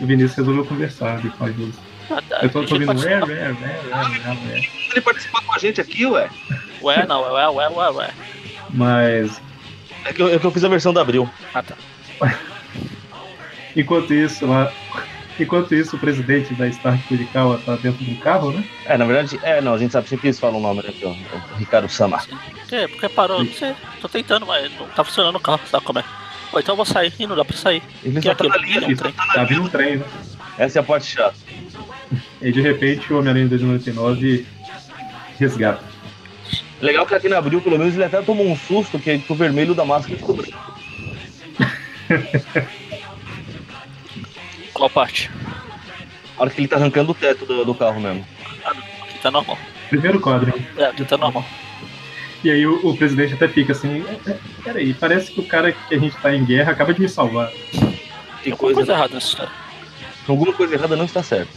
O 0.00 0.06
Vinícius 0.06 0.36
resolveu 0.36 0.64
conversar 0.66 1.18
depois 1.20 1.56
disso. 1.56 1.80
Ah, 2.10 2.20
tá, 2.28 2.40
Eu 2.42 2.50
tô, 2.50 2.58
a 2.58 2.62
gente 2.62 2.72
ouvindo, 2.74 2.92
ué, 3.00 3.22
ué, 3.24 3.24
ué, 3.24 3.52
ué, 3.54 4.38
ué. 4.52 4.68
Ele 4.90 5.00
participar 5.00 5.40
com 5.42 5.54
a 5.54 5.58
gente 5.58 5.80
aqui, 5.80 6.04
ué. 6.04 6.28
Ué, 6.82 7.06
não, 7.06 7.22
ué, 7.32 7.48
ué, 7.48 7.68
ué, 7.68 7.90
ué. 7.90 8.10
Mas, 8.70 9.40
É 10.04 10.12
que 10.12 10.20
eu, 10.20 10.34
é 10.34 10.38
que 10.38 10.44
eu 10.44 10.50
fiz 10.50 10.64
a 10.64 10.68
versão 10.68 10.92
da 10.92 11.00
Abril. 11.00 11.30
Ah, 11.54 11.62
tá. 11.62 11.74
enquanto 13.76 14.12
isso, 14.12 14.44
lá, 14.46 14.70
enquanto 15.42 15.74
isso, 15.74 15.96
o 15.96 15.98
presidente 15.98 16.54
da 16.54 16.66
Stark 16.68 17.02
Kurikawa 17.08 17.58
tá 17.64 17.76
dentro 17.76 18.04
do 18.04 18.14
carro, 18.20 18.52
né? 18.52 18.64
É, 18.86 18.96
na 18.96 19.04
verdade, 19.04 19.38
é, 19.42 19.60
não, 19.60 19.74
a 19.74 19.78
gente 19.78 19.92
sabe 19.92 20.08
sempre 20.08 20.22
que 20.22 20.26
eles 20.28 20.38
falam 20.40 20.58
o 20.58 20.62
nome 20.62 20.82
né. 20.82 20.92
O 21.02 21.56
Ricardo 21.58 21.88
Sama. 21.88 22.20
Quê? 22.68 22.88
Porque 22.88 23.08
parou, 23.08 23.44
não 23.44 23.52
sei. 23.52 23.74
Tô 24.00 24.08
tentando, 24.08 24.46
mas 24.46 24.70
não 24.78 24.86
tá 24.88 25.04
funcionando 25.04 25.36
o 25.36 25.40
carro, 25.40 25.60
sabe 25.70 25.84
como 25.84 25.98
é? 25.98 26.04
Ou 26.52 26.60
então 26.60 26.72
eu 26.72 26.76
vou 26.76 26.84
sair 26.84 27.12
e 27.18 27.26
não 27.26 27.34
dá 27.36 27.44
pra 27.44 27.56
sair. 27.56 27.82
Ele 28.04 28.16
Que 28.20 28.26
só 28.26 28.32
é 28.32 28.34
tá 28.34 28.44
aquilo? 28.46 28.64
linha, 28.64 28.80
É 28.82 28.86
um 28.86 28.90
E 28.90 28.96
trem. 28.96 29.12
tá 29.12 29.44
vindo 29.44 29.62
um 29.62 29.68
trem, 29.68 29.96
né? 29.96 30.04
Essa 30.58 30.78
é 30.78 30.80
a 30.80 30.84
parte 30.84 31.06
chata. 31.06 31.34
E 32.42 32.52
de 32.52 32.60
repente 32.60 33.10
o 33.12 33.18
Homem-Aranha 33.18 33.48
2099 33.48 34.46
resgata. 35.38 35.82
Legal 36.80 37.06
que 37.06 37.14
aqui 37.14 37.28
na 37.28 37.38
Abril, 37.38 37.60
pelo 37.62 37.78
menos, 37.78 37.94
ele 37.94 38.04
até 38.04 38.20
tomou 38.20 38.46
um 38.50 38.56
susto, 38.56 38.98
que, 38.98 39.18
que 39.18 39.32
o 39.32 39.36
vermelho 39.36 39.74
da 39.74 39.84
máscara 39.84 40.18
ficou 40.18 40.36
branco. 40.36 40.58
Qual 44.72 44.88
parte? 44.90 45.30
A 46.36 46.42
hora 46.42 46.50
que 46.50 46.60
ele 46.60 46.68
tá 46.68 46.76
arrancando 46.76 47.12
o 47.12 47.14
teto 47.14 47.44
do, 47.44 47.64
do 47.64 47.74
carro 47.74 48.00
mesmo. 48.00 48.26
Aqui 48.64 49.18
tá 49.22 49.30
normal. 49.30 49.58
Primeiro 49.88 50.20
quadro. 50.20 50.52
É, 50.76 50.86
aqui 50.86 51.04
tá 51.04 51.16
normal. 51.16 51.44
E 52.42 52.50
aí 52.50 52.66
o, 52.66 52.86
o 52.86 52.96
presidente 52.96 53.34
até 53.34 53.46
fica 53.46 53.72
assim, 53.72 54.04
"É, 54.26 54.30
é, 54.30 54.38
peraí, 54.64 54.94
parece 54.94 55.30
que 55.30 55.40
o 55.40 55.44
cara 55.46 55.70
que 55.70 55.94
a 55.94 55.98
gente 55.98 56.16
tá 56.16 56.34
em 56.34 56.44
guerra 56.44 56.72
acaba 56.72 56.92
de 56.92 57.00
me 57.00 57.08
salvar. 57.08 57.50
Tem 58.42 58.56
coisa, 58.56 58.74
coisa 58.76 58.92
errada 58.92 59.14
nessa 59.14 59.26
história. 59.28 59.52
alguma 60.26 60.52
coisa 60.52 60.74
errada 60.74 60.96
não 60.96 61.04
está 61.04 61.22
certo. 61.22 61.52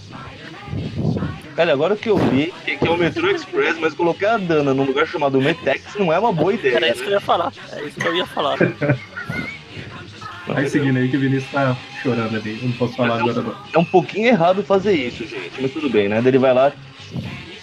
Cara, 1.55 1.71
agora 1.71 1.95
que 1.95 2.09
eu 2.09 2.17
vi 2.17 2.53
que, 2.65 2.75
que 2.75 2.87
é 2.87 2.91
o 2.91 2.97
Metro 2.97 3.31
Express, 3.31 3.79
mas 3.79 3.93
colocar 3.93 4.35
a 4.35 4.37
Dana 4.37 4.73
num 4.73 4.83
lugar 4.83 5.07
chamado 5.07 5.39
Metex 5.41 5.95
não 5.95 6.11
é 6.11 6.19
uma 6.19 6.33
boa 6.33 6.53
ideia. 6.53 6.75
Era 6.75 6.89
isso 6.89 6.97
que 6.97 7.03
né? 7.03 7.07
eu 7.07 7.13
ia 7.13 7.21
falar. 7.21 7.53
É 7.71 7.83
isso 7.85 7.99
que 7.99 8.07
eu 8.07 8.15
ia 8.15 8.25
falar. 8.25 8.57
Aí 10.49 10.69
seguindo 10.69 10.97
aí 10.97 11.09
que 11.09 11.17
o 11.17 11.19
Vinícius 11.19 11.51
tá 11.51 11.75
chorando 12.01 12.35
ali, 12.37 12.57
eu 12.61 12.67
não 12.69 12.71
posso 12.73 12.95
falar 12.95 13.19
agora 13.19 13.41
não. 13.41 13.55
É 13.73 13.77
um 13.79 13.85
pouquinho 13.85 14.27
errado 14.27 14.63
fazer 14.63 14.93
isso, 14.93 15.25
gente, 15.25 15.59
mas 15.61 15.71
tudo 15.71 15.89
bem, 15.89 16.07
né? 16.07 16.21
Ele 16.23 16.37
vai 16.37 16.53
lá, 16.53 16.71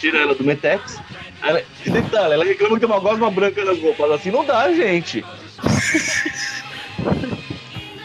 tira 0.00 0.18
ela 0.18 0.34
do 0.34 0.42
Metex. 0.44 1.00
Ela, 1.44 1.62
e 1.84 1.90
detalhe, 1.90 2.34
ela 2.34 2.44
reclama 2.44 2.74
que 2.74 2.80
tem 2.86 2.88
uma 2.88 3.00
gosma 3.00 3.30
branca 3.30 3.64
nas 3.64 3.78
roupas. 3.78 4.10
Assim 4.12 4.30
não 4.30 4.44
dá, 4.44 4.72
gente. 4.72 5.24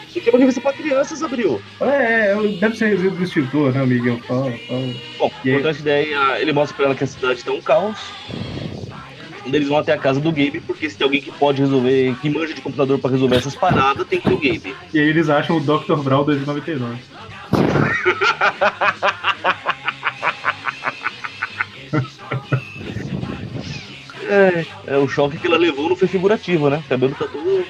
Isso 0.08 0.18
aqui 0.18 0.28
é 0.28 0.32
uma 0.32 0.38
revista 0.38 0.60
pra 0.60 0.72
crianças, 0.72 1.22
Abril. 1.22 1.60
É, 1.80 2.32
é, 2.32 2.36
deve 2.58 2.76
ser 2.76 2.88
resíduo 2.88 3.18
do 3.18 3.24
extintor, 3.24 3.72
né, 3.72 3.84
Miguel? 3.84 4.18
Fala, 4.26 4.50
fala. 4.66 4.94
Bom, 5.18 5.30
E 5.44 5.50
aí? 5.50 5.56
importante 5.56 5.82
daí, 5.82 6.14
a- 6.14 6.40
ele 6.40 6.52
mostra 6.52 6.76
pra 6.76 6.86
ela 6.86 6.94
que 6.94 7.04
a 7.04 7.06
cidade 7.06 7.44
tá 7.44 7.52
um 7.52 7.60
caos. 7.60 7.98
Eles 9.52 9.68
vão 9.68 9.78
até 9.78 9.92
a 9.92 9.98
casa 9.98 10.20
do 10.20 10.30
Gabe, 10.30 10.60
porque 10.60 10.88
se 10.88 10.96
tem 10.96 11.04
alguém 11.04 11.20
que 11.20 11.30
pode 11.32 11.60
resolver, 11.60 12.14
que 12.20 12.28
manja 12.28 12.54
de 12.54 12.60
computador 12.60 12.98
pra 12.98 13.10
resolver 13.10 13.36
essas 13.36 13.54
paradas, 13.54 14.06
tem 14.06 14.20
que 14.20 14.28
ter 14.28 14.34
o 14.34 14.38
Gabe. 14.38 14.76
E 14.92 14.98
aí 14.98 15.08
eles 15.08 15.28
acham 15.28 15.56
o 15.56 15.60
Dr. 15.60 15.96
Brawl 15.96 16.24
2099. 16.24 16.98
É, 24.30 24.66
é, 24.86 24.98
o 24.98 25.08
choque 25.08 25.38
que 25.38 25.46
ela 25.46 25.56
levou 25.56 25.88
não 25.88 25.96
foi 25.96 26.06
figurativo, 26.06 26.68
né? 26.68 26.82
O 26.84 26.88
cabelo 26.88 27.14
tá 27.14 27.26
todo. 27.26 27.64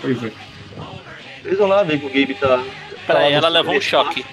Pois 0.00 0.22
é. 0.22 0.30
Eles 1.44 1.58
vão 1.58 1.66
lá 1.66 1.82
ver 1.82 1.98
que 1.98 2.06
o 2.06 2.08
Gabe 2.08 2.34
tá. 2.34 2.62
Peraí, 3.04 3.32
tá 3.32 3.36
ela 3.38 3.48
levou 3.48 3.74
um 3.74 3.80
choque. 3.80 4.24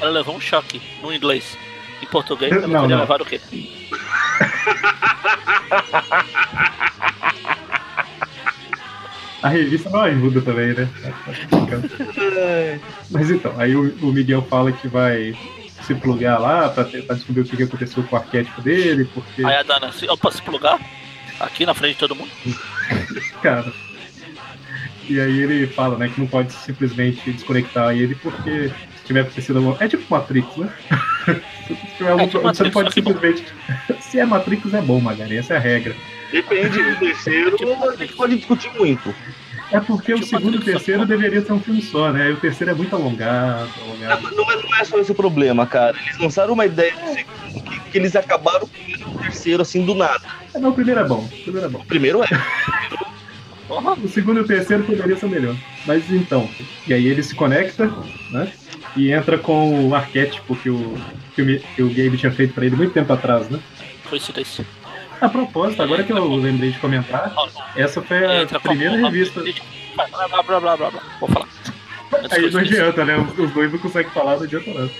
Ela 0.00 0.10
levou 0.10 0.36
um 0.36 0.40
choque 0.40 0.80
no 1.02 1.12
inglês. 1.12 1.58
Em 2.02 2.06
português, 2.06 2.52
ela 2.52 2.66
Não, 2.66 2.80
podia 2.82 2.96
não. 2.96 3.02
levar 3.02 3.22
o 3.22 3.24
quê? 3.24 3.40
A 9.42 9.48
revista 9.48 9.90
não 9.90 10.00
ajuda 10.00 10.40
também, 10.40 10.72
né? 10.74 10.88
Mas 13.10 13.30
então, 13.30 13.54
aí 13.58 13.76
o, 13.76 13.94
Miguel 14.12 14.42
fala 14.42 14.72
que 14.72 14.88
vai 14.88 15.36
se 15.82 15.94
plugar 15.94 16.38
lá 16.40 16.68
pra 16.68 16.84
tentar 16.84 17.14
descobrir 17.14 17.42
o 17.42 17.44
que 17.44 17.62
aconteceu 17.62 18.02
com 18.02 18.16
o 18.16 18.18
arquétipo 18.18 18.60
dele, 18.60 19.04
porque, 19.14 19.44
Aí 19.44 19.54
a 19.56 19.62
Dana, 19.62 19.92
se, 19.92 20.06
posso 20.16 20.38
se 20.38 20.42
plugar? 20.42 20.80
Aqui 21.38 21.64
na 21.66 21.74
frente 21.74 21.92
de 21.92 21.98
todo 22.00 22.16
mundo? 22.16 22.30
cara. 23.42 23.72
E 25.08 25.20
aí 25.20 25.38
ele 25.42 25.66
fala, 25.68 25.96
né, 25.96 26.08
que 26.12 26.18
não 26.20 26.26
pode 26.26 26.52
simplesmente 26.52 27.30
desconectar 27.30 27.94
ele, 27.96 28.16
porque 28.16 28.72
tiver 29.06 29.20
acontecido 29.20 29.56
alguma. 29.58 29.76
É 29.80 29.88
tipo 29.88 30.04
Matrix, 30.08 30.56
né? 30.56 30.68
se 31.66 31.74
tiver 31.96 32.10
algum 32.10 32.22
É 32.24 32.26
tipo 32.26 32.40
problema, 32.40 32.54
você 32.54 32.62
não 32.62 32.70
Matrix, 32.70 32.72
pode 32.72 33.02
bom. 33.02 33.12
simplesmente. 33.12 33.54
se 34.00 34.18
é 34.20 34.26
Matrix, 34.26 34.74
é 34.74 34.80
bom, 34.82 35.00
Magari, 35.00 35.36
essa 35.38 35.54
é 35.54 35.56
a 35.56 35.60
regra. 35.60 35.94
Depende 36.32 36.82
do 36.82 36.96
terceiro, 36.96 37.56
a 37.88 37.96
gente 37.96 38.12
pode 38.14 38.36
discutir 38.36 38.70
muito. 38.76 39.14
É 39.72 39.80
porque 39.80 40.12
o 40.12 40.16
Tipo 40.16 40.28
segundo 40.28 40.54
e 40.54 40.56
o 40.56 40.58
Matrix, 40.60 40.64
só 40.64 40.78
que 40.78 40.84
terceiro 40.84 41.06
deveria 41.06 41.40
ser 41.44 41.52
um 41.52 41.60
filme 41.60 41.82
só, 41.82 42.12
né? 42.12 42.28
E 42.30 42.32
o 42.32 42.36
terceiro 42.36 42.70
é 42.70 42.74
muito 42.74 42.94
alongado, 42.94 43.68
Não, 43.78 43.84
alongado. 43.88 44.36
não 44.36 44.50
é, 44.52 44.56
não 44.62 44.76
é 44.78 44.84
só 44.84 44.98
esse 44.98 45.10
o 45.10 45.14
problema, 45.14 45.66
cara. 45.66 45.96
Eles 46.06 46.18
lançaram 46.18 46.52
uma 46.54 46.66
ideia 46.66 46.92
do 46.92 47.14
segundo 47.14 47.62
que, 47.64 47.80
que 47.90 47.98
eles 47.98 48.14
acabaram 48.14 48.60
com 48.60 48.66
o 48.66 48.68
primeiro 48.68 49.02
e 49.10 49.14
o 49.16 49.18
terceiro 49.18 49.62
assim 49.62 49.84
do 49.84 49.94
nada. 49.94 50.22
É, 50.54 50.58
não, 50.58 50.70
o 50.70 50.72
primeiro 50.72 51.00
é 51.00 51.04
bom. 51.04 51.18
O 51.24 51.28
primeiro 51.42 51.66
é 51.66 51.70
bom. 51.70 51.78
O 51.80 51.84
primeiro 51.86 52.22
é. 52.22 52.28
O 53.68 54.08
segundo 54.08 54.38
e 54.38 54.42
o 54.42 54.46
terceiro 54.46 54.84
poderia 54.84 55.16
ser 55.16 55.26
melhor. 55.28 55.56
Mas 55.86 56.08
então, 56.12 56.48
e 56.86 56.94
aí 56.94 57.04
ele 57.08 57.20
se 57.20 57.34
conecta, 57.34 57.92
né? 58.30 58.52
E 58.94 59.12
entra 59.12 59.38
com 59.38 59.88
o 59.88 59.94
arquétipo 59.94 60.54
que 60.56 60.70
o, 60.70 60.98
que 61.34 61.42
o, 61.42 61.60
que 61.60 61.82
o 61.82 61.88
Gabe 61.88 62.16
tinha 62.16 62.32
feito 62.32 62.54
pra 62.54 62.64
ele 62.64 62.76
muito 62.76 62.92
tempo 62.92 63.12
atrás, 63.12 63.48
né? 63.48 63.58
coincidência. 64.06 64.64
A 65.20 65.28
propósito, 65.28 65.82
agora 65.82 66.02
que 66.04 66.12
eu 66.12 66.36
lembrei 66.36 66.70
de 66.70 66.78
comentar, 66.78 67.32
essa 67.74 68.00
foi 68.02 68.24
a 68.24 68.42
Entra 68.42 68.60
primeira 68.60 68.96
revista. 68.96 69.42
Blá, 69.42 70.06
blá, 70.08 70.28
blá, 70.28 70.60
blá, 70.60 70.76
blá, 70.76 70.90
blá. 70.90 71.02
Vou 71.18 71.28
falar. 71.28 71.48
Aí 72.30 72.50
não 72.50 72.60
adianta, 72.60 73.04
né? 73.04 73.16
Os 73.16 73.50
dois 73.52 73.72
não 73.72 73.78
conseguem 73.78 74.12
falar, 74.12 74.36
não 74.36 74.44
adianta 74.44 74.72
nada. 74.72 74.90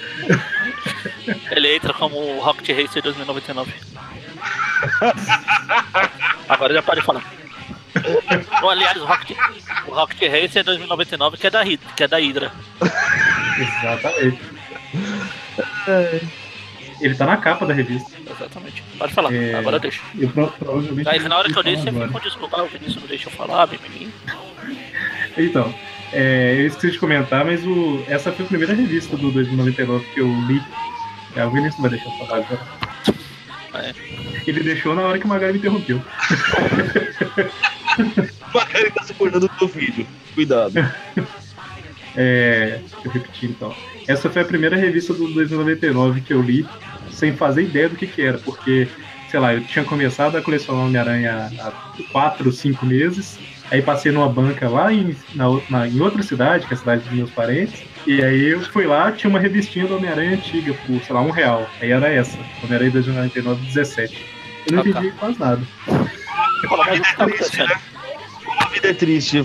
Ele 1.50 1.76
entra 1.76 1.92
como 1.92 2.16
o 2.16 2.40
Rocket 2.40 2.76
Racer 2.76 3.02
2099. 3.02 3.72
Agora 6.48 6.74
já 6.74 6.82
parei 6.82 7.00
de 7.00 7.06
falar. 7.06 7.22
Ou, 8.62 8.70
aliás, 8.70 8.96
o 8.96 9.04
Rocket, 9.04 9.36
o 9.86 9.90
Rocket 9.92 10.30
Racer 10.30 10.64
2099 10.64 11.36
que 11.36 11.46
é 11.46 11.50
da, 11.50 11.64
que 11.64 12.02
é 12.04 12.08
da 12.08 12.18
Hydra. 12.18 12.52
Exatamente. 13.58 14.38
Ele 17.00 17.14
tá 17.14 17.26
na 17.26 17.36
capa 17.36 17.66
da 17.66 17.74
revista. 17.74 18.10
Exatamente. 18.30 18.82
Pode 18.98 19.12
falar, 19.12 19.32
É. 19.34 19.54
agora 19.54 19.78
deixa. 19.78 20.00
Eu 20.18 20.28
pro- 20.30 20.48
provavelmente. 20.48 21.08
Aí 21.08 21.18
na 21.20 21.36
hora 21.38 21.52
que 21.52 21.58
eu 21.58 21.62
disse, 21.62 21.82
você 21.84 22.06
ficou 22.06 22.20
desculpa, 22.20 22.62
o 22.62 22.66
Vinícius 22.68 22.96
não 22.96 23.06
deixa 23.08 23.28
eu 23.28 23.32
falar, 23.32 23.66
mimimi. 23.68 24.12
Então, 25.38 25.74
é, 26.14 26.54
eu 26.60 26.66
esqueci 26.66 26.92
de 26.92 26.98
comentar, 26.98 27.44
mas 27.44 27.62
o, 27.66 28.02
essa 28.08 28.32
foi 28.32 28.46
a 28.46 28.48
primeira 28.48 28.72
revista 28.72 29.18
do 29.18 29.30
2099 29.30 30.06
que 30.14 30.20
eu 30.20 30.26
li. 30.46 30.62
É, 31.36 31.44
o 31.44 31.50
Vinícius 31.50 31.78
vai 31.82 31.90
deixar 31.90 32.06
eu 32.06 32.26
falar 32.26 32.38
agora. 32.38 32.60
É. 33.74 33.92
Ele 34.46 34.60
deixou 34.62 34.94
na 34.94 35.02
hora 35.02 35.18
que 35.18 35.26
o 35.26 35.28
Magari 35.28 35.52
me 35.52 35.58
interrompeu. 35.58 36.00
O 37.98 38.58
Macari 38.58 38.90
tá 38.90 39.02
suportando 39.04 39.46
o 39.46 39.48
teu 39.50 39.68
filho. 39.68 40.06
Cuidado. 40.34 40.72
É, 42.16 42.80
eu 43.04 43.10
repeti 43.10 43.46
então. 43.46 43.74
Essa 44.08 44.30
foi 44.30 44.42
a 44.42 44.44
primeira 44.44 44.76
revista 44.76 45.12
do 45.12 45.28
2099 45.34 46.20
que 46.22 46.32
eu 46.32 46.40
li, 46.40 46.66
sem 47.10 47.36
fazer 47.36 47.62
ideia 47.64 47.88
do 47.88 47.96
que, 47.96 48.06
que 48.06 48.22
era, 48.22 48.38
porque, 48.38 48.88
sei 49.30 49.40
lá, 49.40 49.52
eu 49.54 49.62
tinha 49.64 49.84
começado 49.84 50.36
a 50.36 50.42
colecionar 50.42 50.84
Homem-Aranha 50.86 51.50
há 51.60 51.72
4, 52.12 52.50
5 52.52 52.86
meses, 52.86 53.38
aí 53.70 53.82
passei 53.82 54.12
numa 54.12 54.28
banca 54.28 54.68
lá 54.68 54.92
em, 54.92 55.14
na, 55.34 55.44
na- 55.68 55.88
em 55.88 56.00
outra 56.00 56.22
cidade, 56.22 56.66
que 56.66 56.72
é 56.72 56.76
a 56.76 56.78
cidade 56.78 57.02
dos 57.02 57.12
meus 57.12 57.30
parentes, 57.30 57.82
e 58.06 58.22
aí 58.22 58.44
eu 58.50 58.60
fui 58.60 58.86
lá, 58.86 59.10
tinha 59.12 59.28
uma 59.28 59.40
revistinha 59.40 59.86
do 59.86 59.96
Homem-Aranha 59.96 60.32
antiga, 60.36 60.72
por, 60.86 61.02
sei 61.02 61.14
lá, 61.14 61.20
um 61.20 61.30
real. 61.30 61.68
Aí 61.80 61.90
era 61.90 62.08
essa, 62.08 62.38
Homem-Aranha 62.62 62.92
2099, 62.92 63.66
17. 63.66 64.24
Eu 64.68 64.72
não 64.72 64.80
Ah, 64.80 64.84
tá. 64.84 64.90
entendi 64.90 65.10
quase 65.18 65.38
nada. 65.40 65.62
O 65.88 66.66
que 66.66 67.16
tá 67.16 67.24
a 67.24 67.95
vida 68.76 68.90
é 68.90 68.94
triste. 68.94 69.38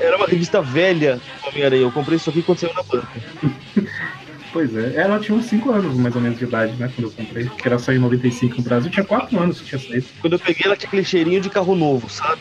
Era 0.00 0.16
uma 0.16 0.26
revista 0.26 0.60
velha 0.60 1.20
do 1.42 1.48
Homem-Aranha. 1.48 1.82
Eu 1.82 1.92
comprei 1.92 2.16
isso 2.16 2.30
aqui 2.30 2.42
quando 2.42 2.58
saiu 2.58 2.74
na 2.74 2.82
banca. 2.82 3.08
Pois 4.52 4.72
é, 4.76 4.94
ela 4.94 5.18
tinha 5.18 5.36
uns 5.36 5.46
5 5.46 5.68
anos 5.72 5.96
mais 5.96 6.14
ou 6.14 6.22
menos 6.22 6.38
de 6.38 6.44
idade, 6.44 6.74
né, 6.74 6.88
quando 6.94 7.08
eu 7.08 7.10
comprei, 7.10 7.48
que 7.48 7.66
ela 7.66 7.76
saiu 7.76 7.98
em 7.98 8.02
95 8.02 8.58
no 8.58 8.62
Brasil, 8.62 8.88
tinha 8.88 9.04
4 9.04 9.36
anos 9.36 9.60
que 9.60 9.66
tinha 9.66 9.80
saído. 9.80 10.06
Quando 10.20 10.34
eu 10.34 10.38
peguei, 10.38 10.62
ela 10.64 10.76
tinha 10.76 10.86
aquele 10.86 11.02
cheirinho 11.02 11.40
de 11.40 11.50
carro 11.50 11.74
novo, 11.74 12.08
sabe? 12.08 12.40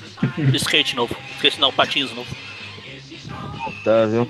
Skate 0.56 0.96
novo. 0.96 1.14
Skate 1.36 1.60
não, 1.60 1.70
patins 1.70 2.10
novo. 2.14 2.34
Tá, 3.84 4.06
viu? 4.06 4.26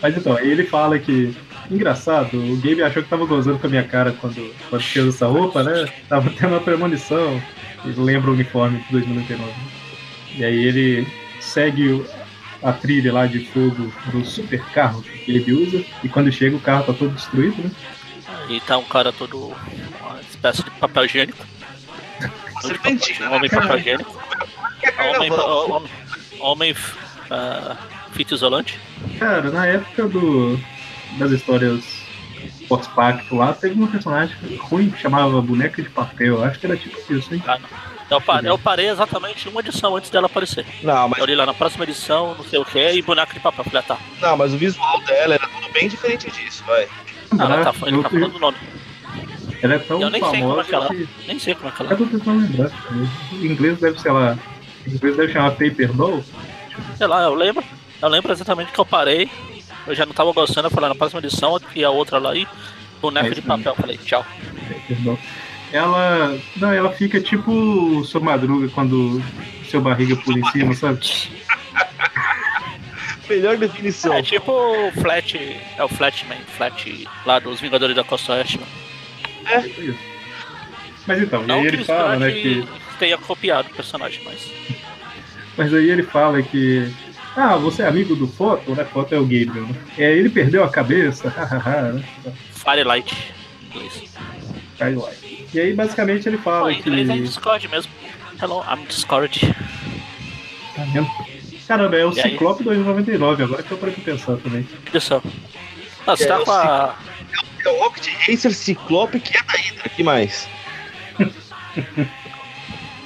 Mas 0.00 0.16
então, 0.16 0.36
aí 0.36 0.50
ele 0.50 0.64
fala 0.64 0.98
que. 0.98 1.36
Engraçado, 1.70 2.34
o 2.34 2.56
Gabe 2.56 2.82
achou 2.82 3.02
que 3.02 3.08
tava 3.10 3.26
gozando 3.26 3.58
com 3.58 3.66
a 3.66 3.70
minha 3.70 3.84
cara 3.84 4.12
quando, 4.12 4.54
quando 4.70 4.82
fez 4.82 5.06
essa 5.08 5.26
roupa, 5.26 5.62
né? 5.62 5.86
Tava 6.08 6.30
tendo 6.30 6.48
uma 6.48 6.60
premonição. 6.60 7.42
Ele 7.84 8.00
lembra 8.00 8.30
o 8.30 8.34
uniforme 8.34 8.78
de 8.78 8.92
2099. 8.92 9.52
E 10.36 10.44
aí 10.44 10.64
ele 10.64 11.06
segue 11.40 12.04
a 12.62 12.72
trilha 12.72 13.12
lá 13.12 13.26
de 13.26 13.44
fogo 13.46 13.92
do 14.06 14.24
super 14.24 14.64
carro 14.72 15.02
que 15.02 15.30
ele 15.30 15.52
usa. 15.52 15.84
E 16.02 16.08
quando 16.08 16.32
chega, 16.32 16.56
o 16.56 16.60
carro 16.60 16.84
tá 16.84 16.92
todo 16.92 17.14
destruído, 17.14 17.62
né? 17.62 17.70
E 18.48 18.60
tá 18.60 18.78
um 18.78 18.84
cara 18.84 19.12
todo. 19.12 19.48
uma 20.00 20.20
espécie 20.20 20.64
de 20.64 20.70
papel 20.72 21.04
higiênico. 21.04 21.46
Um 22.64 23.34
homem 23.34 23.50
papel 23.50 23.78
higiênico. 23.78 24.22
Homem, 25.16 25.30
homem, 25.30 25.90
homem 26.40 26.76
fita 28.12 28.34
isolante. 28.34 28.78
Cara, 29.18 29.50
na 29.50 29.66
época 29.66 30.08
do, 30.08 30.58
das 31.18 31.30
histórias 31.32 31.84
pós-pacto 32.68 33.36
lá, 33.36 33.52
teve 33.52 33.80
um 33.80 33.86
personagem 33.86 34.36
ruim 34.56 34.90
que 34.90 35.00
chamava 35.00 35.40
Boneca 35.42 35.82
de 35.82 35.90
Papel. 35.90 36.42
Acho 36.42 36.58
que 36.58 36.66
era 36.66 36.76
tipo 36.76 36.96
isso, 37.12 37.34
hein? 37.34 37.42
Ah, 37.46 37.58
não. 37.58 37.93
Eu, 38.10 38.20
pa- 38.20 38.40
eu 38.42 38.58
parei 38.58 38.88
exatamente 38.90 39.48
uma 39.48 39.60
edição 39.60 39.96
antes 39.96 40.10
dela 40.10 40.26
aparecer. 40.26 40.64
Não, 40.82 41.08
mas, 41.08 41.18
Eu 41.18 41.24
li 41.26 41.34
lá 41.34 41.46
na 41.46 41.54
próxima 41.54 41.84
edição, 41.84 42.34
não 42.36 42.44
sei 42.44 42.58
o 42.58 42.64
que, 42.64 42.90
e 42.92 43.00
boneco 43.02 43.32
de 43.32 43.40
papel. 43.40 43.64
Falei, 43.64 43.80
ah, 43.80 43.82
tá. 43.82 43.98
não, 44.20 44.36
mas 44.36 44.52
o 44.52 44.58
visual 44.58 45.00
dela 45.00 45.34
era 45.34 45.46
tudo 45.48 45.72
bem 45.72 45.88
diferente 45.88 46.30
disso, 46.30 46.62
vai. 46.66 46.84
Ah, 46.84 47.44
ela 47.44 47.60
Ah, 47.60 47.64
tá, 47.72 47.74
ele 47.86 48.02
tá 48.02 48.10
falando 48.10 48.36
o 48.36 48.38
nome. 48.38 48.56
Ela 49.62 49.74
é 49.74 49.78
tão 49.78 50.00
Eu 50.02 50.10
nem 50.10 50.20
sei 50.20 50.30
como 50.30 50.36
é 50.60 50.64
famosa 50.64 50.64
que 50.68 50.74
ela- 50.74 50.88
que. 50.88 51.08
Nem 51.26 51.38
sei 51.38 51.54
como 51.54 51.68
é 51.68 51.72
que 51.72 51.82
ela. 51.82 51.90
Eu 51.92 51.96
tô 51.96 52.06
tentando 52.06 52.40
lembrar. 52.42 52.70
Em 53.32 53.46
inglês 53.46 53.78
deve 53.80 53.98
ser 54.00 54.12
lá. 54.12 54.38
Em 54.86 54.90
inglês 54.90 55.16
deve 55.16 55.32
chamar 55.32 55.50
Paper 55.52 55.92
Doll. 55.94 56.24
Sei 56.98 57.06
lá, 57.06 57.22
eu 57.22 57.34
lembro. 57.34 57.64
Eu 58.02 58.08
lembro 58.10 58.30
exatamente 58.32 58.70
que 58.72 58.78
eu 58.78 58.84
parei. 58.84 59.30
Eu 59.86 59.94
já 59.94 60.04
não 60.04 60.12
tava 60.12 60.32
gostando, 60.32 60.66
eu 60.66 60.70
falei, 60.70 60.88
na 60.90 60.94
próxima 60.94 61.20
edição, 61.20 61.58
e 61.74 61.82
a 61.84 61.90
outra 61.90 62.18
lá 62.18 62.34
e 62.36 62.46
boneco 63.00 63.28
É 63.28 63.30
de 63.30 63.40
papel. 63.42 63.74
Falei, 63.74 63.96
tchau. 63.98 64.24
Paper 64.68 64.96
Doll. 65.02 65.18
Ela. 65.72 66.38
Não, 66.56 66.72
ela 66.72 66.92
fica 66.92 67.20
tipo 67.20 67.50
o 67.50 68.04
seu 68.04 68.20
madruga 68.20 68.68
quando 68.68 69.22
seu 69.68 69.80
barriga 69.80 70.16
pula 70.16 70.38
em 70.38 70.44
cima, 70.50 70.74
sabe? 70.74 71.00
Melhor 73.28 73.56
definição. 73.56 74.14
É 74.14 74.22
tipo 74.22 74.52
o 74.52 74.92
Flat. 74.92 75.36
É 75.76 75.82
o 75.82 75.88
Flatman, 75.88 76.38
Flat 76.56 77.08
lá 77.24 77.38
dos 77.38 77.60
Vingadores 77.60 77.96
da 77.96 78.04
Costa 78.04 78.34
Oeste. 78.34 78.60
Tipo 79.62 79.82
isso. 79.82 79.98
Mas 81.06 81.22
então, 81.22 81.42
e 81.42 81.46
Não 81.46 81.56
aí 81.56 81.62
que 81.62 81.76
ele 81.76 81.84
fala, 81.84 82.16
né, 82.16 82.30
que. 82.30 82.68
tenha 82.98 83.18
copiado 83.18 83.68
o 83.70 83.74
personagem, 83.74 84.22
mas. 84.24 84.50
Mas 85.56 85.74
aí 85.74 85.90
ele 85.90 86.02
fala 86.02 86.42
que. 86.42 86.90
Ah, 87.36 87.56
você 87.56 87.82
é 87.82 87.88
amigo 87.88 88.14
do 88.14 88.28
Foto, 88.28 88.74
né? 88.74 88.84
Foto 88.84 89.14
é 89.14 89.18
o 89.18 89.22
Gabriel, 89.22 89.66
né? 89.66 89.74
É, 89.98 90.12
ele 90.12 90.30
perdeu 90.30 90.62
a 90.62 90.70
cabeça, 90.70 91.28
hahaha, 91.36 91.92
né? 91.92 92.04
Firelight 92.52 93.34
em 93.60 93.66
inglês. 93.66 94.13
E 95.52 95.60
aí, 95.60 95.72
basicamente, 95.74 96.28
ele 96.28 96.36
Pô, 96.38 96.44
fala 96.44 96.72
em 96.72 96.82
que. 96.82 96.88
inglês 96.88 97.08
é 97.10 97.16
Discord 97.18 97.68
mesmo. 97.68 97.92
Hello, 98.42 98.62
I'm 98.68 98.84
Discord. 98.86 99.40
Tá 100.74 100.82
vendo? 100.92 101.08
Caramba, 101.68 101.96
é 101.96 102.04
o 102.04 102.12
E 102.12 102.20
aí? 102.20 102.30
Ciclope 102.32 102.64
299, 102.64 103.42
agora 103.44 103.62
que 103.62 103.70
eu 103.70 103.78
parei 103.78 103.94
pra 103.94 104.04
pensar 104.04 104.36
também. 104.38 104.66
Olha 104.90 105.00
só. 105.00 105.22
Ah, 106.06 106.16
você 106.16 106.24
É, 106.24 106.26
tá 106.26 106.38
com 106.40 106.50
a. 106.52 106.96
É 107.64 107.68
o 107.70 107.78
Rocket 107.78 108.06
Racer 108.28 108.52
Ciclope 108.52 109.20
que 109.20 109.36
é 109.36 109.42
da 109.42 109.52
Hydra. 109.52 109.88
que 109.88 110.02
mais? 110.02 110.46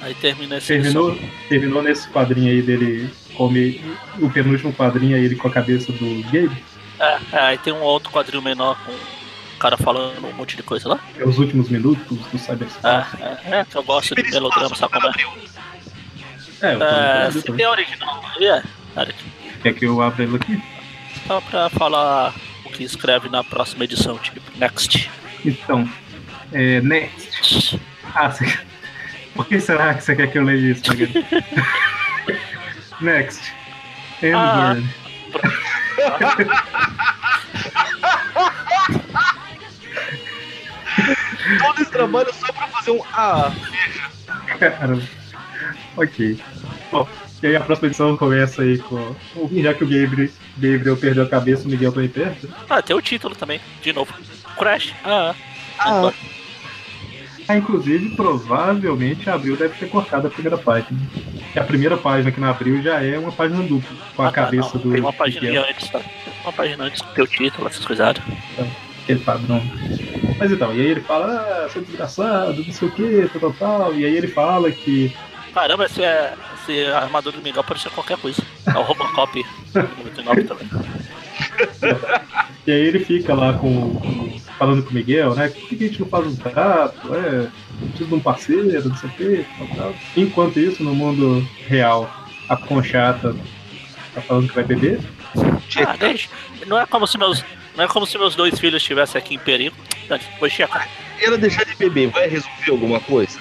Aí 0.01 0.13
termina 0.15 0.57
esse 0.57 0.67
Terminou, 0.67 1.17
terminou 1.49 1.81
nesse 1.81 2.07
quadrinho 2.09 2.49
aí 2.51 2.61
dele 2.61 3.09
come 3.35 3.81
o 4.21 4.29
penúltimo 4.29 4.71
quadrinho 4.73 5.15
aí 5.15 5.25
ele 5.25 5.35
com 5.35 5.47
a 5.47 5.51
cabeça 5.51 5.91
do 5.91 6.23
Gabe. 6.31 6.55
É, 6.99 7.17
é, 7.33 7.39
aí 7.39 7.57
tem 7.57 7.73
um 7.73 7.81
outro 7.81 8.09
quadril 8.09 8.41
menor 8.41 8.77
com 8.85 8.93
cara 9.59 9.77
falando 9.77 10.25
um 10.25 10.33
monte 10.33 10.55
de 10.55 10.63
coisa 10.63 10.89
lá. 10.89 10.99
É 11.17 11.23
os 11.23 11.37
últimos 11.37 11.69
minutos 11.69 12.03
do 12.07 12.39
Cyberspace. 12.39 12.87
É, 12.87 13.55
é, 13.55 13.59
é, 13.59 13.65
que 13.65 13.75
eu 13.75 13.83
gosto 13.83 14.15
de 14.15 14.23
melodrama, 14.31 14.75
sabe 14.75 14.93
como 14.93 15.07
é? 15.07 15.11
É, 16.61 16.73
eu 16.73 16.83
É, 16.83 17.31
se 17.31 17.43
tem 17.43 17.67
original 17.67 18.23
aí, 18.35 18.45
é. 18.47 18.63
Quer 19.61 19.73
que 19.73 19.85
eu 19.85 20.01
abra 20.01 20.23
ele 20.23 20.37
aqui? 20.37 20.61
Só 21.27 21.41
pra 21.41 21.69
falar 21.69 22.33
o 22.65 22.69
que 22.69 22.83
escreve 22.83 23.29
na 23.29 23.43
próxima 23.43 23.83
edição, 23.83 24.17
tipo, 24.17 24.41
next. 24.57 25.11
Então, 25.45 25.87
é, 26.51 26.81
next. 26.81 27.79
Ah, 28.15 28.29
você... 28.29 28.59
por 29.35 29.45
que 29.45 29.59
será 29.59 29.93
que 29.93 30.03
você 30.03 30.15
quer 30.15 30.31
que 30.31 30.37
eu 30.37 30.43
leia 30.43 30.71
isso, 30.71 30.83
next. 33.01 33.53
Ah. 34.33 34.75
Todo 41.63 41.81
esse 41.81 41.91
trabalho 41.91 42.33
só 42.33 42.51
pra 42.51 42.67
fazer 42.67 42.91
um 42.91 43.01
A. 43.13 43.51
Cara, 44.59 44.99
ok. 45.97 46.39
Bom, 46.91 47.07
e 47.41 47.47
aí 47.47 47.55
a 47.55 47.61
próxima 47.61 47.87
edição 47.87 48.17
começa 48.17 48.61
aí 48.61 48.77
com. 48.79 49.15
Já 49.53 49.73
que 49.73 49.83
o 49.83 49.87
Gabriel, 49.87 50.29
Gabriel 50.57 50.97
perdeu 50.97 51.23
a 51.23 51.29
cabeça, 51.29 51.65
o 51.65 51.69
Miguel 51.71 51.91
tá 51.91 52.01
aí 52.01 52.09
perto. 52.09 52.49
Ah, 52.69 52.81
tem 52.81 52.95
o 52.95 53.01
título 53.01 53.35
também, 53.35 53.59
de 53.81 53.93
novo. 53.93 54.13
Crash. 54.57 54.93
Ah, 55.03 55.33
Ah. 55.79 56.11
Ah, 57.47 57.57
inclusive, 57.57 58.09
provavelmente 58.15 59.27
a 59.27 59.33
Abril 59.33 59.57
deve 59.57 59.73
ter 59.75 59.89
cortado 59.89 60.27
a 60.27 60.29
primeira 60.29 60.55
página. 60.55 60.99
Que 61.51 61.57
a 61.57 61.63
primeira 61.63 61.97
página 61.97 62.31
que 62.31 62.39
na 62.39 62.51
Abril 62.51 62.79
já 62.83 63.01
é 63.03 63.17
uma 63.17 63.31
página 63.31 63.63
dupla, 63.63 63.89
com 64.15 64.21
a 64.21 64.27
Ah, 64.27 64.31
tá, 64.31 64.43
cabeça 64.43 64.69
não, 64.75 64.81
do 64.83 64.91
Tem 64.91 65.01
uma 65.01 65.11
página 65.13 65.41
Miguel, 65.47 65.65
antes, 65.67 65.89
tá? 65.89 65.97
Tem 65.97 66.33
uma 66.43 66.53
página 66.53 66.83
antes 66.83 67.01
com 67.01 67.09
o 67.09 67.13
teu 67.15 67.25
título, 67.25 67.67
essas 67.67 67.83
coisas. 67.83 68.15
Aquele 69.09 69.19
padrão. 69.21 69.61
Mas 70.37 70.51
então, 70.51 70.73
e 70.73 70.79
aí 70.79 70.87
ele 70.87 71.01
fala, 71.01 71.65
ah, 71.65 71.69
seu 71.69 71.81
desgraçado, 71.81 72.63
não 72.63 72.73
sei 72.73 72.87
o 72.87 72.91
que, 72.91 73.29
tal, 73.33 73.51
tal, 73.51 73.53
tal. 73.53 73.95
E 73.95 74.05
aí 74.05 74.15
ele 74.15 74.27
fala 74.27 74.71
que. 74.71 75.15
Caramba, 75.53 75.85
esse, 75.85 76.03
é, 76.03 76.35
esse 76.61 76.85
armador 76.85 77.33
do 77.33 77.41
Miguel 77.41 77.63
pode 77.63 77.81
ser 77.81 77.89
qualquer 77.89 78.17
coisa. 78.17 78.41
É 78.67 78.77
o 78.77 78.83
Robocop 78.83 79.43
99 79.73 80.43
também. 80.43 80.69
E 82.67 82.71
aí 82.71 82.81
ele 82.81 82.99
fica 82.99 83.33
lá 83.33 83.53
com, 83.53 84.39
falando 84.59 84.83
com 84.83 84.91
o 84.91 84.93
Miguel, 84.93 85.33
né? 85.33 85.49
Por 85.49 85.67
que 85.67 85.75
a 85.75 85.87
gente 85.87 85.99
não 86.01 86.07
faz 86.07 86.27
um 86.27 86.35
trato? 86.35 87.15
É, 87.15 87.47
preciso 87.87 88.09
de 88.09 88.15
um 88.15 88.19
parceiro, 88.19 88.89
não 88.89 88.95
sei 88.95 89.09
o 89.09 89.13
que, 89.13 89.45
tal, 89.57 89.67
tal. 89.75 89.95
Enquanto 90.15 90.59
isso, 90.59 90.83
no 90.83 90.93
mundo 90.93 91.45
real, 91.67 92.09
a 92.47 92.55
Conchata 92.55 93.35
tá 94.13 94.21
falando 94.21 94.47
que 94.47 94.55
vai 94.55 94.63
beber. 94.63 94.99
Ah, 95.85 95.95
deixa. 95.97 96.29
Não 96.67 96.77
é 96.77 96.85
como 96.85 97.07
se 97.07 97.17
meus. 97.17 97.43
Não 97.79 97.85
é 97.85 97.87
como 97.87 98.05
se 98.05 98.17
meus 98.17 98.35
dois 98.35 98.59
filhos 98.59 98.81
estivessem 98.81 99.17
aqui 99.17 99.35
em 99.35 99.39
perigo. 99.39 99.73
Vou 100.37 100.49
checar. 100.49 100.85
Ela 101.21 101.37
deixar 101.37 101.63
de 101.63 101.75
beber 101.75 102.09
vai 102.09 102.27
resolver 102.27 102.71
alguma 102.71 102.99
coisa? 102.99 103.39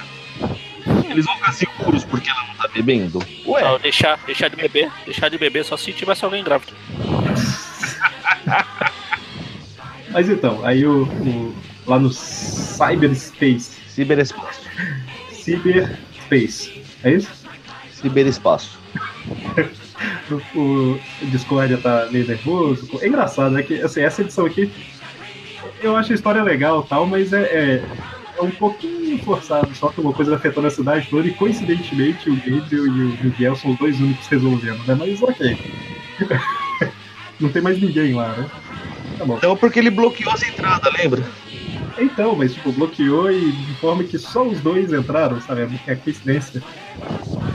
Eles 1.11 1.25
vão 1.25 1.35
ficar 1.39 1.51
seguros 1.53 2.05
porque 2.05 2.31
ela 2.31 2.45
não 2.47 2.55
tá 2.55 2.69
bebendo? 2.69 3.19
Ué, 3.45 3.63
Não, 3.65 3.81
deixar, 3.81 4.17
deixar 4.27 4.47
de 4.49 4.55
beber, 4.55 4.89
deixar 5.05 5.29
de 5.29 5.37
beber 5.39 5.65
só 5.65 5.77
se 5.77 5.93
tivesse 5.93 6.25
alguém 6.25 6.45
grávido. 6.45 6.73
Mas 10.11 10.29
então, 10.29 10.65
aí 10.65 10.87
o, 10.87 11.03
o- 11.03 11.57
lá 11.85 11.99
no 11.99 12.13
Cyberspace, 12.13 13.73
ciberespaço. 13.89 14.61
Cyberspace, 15.33 16.85
é 17.03 17.11
isso? 17.15 17.45
Ciberespaço. 17.93 18.79
O, 20.55 20.61
o 20.61 21.01
Discord 21.23 21.77
tá 21.79 22.09
meio 22.11 22.27
nervoso. 22.27 22.89
É 23.01 23.09
engraçado, 23.09 23.51
né? 23.53 23.63
Que 23.63 23.81
assim, 23.81 24.01
essa 24.01 24.23
edição 24.23 24.47
aqui, 24.47 24.71
eu 25.83 25.97
acho 25.97 26.13
a 26.13 26.15
história 26.15 26.43
legal 26.43 26.85
e 26.85 26.89
tal, 26.89 27.07
mas 27.07 27.33
é, 27.33 27.43
é, 27.43 27.85
é 28.39 28.43
um 28.43 28.51
pouquinho 28.51 29.19
forçado, 29.25 29.75
só 29.75 29.89
que 29.89 30.01
uma 30.01 30.13
coisa 30.13 30.37
afetando 30.37 30.67
a 30.67 30.71
cidade 30.71 31.09
toda, 31.09 31.27
e 31.27 31.35
coincidentemente 31.35 32.31
o 32.31 32.37
Gabriel 32.37 32.87
e 32.87 32.91
o 32.91 33.25
Miguel 33.25 33.57
são 33.57 33.73
os 33.73 33.79
dois 33.79 33.99
únicos 34.01 34.27
resolvendo, 34.27 34.85
né? 34.87 34.95
Mas 34.95 35.23
ok. 35.23 35.59
Não 37.41 37.49
tem 37.51 37.63
mais 37.63 37.81
ninguém 37.81 38.15
lá, 38.15 38.29
né? 38.37 38.51
Tá 39.17 39.25
bom. 39.25 39.37
Então, 39.37 39.57
porque 39.57 39.79
ele 39.79 39.91
bloqueou 39.91 40.33
as 40.33 40.43
entradas, 40.43 40.93
lembra? 40.99 41.25
Então, 41.99 42.37
mas 42.37 42.55
tipo, 42.55 42.73
bloqueou 42.73 43.31
e 43.31 43.51
de 43.53 43.75
forma 43.75 44.05
que 44.05 44.19
só 44.19 44.45
os 44.45 44.61
dois 44.61 44.93
entraram, 44.93 45.41
sabe? 45.41 45.81
É 45.87 45.95
coincidência. 45.95 46.63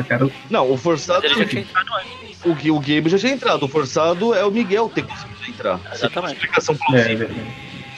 Cara, 0.08 0.30
Não, 0.50 0.72
o 0.72 0.78
forçado. 0.78 1.26
Ele 1.26 1.36
já 1.36 1.46
tinha 1.46 1.62
entrado 1.62 1.88
antes. 1.96 2.33
O, 2.46 2.52
o 2.76 2.80
Gabe 2.80 3.10
já 3.10 3.18
tinha 3.18 3.34
entrado. 3.34 3.64
O 3.64 3.68
forçado 3.68 4.34
é 4.34 4.44
o 4.46 4.52
Miguel 4.52 4.90
ter 4.94 5.04
conseguido 5.04 5.34
entrar. 5.48 5.80
Exatamente. 5.94 6.34
Explicação 6.34 6.76
é, 6.76 6.78
plausível. 6.78 7.30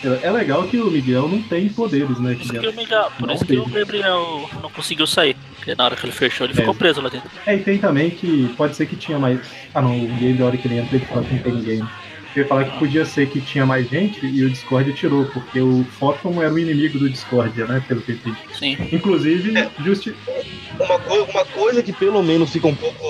é, 0.03 0.19
é 0.27 0.31
legal 0.31 0.63
que 0.67 0.77
o 0.77 0.91
Miguel 0.91 1.27
não 1.27 1.41
tem 1.41 1.67
poderes, 1.69 2.19
né? 2.19 2.33
Por 2.35 2.41
isso 2.41 2.53
que 2.53 2.59
que 2.59 2.67
o, 2.67 2.73
Miguel, 2.75 3.11
por 3.17 3.27
Não 3.27 3.35
isso 3.35 3.45
que 3.45 3.57
o. 3.57 3.65
Gabriel 3.65 4.49
não 4.61 4.69
conseguiu 4.69 5.07
sair. 5.07 5.35
Porque 5.57 5.73
na 5.73 5.85
hora 5.85 5.95
que 5.95 6.05
ele 6.05 6.11
fechou, 6.13 6.45
ele 6.45 6.53
É. 6.53 6.57
ficou 6.57 6.75
preso 6.75 7.01
lá 7.01 7.09
dentro. 7.09 7.29
É, 7.45 7.55
e 7.55 7.59
tem 7.59 7.77
também 7.79 8.11
que 8.11 8.53
pode 8.55 8.75
ser 8.75 8.85
que 8.85 8.95
tinha 8.95 9.17
mais. 9.17 9.39
Ah 9.73 9.81
não, 9.81 9.97
o 9.97 10.07
game 10.15 10.33
da 10.37 10.45
hora 10.45 10.57
que 10.57 10.67
ele 10.67 10.77
entra 10.77 10.95
ele 10.95 11.05
fala 11.05 11.23
que 11.23 11.33
não 11.33 11.41
tem 11.41 11.53
ninguém. 11.53 11.83
Eu 12.35 12.41
ia 12.43 12.47
falar 12.47 12.65
que 12.65 12.77
podia 12.77 13.05
ser 13.05 13.29
que 13.29 13.39
tinha 13.39 13.65
mais 13.65 13.87
gente 13.89 14.25
e 14.25 14.43
o 14.43 14.49
Discord 14.49 14.91
tirou, 14.93 15.25
porque 15.27 15.61
o 15.61 15.85
Photon 15.97 16.43
era 16.43 16.53
o 16.53 16.59
inimigo 16.59 16.99
do 16.99 17.09
Discord, 17.09 17.57
né? 17.63 17.81
Pelo 17.87 18.01
que 18.01 18.11
eu 18.11 18.15
entendi. 18.15 18.37
Sim. 18.53 18.77
Inclusive, 18.91 19.53
justi 19.79 20.13
Uma, 20.77 20.99
coi- 20.99 21.21
uma 21.21 21.45
coisa 21.45 21.81
que 21.81 21.93
pelo 21.93 22.21
menos 22.21 22.51
fica 22.51 22.67
um 22.67 22.75
pouco 22.75 23.05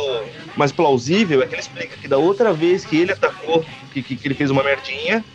mais 0.56 0.72
plausível 0.72 1.42
é 1.42 1.48
que 1.48 1.56
ele 1.56 1.62
explica 1.62 1.98
que 1.98 2.08
da 2.08 2.18
outra 2.20 2.54
vez 2.54 2.86
que 2.86 2.98
ele 2.98 3.12
atacou, 3.14 3.66
que, 3.92 4.04
que, 4.04 4.16
que 4.16 4.28
ele 4.28 4.36
fez 4.36 4.52
uma 4.52 4.64
merdinha, 4.64 5.26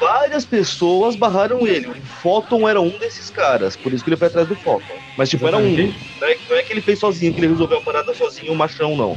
várias 0.00 0.44
pessoas 0.44 1.14
barraram 1.14 1.64
ele. 1.64 1.86
O 1.86 1.94
Photon 1.94 2.68
era 2.68 2.80
um 2.80 2.90
desses 2.98 3.30
caras, 3.30 3.76
por 3.76 3.92
isso 3.92 4.02
que 4.02 4.10
ele 4.10 4.16
foi 4.16 4.26
atrás 4.26 4.48
do 4.48 4.56
Photon. 4.56 4.94
Mas 5.16 5.28
tipo, 5.30 5.46
era 5.46 5.56
um. 5.56 5.62
Não 6.20 6.26
é, 6.28 6.36
não 6.50 6.56
é 6.56 6.62
que 6.64 6.72
ele 6.72 6.80
fez 6.80 6.98
sozinho, 6.98 7.32
que 7.32 7.38
ele 7.38 7.46
resolveu 7.48 7.78
a 7.78 7.82
parada 7.82 8.12
sozinho, 8.14 8.52
um 8.52 8.56
machão, 8.56 8.96
não. 8.96 9.16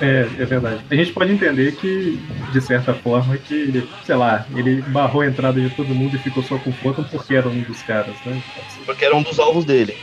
É, 0.00 0.20
é 0.42 0.46
verdade. 0.46 0.84
A 0.90 0.94
gente 0.94 1.12
pode 1.12 1.32
entender 1.32 1.72
que, 1.72 2.24
de 2.48 2.60
certa 2.60 2.94
forma, 2.94 3.36
que, 3.36 3.90
sei 4.00 4.14
lá, 4.14 4.46
ele 4.54 4.80
barrou 4.82 5.22
a 5.22 5.26
entrada 5.26 5.60
de 5.60 5.70
todo 5.74 5.94
mundo 5.94 6.16
e 6.16 6.20
ficou 6.20 6.42
só 6.42 6.58
com 6.58 6.70
o 6.70 6.74
Photon 6.74 7.04
porque 7.04 7.34
era 7.34 7.50
um 7.50 7.64
dos 7.64 7.82
caras, 7.82 8.22
né? 8.24 8.44
Porque 8.86 9.04
era 9.04 9.16
um 9.16 9.22
dos 9.24 9.38
alvos 9.40 9.64
dele. 9.64 9.98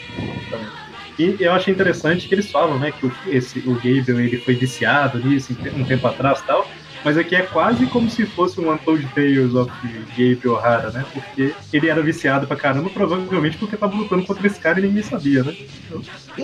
E 1.17 1.37
eu 1.39 1.53
achei 1.53 1.73
interessante 1.73 2.27
que 2.27 2.35
eles 2.35 2.51
falam, 2.51 2.77
né, 2.77 2.91
que 2.91 3.05
o, 3.05 3.17
esse, 3.25 3.59
o 3.65 3.75
Gabriel 3.75 4.19
ele 4.19 4.37
foi 4.41 4.55
viciado 4.55 5.21
nisso 5.23 5.53
um 5.53 5.55
te- 5.55 5.71
um 5.73 5.85
tempo 5.85 6.05
atrás 6.07 6.41
e 6.41 6.45
tal, 6.45 6.74
mas 7.05 7.17
aqui 7.17 7.35
é 7.35 7.43
quase 7.43 7.85
como 7.85 8.09
se 8.09 8.25
fosse 8.25 8.59
um 8.59 8.69
Untold 8.73 9.05
Tales 9.15 9.53
of 9.53 9.71
Gabriel 10.09 10.53
O'Hara, 10.55 10.89
né, 10.91 11.05
porque 11.13 11.53
ele 11.71 11.87
era 11.87 12.01
viciado 12.01 12.45
pra 12.47 12.57
caramba, 12.57 12.89
provavelmente 12.89 13.57
porque 13.57 13.77
tava 13.77 13.95
lutando 13.95 14.25
contra 14.25 14.45
esse 14.45 14.59
cara 14.59 14.79
e 14.79 14.83
ninguém 14.83 15.03
sabia, 15.03 15.43
né? 15.43 15.55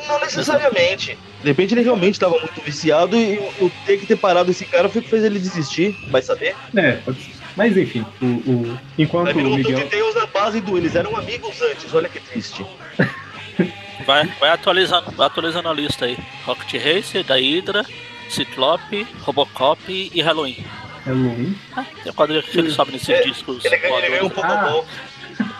Não 0.07 0.19
necessariamente. 0.21 1.17
De 1.41 1.47
repente 1.47 1.73
ele 1.73 1.81
realmente 1.81 2.13
estava 2.13 2.39
muito 2.39 2.61
viciado 2.61 3.17
e 3.17 3.39
o, 3.59 3.69
ter 3.85 3.97
que 3.97 4.05
ter 4.05 4.15
parado 4.15 4.51
esse 4.51 4.63
cara 4.65 4.87
foi 4.87 5.01
o 5.01 5.03
que 5.03 5.09
fez 5.09 5.23
ele 5.23 5.39
desistir. 5.39 5.93
Vai 6.09 6.21
saber? 6.21 6.55
É, 6.75 6.93
pode 6.93 7.19
ser. 7.21 7.31
Mas 7.57 7.75
enfim, 7.75 8.05
o, 8.21 8.25
o- 8.25 8.79
enquanto 8.97 9.33
Vai 9.33 9.43
o 9.43 9.55
Miguel... 9.55 9.89
Tales 9.89 10.15
na 10.15 10.25
base 10.27 10.61
do. 10.61 10.77
Eles 10.77 10.95
eram 10.95 11.17
amigos 11.17 11.61
antes, 11.61 11.93
olha 11.93 12.07
que 12.07 12.19
triste. 12.21 12.65
Vai, 14.05 14.25
vai 14.39 14.49
atualizando, 14.49 15.11
vai 15.11 15.27
atualizando 15.27 15.67
a 15.69 15.73
lista 15.73 16.05
aí. 16.05 16.17
Rocket 16.45 16.73
Racer, 16.81 17.23
da 17.23 17.35
Hydra, 17.35 17.85
Ciclope, 18.31 19.05
Robocop 19.21 20.11
e 20.13 20.21
Halloween. 20.21 20.63
Halloween. 21.05 21.55
Ah, 21.75 21.83
tem 22.03 22.11
um 22.11 22.15
quadrinho 22.15 22.43
que 22.43 22.57
ele 22.59 22.71
sobe 22.71 22.91
nesses 22.93 23.09
É, 23.09 23.21
discos. 23.23 23.63
Ele, 23.65 23.75
ele 23.75 24.09
ganhou 24.09 24.25
um 24.25 24.29
voadores. 24.29 24.85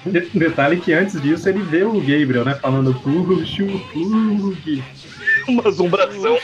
De- 0.07 0.29
Detalhe 0.35 0.81
que 0.81 0.93
antes 0.93 1.21
disso 1.21 1.49
ele 1.49 1.61
vê 1.63 1.83
o 1.83 1.95
Gabriel, 1.95 2.45
né, 2.45 2.55
falando 2.55 2.95
puxa 2.95 3.65
o 3.65 3.81
plug. 3.81 4.85
Uma 5.49 5.69
assombração. 5.69 6.39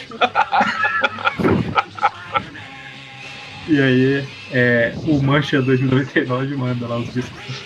E 3.69 3.81
aí, 3.81 4.27
é, 4.51 4.93
o 5.07 5.23
Mancha 5.23 5.63
2099 5.63 6.57
manda 6.57 6.89
lá 6.89 6.97
os 6.99 7.13
discos. 7.13 7.63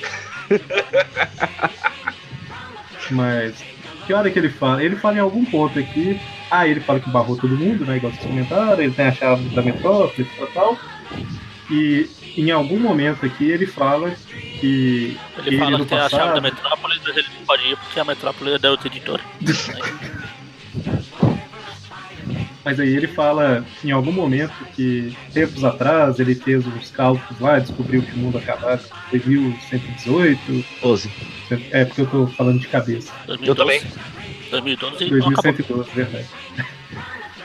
Mas, 3.10 3.54
que 4.06 4.14
hora 4.14 4.30
que 4.30 4.38
ele 4.38 4.48
fala? 4.48 4.82
Ele 4.82 4.96
fala 4.96 5.16
em 5.16 5.20
algum 5.20 5.44
ponto 5.44 5.78
aqui. 5.78 6.20
Ah, 6.50 6.66
ele 6.66 6.80
fala 6.80 7.00
que 7.00 7.10
barrou 7.10 7.36
todo 7.36 7.56
mundo, 7.56 7.84
né? 7.84 7.96
Igual 7.96 8.12
vocês 8.12 8.24
comentaram. 8.26 8.80
Ele 8.80 8.92
tem 8.92 9.06
a 9.06 9.12
chave 9.12 9.48
da 9.48 9.62
metrópole 9.62 10.28
e 10.40 10.46
tal. 10.52 10.78
E 11.70 12.08
em 12.36 12.50
algum 12.50 12.78
momento 12.78 13.26
aqui 13.26 13.50
ele 13.50 13.66
fala 13.66 14.14
que. 14.60 15.16
Ele 15.44 15.58
fala 15.58 15.70
no 15.72 15.84
que 15.84 15.86
tem 15.86 15.98
a 15.98 16.08
chave 16.08 16.22
passado- 16.22 16.34
da 16.36 16.40
Metrópolis, 16.40 17.00
mas 17.04 17.16
ele 17.16 17.26
não 17.38 17.46
pode 17.46 17.68
ir 17.68 17.76
porque 17.76 18.00
a 18.00 18.04
Metrópolis 18.04 18.54
é 18.54 18.58
da 18.58 18.70
outra 18.70 18.86
editora. 18.88 19.22
Mas 22.66 22.80
aí 22.80 22.96
ele 22.96 23.06
fala 23.06 23.64
em 23.84 23.92
algum 23.92 24.10
momento 24.10 24.52
que 24.74 25.16
tempos 25.32 25.62
atrás 25.62 26.18
ele 26.18 26.34
fez 26.34 26.66
uns 26.66 26.90
cálculos 26.90 27.40
lá, 27.40 27.60
descobriu 27.60 28.02
que 28.02 28.12
o 28.14 28.18
mundo 28.18 28.38
acabava 28.38 28.82
em 29.12 29.18
2118. 29.18 30.64
12. 30.82 31.10
É 31.70 31.84
porque 31.84 32.00
eu 32.00 32.06
tô 32.08 32.26
falando 32.26 32.58
de 32.58 32.66
cabeça. 32.66 33.12
2012, 33.28 33.48
Eu 33.48 33.54
também. 33.54 33.80
2012 34.50 35.04
e 35.04 35.10
não 35.10 35.28
acabou. 35.28 35.52
2112, 35.52 35.90
verdade. 35.94 36.26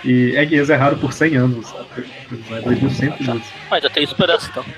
E 0.03 0.36
é 0.36 0.43
que 0.43 0.55
eles 0.55 0.69
erraram 0.69 0.97
por 0.97 1.13
100 1.13 1.38
anos, 1.38 1.67
sabe? 1.67 2.05
É 2.49 2.61
2112. 2.61 3.43
Mas 3.69 3.74
ainda 3.74 3.89
tem 3.91 4.03
esperança 4.03 4.49
então. 4.49 4.65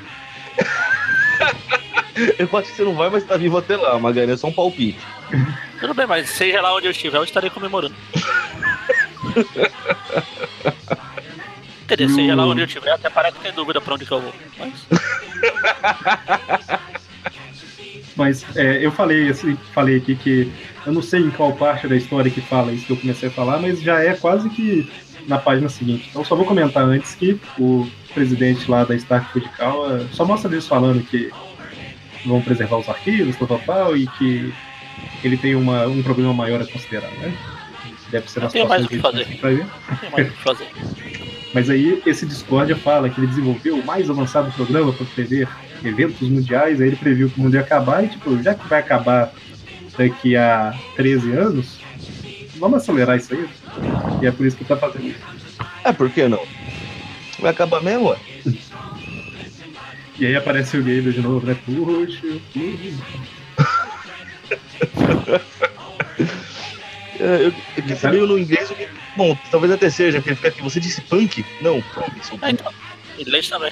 Eu 2.37 2.49
acho 2.59 2.69
que 2.69 2.75
você 2.75 2.83
não 2.83 2.95
vai 2.95 3.09
mais 3.09 3.23
estar 3.23 3.37
vivo 3.37 3.57
até 3.57 3.75
lá, 3.75 3.97
Magalhães 3.97 4.33
é 4.33 4.37
só 4.37 4.47
um 4.47 4.53
palpite. 4.53 4.99
Tudo 5.79 5.93
bem, 5.93 6.05
mas 6.05 6.29
seja 6.29 6.61
lá 6.61 6.75
onde 6.75 6.85
eu 6.85 6.91
estiver, 6.91 7.17
eu 7.17 7.23
estarei 7.23 7.49
comemorando. 7.49 7.95
Quer 11.88 11.97
dizer, 11.97 12.13
seja 12.13 12.36
lá 12.36 12.45
onde 12.45 12.61
eu 12.61 12.65
estiver, 12.65 12.91
até 12.91 13.09
parece 13.09 13.38
que 13.38 13.43
tem 13.43 13.53
dúvida 13.53 13.81
pra 13.81 13.93
onde 13.93 14.05
que 14.05 14.11
eu 14.11 14.21
vou. 14.21 14.34
Mas 14.57 14.73
Mas 18.15 18.45
é, 18.55 18.86
eu 18.86 18.91
falei, 18.91 19.29
assim, 19.29 19.57
falei 19.73 19.97
aqui 19.97 20.15
que 20.15 20.51
eu 20.86 20.93
não 20.93 21.01
sei 21.01 21.21
em 21.21 21.31
qual 21.31 21.53
parte 21.53 21.88
da 21.88 21.95
história 21.95 22.29
que 22.29 22.41
fala 22.41 22.71
isso 22.71 22.86
que 22.86 22.93
eu 22.93 22.97
comecei 22.97 23.29
a 23.29 23.31
falar, 23.31 23.59
mas 23.59 23.81
já 23.81 24.03
é 24.03 24.13
quase 24.13 24.49
que 24.49 24.89
na 25.27 25.38
página 25.38 25.69
seguinte. 25.69 26.07
Então 26.09 26.23
só 26.23 26.36
vou 26.36 26.45
comentar 26.45 26.84
antes 26.84 27.15
que 27.15 27.39
o 27.57 27.88
presidente 28.13 28.69
lá 28.69 28.84
da 28.84 28.95
Stark 28.95 29.31
Fujicawa 29.31 30.07
só 30.11 30.25
mostra 30.25 30.51
eles 30.51 30.67
falando 30.67 31.03
que 31.03 31.31
vão 32.25 32.41
preservar 32.41 32.77
os 32.77 32.89
arquivos, 32.89 33.36
tal, 33.36 33.47
tal, 33.47 33.59
tal, 33.59 33.97
e 33.97 34.07
que 34.07 34.53
ele 35.23 35.38
tem 35.38 35.55
uma, 35.55 35.88
um 35.88 36.03
problema 36.03 36.34
maior 36.34 36.61
a 36.61 36.65
considerar, 36.65 37.11
né? 37.13 37.34
Deve 38.14 38.30
ser 38.30 38.41
nas 38.41 38.53
Tem 38.53 38.68
mais 38.68 38.86
próximas 38.86 39.03
o 39.05 39.11
que 39.11 39.22
edições 39.24 39.36
que 39.36 39.41
vai 39.41 39.55
ver. 39.55 39.66
não 39.89 39.97
tem 39.97 40.11
mais 40.11 40.28
o 40.28 40.32
que 40.32 40.43
fazer. 40.43 40.68
Mas 41.51 41.70
aí 41.70 42.01
esse 42.05 42.26
Discord 42.28 42.74
fala 42.76 43.09
que 43.09 43.20
ele 43.20 43.26
desenvolveu 43.28 43.80
o 43.80 43.86
mais 43.86 44.07
avançado 44.07 44.51
programa 44.51 44.93
para 44.93 45.05
prever 45.07 45.47
eventos 45.84 46.30
mundiais, 46.30 46.80
aí 46.80 46.88
ele 46.88 46.95
previu 46.95 47.28
que 47.30 47.39
o 47.39 47.43
mundo 47.43 47.55
ia 47.55 47.61
acabar 47.61 48.03
e 48.03 48.09
tipo, 48.09 48.41
já 48.41 48.53
que 48.53 48.68
vai 48.68 48.80
acabar 48.80 49.34
daqui 49.97 50.36
a 50.36 50.74
13 50.95 51.32
anos, 51.32 51.80
vamos 52.57 52.78
acelerar 52.78 53.18
isso 53.18 53.34
aí. 53.34 53.49
E 54.22 54.28
é 54.28 54.32
por 54.32 54.45
isso 54.45 54.57
que 54.57 54.66
tá 54.66 54.78
fazendo 54.78 55.07
isso. 55.07 55.20
É, 55.84 55.91
por 55.91 56.09
que 56.09 56.28
não? 56.28 56.43
Vai 57.39 57.49
acabar 57.51 57.82
mesmo, 57.82 58.09
ué? 58.09 58.18
E 60.20 60.28
aí 60.28 60.36
aparece 60.36 60.78
o 60.78 60.80
Gabriel 60.80 61.11
de 61.11 61.22
novo, 61.22 61.43
né? 61.43 61.57
Puxa, 61.66 62.22
puxa. 62.53 63.03
Eu, 67.24 67.53
eu 68.03 68.09
meio 68.11 68.28
no 68.28 68.38
inglês, 68.38 68.69
o 68.69 68.76
que- 68.76 68.88
bom, 69.15 69.38
talvez 69.49 69.71
até 69.71 69.89
seja, 69.89 70.17
porque 70.17 70.30
ele 70.32 70.36
fica 70.36 70.47
aqui, 70.49 70.61
você 70.61 70.80
disse 70.80 71.01
punk? 71.01 71.45
Não, 71.61 71.82
punk, 71.82 72.26
sou 72.26 72.38
Ah, 72.41 72.49
então, 72.51 72.71
inglês 73.17 73.47
também. 73.49 73.71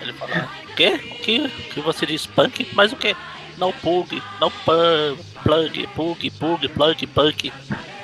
Ele 0.00 0.12
fala, 0.12 0.48
o 0.70 0.74
quê? 0.74 1.00
O 1.10 1.14
que, 1.16 1.38
o 1.40 1.48
que 1.50 1.80
você 1.80 2.06
diz 2.06 2.26
punk? 2.26 2.68
Mas 2.74 2.92
o 2.92 2.96
quê? 2.96 3.16
Não 3.58 3.72
pug, 3.72 4.22
não 4.40 4.50
pun, 4.50 5.16
plug, 5.42 5.86
pug, 5.94 6.30
pug, 6.30 6.68
plug, 6.68 7.06
punk. 7.08 7.52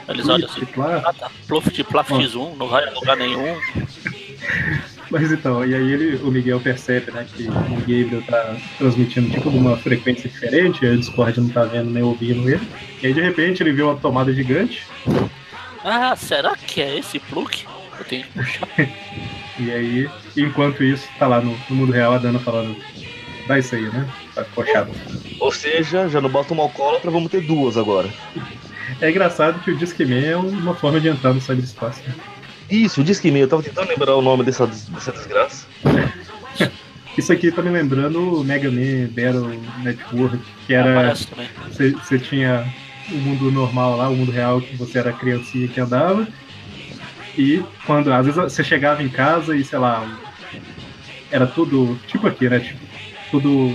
Eles 0.09 0.29
olham 0.29 0.49
assim, 0.49 0.63
ah 1.05 1.13
tá, 1.13 1.31
pluf 1.49 1.71
de 1.73 1.83
plaf 1.83 2.11
x1, 2.13 2.57
não 2.57 2.69
vai 2.69 2.87
a 2.87 2.91
lugar 2.93 3.17
nenhum. 3.17 3.59
Mas 5.11 5.31
então, 5.31 5.65
e 5.65 5.75
aí 5.75 5.93
ele, 5.93 6.17
o 6.17 6.31
Miguel 6.31 6.61
percebe, 6.61 7.11
né, 7.13 7.25
que 7.33 7.45
o 7.45 7.53
Gabriel 7.53 8.23
tá 8.23 8.57
transmitindo 8.79 9.31
tipo 9.31 9.51
numa 9.51 9.77
frequência 9.77 10.29
diferente, 10.29 10.85
aí 10.85 10.95
o 10.95 10.99
Discord 10.99 11.41
não 11.41 11.49
tá 11.49 11.65
vendo 11.65 11.91
nem 11.91 12.03
ouvindo 12.03 12.49
ele. 12.49 12.67
E 13.03 13.07
aí 13.07 13.15
de 13.15 13.21
repente 13.21 13.63
ele 13.63 13.73
vê 13.73 13.83
uma 13.83 13.97
tomada 13.97 14.33
gigante, 14.33 14.83
Ah, 15.85 16.17
será 16.17 16.57
que 16.57 16.81
é 16.81 16.99
esse 16.99 17.19
plug? 17.21 17.65
Eu 17.99 18.05
tenho 18.05 18.25
que 18.25 18.31
puxar. 18.31 18.69
e 19.61 19.71
aí, 19.71 20.11
enquanto 20.37 20.83
isso, 20.83 21.09
tá 21.19 21.27
lá 21.27 21.41
no, 21.41 21.57
no 21.71 21.77
mundo 21.77 21.93
real 21.93 22.13
a 22.15 22.19
Dana 22.19 22.39
falando, 22.41 22.77
dá 23.47 23.59
isso 23.59 23.75
aí, 23.75 23.83
né? 23.83 24.09
Tá 24.35 24.45
coxado. 24.45 24.91
Ou 25.41 25.53
seja, 25.53 26.09
já 26.09 26.21
não 26.21 26.29
basta 26.29 26.53
uma 26.53 26.65
alcoólatra, 26.65 27.11
vamos 27.11 27.31
ter 27.31 27.43
duas 27.43 27.77
agora. 27.77 28.09
É 29.01 29.11
engraçado 29.11 29.61
que 29.61 29.71
o 29.71 29.77
Discman 29.77 30.25
é 30.25 30.37
uma 30.37 30.73
forma 30.75 31.01
de 31.01 31.09
entrar 31.09 31.35
no 31.35 31.41
cyberespaço. 31.41 32.01
né? 32.07 32.15
Isso, 32.71 33.01
o 33.01 33.05
Disque 33.05 33.29
eu 33.29 33.49
tava 33.49 33.63
tentando 33.63 33.89
lembrar 33.89 34.17
o 34.17 34.23
nome 34.23 34.45
dessa, 34.45 34.67
dessa 34.67 35.13
desgraça. 35.13 35.67
Isso 37.17 37.33
aqui 37.33 37.51
tá 37.51 37.63
me 37.63 37.71
lembrando 37.71 38.41
o 38.41 38.45
Mega 38.45 38.71
Man 38.71 39.09
Battle 39.09 39.59
Network, 39.83 40.39
que 40.67 40.75
era. 40.75 41.15
Você 41.15 42.19
tinha 42.19 42.71
o 43.11 43.17
mundo 43.17 43.51
normal 43.51 43.97
lá, 43.97 44.09
o 44.09 44.17
mundo 44.17 44.31
real, 44.31 44.61
que 44.61 44.77
você 44.77 44.99
era 44.99 45.13
criancinha 45.13 45.69
que 45.69 45.81
andava. 45.81 46.29
E 47.39 47.63
quando 47.87 48.13
às 48.13 48.27
vezes 48.27 48.41
você 48.41 48.63
chegava 48.63 49.03
em 49.03 49.09
casa 49.09 49.57
e, 49.57 49.65
sei 49.65 49.79
lá, 49.79 50.07
era 51.31 51.47
tudo 51.47 51.99
tipo 52.07 52.27
aqui, 52.27 52.49
né? 52.49 52.61
Tipo, 52.61 52.81
tudo 53.31 53.75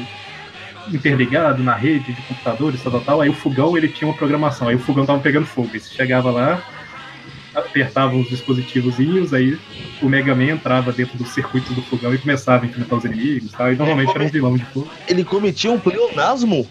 interligado 0.92 1.64
na 1.64 1.76
rede 1.76 2.14
de 2.14 2.22
computadores, 2.24 2.82
tal, 2.84 2.92
tal, 2.92 3.02
tal. 3.02 3.22
Aí 3.22 3.30
o 3.30 3.34
fogão 3.34 3.78
ele 3.78 3.88
tinha 3.88 4.08
uma 4.08 4.18
programação, 4.18 4.68
aí 4.68 4.76
o 4.76 4.80
fogão 4.80 5.06
tava 5.06 5.20
pegando 5.20 5.46
fogo. 5.46 5.70
E 5.74 5.80
você 5.80 5.94
chegava 5.94 6.32
lá, 6.32 6.62
apertava 7.54 8.16
os 8.16 8.30
dispositivozinhos, 8.30 9.34
aí 9.34 9.58
o 10.02 10.08
Mega 10.08 10.34
Man 10.34 10.45
entrava 10.52 10.91
dentro 10.91 11.18
dos 11.18 11.30
circuitos 11.30 11.74
do 11.76 11.82
fogão 11.84 12.14
e 12.14 12.18
começava 12.18 12.64
a 12.66 12.68
enfrentar 12.68 12.95
os 12.95 13.06
inimigos, 13.06 13.52
tal. 13.52 13.72
E 13.72 13.76
normalmente 13.76 14.12
era 14.16 14.24
um 14.24 14.28
vilão 14.30 14.58
de 14.58 14.66
fogo. 14.66 14.89
Ele 15.08 15.24
cometia 15.24 15.72
um 15.72 15.80
pleonasmo? 15.80 16.68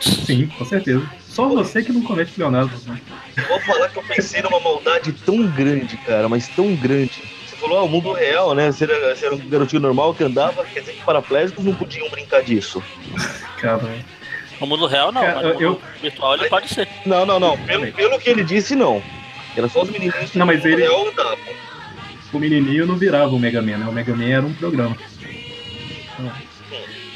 Sim, 0.00 0.46
com 0.58 0.64
certeza. 0.64 1.02
Só 1.28 1.48
você 1.48 1.82
que 1.82 1.92
não 1.92 2.02
comete 2.02 2.32
pleonasmo, 2.32 2.78
né? 2.86 3.00
Vou 3.48 3.60
falar 3.60 3.88
que 3.88 3.98
eu 3.98 4.02
pensei 4.04 4.40
numa 4.42 4.60
maldade 4.60 5.12
tão 5.12 5.46
grande, 5.48 5.96
cara, 5.98 6.28
mas 6.28 6.46
tão 6.48 6.74
grande. 6.76 7.12
Se 7.46 7.56
falou, 7.56 7.78
ah, 7.78 7.82
o 7.82 7.88
mundo 7.88 8.12
real, 8.12 8.54
né? 8.54 8.70
Você 8.70 8.84
era, 8.84 9.14
você 9.14 9.26
era 9.26 9.34
um 9.34 9.38
garotinho 9.48 9.82
normal 9.82 10.14
que 10.14 10.22
andava, 10.24 10.64
quer 10.64 10.80
dizer 10.80 10.92
que 10.92 11.02
paraplégicos 11.04 11.64
não 11.64 11.74
podiam 11.74 12.08
brincar 12.08 12.42
disso. 12.42 12.82
Cara, 13.60 13.80
No 14.60 14.66
mundo 14.66 14.86
real, 14.86 15.10
não, 15.10 15.22
Cara, 15.22 15.34
mas 15.34 15.42
no 15.44 15.52
mundo 15.54 15.62
eu- 15.62 15.80
virtual 16.00 16.34
ele 16.36 16.48
pode 16.48 16.68
ser. 16.68 16.88
Não, 17.04 17.26
não, 17.26 17.40
não. 17.40 17.58
Pelo, 17.58 17.92
pelo 17.92 18.18
que 18.18 18.30
ele 18.30 18.44
disse, 18.44 18.74
não. 18.76 19.02
Era 19.56 19.68
só 19.68 19.82
os 19.82 19.90
menininhos 19.90 20.30
que 20.30 20.38
Não, 20.38 20.46
mas 20.46 20.64
ele- 20.64 20.84
andavam. 20.86 21.38
o 22.32 22.38
menininho 22.38 22.86
não 22.86 22.96
virava 22.96 23.28
o 23.34 23.38
Mega 23.38 23.62
Man, 23.62 23.78
né? 23.78 23.86
O 23.88 23.92
Mega 23.92 24.14
Man 24.14 24.24
era 24.28 24.44
um 24.46 24.52
programa. 24.54 24.96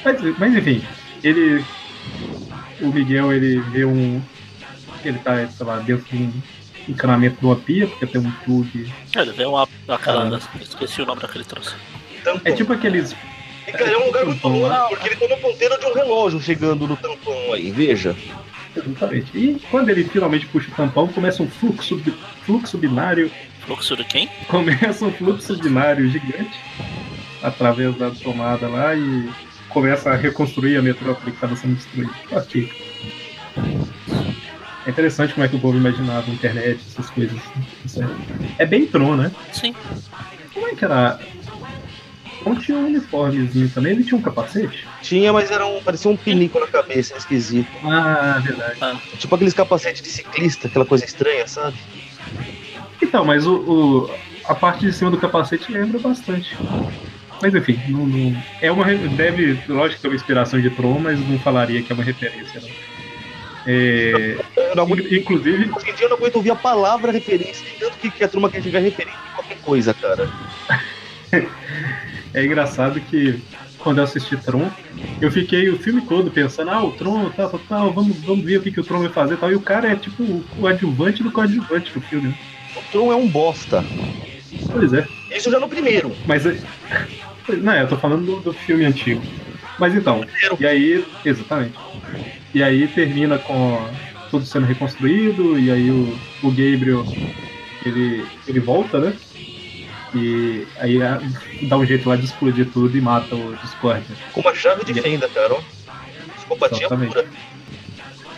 Mas, 0.04 0.38
mas 0.38 0.54
enfim, 0.56 0.84
ele. 1.22 1.64
O 2.80 2.86
Miguel, 2.92 3.32
ele 3.32 3.60
vê 3.60 3.84
um. 3.84 4.22
Ele 5.04 5.18
tá, 5.18 5.46
sei 5.48 5.66
lá, 5.66 5.78
dentro 5.78 6.04
de 6.10 6.16
um 6.22 6.32
encanamento 6.88 7.40
de 7.40 7.46
uma 7.46 7.56
pia, 7.56 7.86
porque 7.86 8.06
tem 8.06 8.20
um 8.20 8.30
plug. 8.44 8.92
Ele 9.16 9.32
vê 9.32 9.44
uma. 9.44 9.68
Aquela. 9.88 10.36
Ah. 10.36 10.58
Esqueci 10.60 11.02
o 11.02 11.06
nome 11.06 11.20
daquele 11.20 11.44
troço. 11.44 11.76
Tampão. 12.22 12.40
É 12.44 12.52
tipo 12.52 12.72
aqueles. 12.72 13.14
E, 13.66 13.72
cara, 13.72 13.90
é 13.90 13.98
um 13.98 14.06
lugar 14.06 14.24
muito 14.24 14.48
louco, 14.48 14.88
porque 14.88 15.08
ele 15.08 15.16
tá 15.16 15.28
no 15.28 15.36
ponteiro 15.42 15.78
de 15.78 15.86
um 15.86 15.94
relógio 15.94 16.40
chegando 16.40 16.86
no 16.86 16.96
tampão 16.96 17.52
aí, 17.52 17.70
veja. 17.70 18.16
Exatamente. 18.78 19.36
E 19.36 19.60
quando 19.70 19.90
ele 19.90 20.04
finalmente 20.04 20.46
puxa 20.46 20.70
o 20.70 20.74
tampão, 20.74 21.08
começa 21.08 21.42
um 21.42 21.48
fluxo, 21.48 22.00
fluxo 22.42 22.78
binário. 22.78 23.30
Fluxo 23.66 23.96
de 23.96 24.04
quem? 24.04 24.28
Começa 24.48 25.04
um 25.04 25.12
fluxo 25.12 25.56
binário 25.56 26.08
gigante 26.08 26.58
através 27.42 27.96
da 27.96 28.10
tomada 28.10 28.68
lá 28.68 28.94
e 28.94 29.28
começa 29.68 30.10
a 30.10 30.16
reconstruir 30.16 30.76
a 30.76 30.82
metrópole 30.82 31.30
que 31.30 31.36
estava 31.36 31.56
sendo 31.56 31.76
destruída. 31.76 32.12
Ok. 32.32 32.72
É 34.86 34.90
interessante 34.90 35.34
como 35.34 35.44
é 35.44 35.48
que 35.48 35.56
o 35.56 35.60
povo 35.60 35.76
imaginava 35.76 36.30
a 36.30 36.34
internet, 36.34 36.80
essas 36.88 37.10
coisas. 37.10 37.38
Isso 37.84 38.02
é, 38.02 38.08
é 38.62 38.66
bem 38.66 38.86
Tron, 38.86 39.16
né? 39.16 39.30
Sim. 39.52 39.74
Como 40.54 40.66
é 40.66 40.74
que 40.74 40.84
era? 40.84 41.20
Não 42.44 42.54
tinha 42.56 42.78
um 42.78 42.86
uniformezinho 42.86 43.68
também, 43.70 43.92
ele 43.92 44.04
tinha 44.04 44.18
um 44.18 44.22
capacete? 44.22 44.88
Tinha, 45.00 45.32
mas 45.32 45.50
era 45.50 45.66
um, 45.66 45.82
parecia 45.82 46.10
um 46.10 46.16
pinico 46.16 46.58
na 46.60 46.66
cabeça, 46.66 47.16
esquisito. 47.16 47.70
Ah, 47.84 48.40
verdade. 48.42 48.78
Tipo 49.16 49.34
aqueles 49.34 49.54
capacetes 49.54 50.02
de 50.02 50.08
ciclista, 50.10 50.68
aquela 50.68 50.86
coisa 50.86 51.04
estranha, 51.04 51.46
sabe? 51.46 51.76
Então, 53.02 53.24
mas 53.24 53.46
o, 53.46 53.54
o- 53.56 54.18
a 54.44 54.54
parte 54.54 54.86
de 54.86 54.92
cima 54.92 55.10
do 55.10 55.18
capacete 55.18 55.70
lembra 55.72 55.98
bastante. 55.98 56.56
Mas 57.40 57.54
enfim, 57.54 57.80
não, 57.86 58.06
não- 58.06 58.42
é 58.60 58.70
uma 58.72 58.84
deve, 59.08 59.62
lógico 59.68 60.00
que 60.00 60.06
é 60.06 60.10
uma 60.10 60.16
inspiração 60.16 60.60
de 60.60 60.70
Tron, 60.70 60.98
mas 61.00 61.24
não 61.26 61.38
falaria 61.38 61.82
que 61.82 61.92
é 61.92 61.94
uma 61.94 62.04
referência. 62.04 62.60
Não. 62.60 62.68
É, 63.66 64.38
Eu 64.56 64.76
não 64.76 64.84
aguento- 64.84 65.12
in- 65.12 65.18
inclusive, 65.18 65.70
Hoje 65.76 65.90
em 65.90 65.94
dia 65.94 66.06
eu 66.06 66.08
não 66.10 66.16
aguento 66.16 66.36
ouvir 66.36 66.50
a 66.50 66.56
palavra 66.56 67.12
referência, 67.12 67.66
tanto 67.78 67.98
que, 67.98 68.10
que 68.10 68.24
a 68.24 68.28
turma 68.28 68.50
quer 68.50 68.62
ficar 68.62 68.78
referente 68.78 69.18
em 69.28 69.32
qualquer 69.32 69.58
coisa, 69.60 69.92
cara. 69.94 70.28
é 72.38 72.44
engraçado 72.44 73.02
que 73.02 73.44
quando 73.80 73.98
eu 73.98 74.04
assisti 74.04 74.36
Tron, 74.42 74.76
eu 75.20 75.30
fiquei 75.30 75.70
o 75.70 75.78
filme 75.80 76.06
todo 76.06 76.32
pensando, 76.32 76.70
ah, 76.70 76.82
o 76.84 76.94
Tron, 76.94 77.32
tal, 77.32 77.50
tal, 77.50 77.60
tal, 77.66 77.94
vamos, 77.94 78.22
vamos 78.24 78.44
ver 78.44 78.58
o 78.58 78.62
que, 78.62 78.72
que 78.72 78.80
o 78.80 78.84
Tron 78.86 79.00
vai 79.00 79.12
fazer 79.12 79.34
e 79.34 79.38
tal. 79.38 79.50
E 79.50 79.56
o 79.56 79.62
cara 79.64 79.90
é 79.92 79.96
tipo 79.96 80.48
o 80.56 80.66
adjuvante 80.66 81.22
do 81.22 81.32
coadjuvante 81.32 81.92
do 81.92 82.00
filme. 82.02 82.30
né? 82.30 82.36
O 82.74 82.82
Tron 82.84 83.12
é 83.12 83.16
um 83.16 83.28
bosta. 83.30 83.92
Pois 84.70 84.92
é. 84.94 85.08
Isso 85.30 85.50
já 85.50 85.60
no 85.60 85.68
primeiro. 85.68 86.20
Mas. 86.26 86.46
é- 86.46 86.62
Não, 87.62 87.74
eu 87.76 87.88
tô 87.88 87.98
falando 87.98 88.24
do, 88.26 88.40
do 88.42 88.54
filme 88.54 88.84
antigo. 88.84 89.28
Mas 89.78 89.94
então, 89.94 90.32
e 90.58 90.66
aí. 90.66 91.06
Exatamente. 91.24 91.80
E 92.54 92.62
aí 92.62 92.88
termina 92.92 93.38
com 93.38 94.00
tudo 94.28 94.46
sendo 94.46 94.66
reconstruído, 94.66 95.58
e 95.58 95.70
aí 95.70 95.92
o, 95.92 96.24
o 96.40 96.50
Gabriel 96.52 97.12
ele, 97.84 98.34
ele 98.46 98.60
volta, 98.60 99.00
né? 99.00 99.20
E 100.14 100.66
aí 100.78 101.02
a- 101.02 101.20
dá 101.62 101.76
um 101.76 101.84
jeito 101.84 102.08
lá 102.08 102.16
de 102.16 102.24
explodir 102.24 102.66
tudo 102.72 102.96
e 102.96 103.00
mata 103.00 103.34
o 103.34 103.56
Discord. 103.62 104.04
Com 104.32 104.40
uma 104.40 104.54
chave 104.54 104.84
de 104.84 105.00
fenda, 105.00 105.28
cara. 105.28 105.56
Psicopatia 106.36 106.78
Exatamente. 106.78 107.14
pura. 107.14 107.26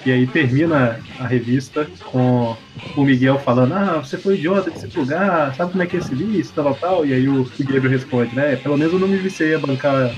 E 0.04 0.10
aí 0.10 0.26
termina 0.26 0.98
a 1.18 1.26
revista 1.26 1.86
com 2.06 2.56
o 2.96 3.04
Miguel 3.04 3.38
falando, 3.38 3.74
ah, 3.74 3.98
você 4.02 4.16
foi 4.16 4.34
idiota 4.36 4.70
de 4.70 4.80
se 4.80 4.88
plugar, 4.88 5.54
sabe 5.54 5.72
como 5.72 5.82
é 5.82 5.86
que 5.86 5.96
é 5.96 6.00
esse 6.00 6.14
vício, 6.14 6.52
tal, 6.54 6.64
tal, 6.64 6.74
tal. 6.74 7.06
E 7.06 7.12
aí 7.12 7.28
o, 7.28 7.44
Gabriel 7.60 7.90
responde, 7.90 8.34
né? 8.34 8.56
Pelo 8.56 8.78
menos 8.78 8.94
eu 8.94 8.98
não 8.98 9.06
me 9.06 9.18
viciei 9.18 9.54
a 9.54 9.58
bancar 9.58 10.10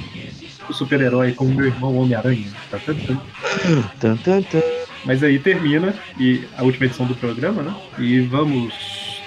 o 0.68 0.72
super-herói 0.72 1.32
como 1.32 1.52
meu 1.52 1.66
irmão 1.66 1.96
Homem-Aranha. 1.96 2.46
Tá, 2.70 2.78
tá, 2.78 4.40
tá. 4.50 4.62
Mas 5.04 5.20
aí 5.24 5.40
termina 5.40 5.92
e 6.16 6.44
a 6.56 6.62
última 6.62 6.86
edição 6.86 7.04
do 7.04 7.16
programa, 7.16 7.62
né? 7.62 7.74
E 7.98 8.20
vamos 8.20 8.72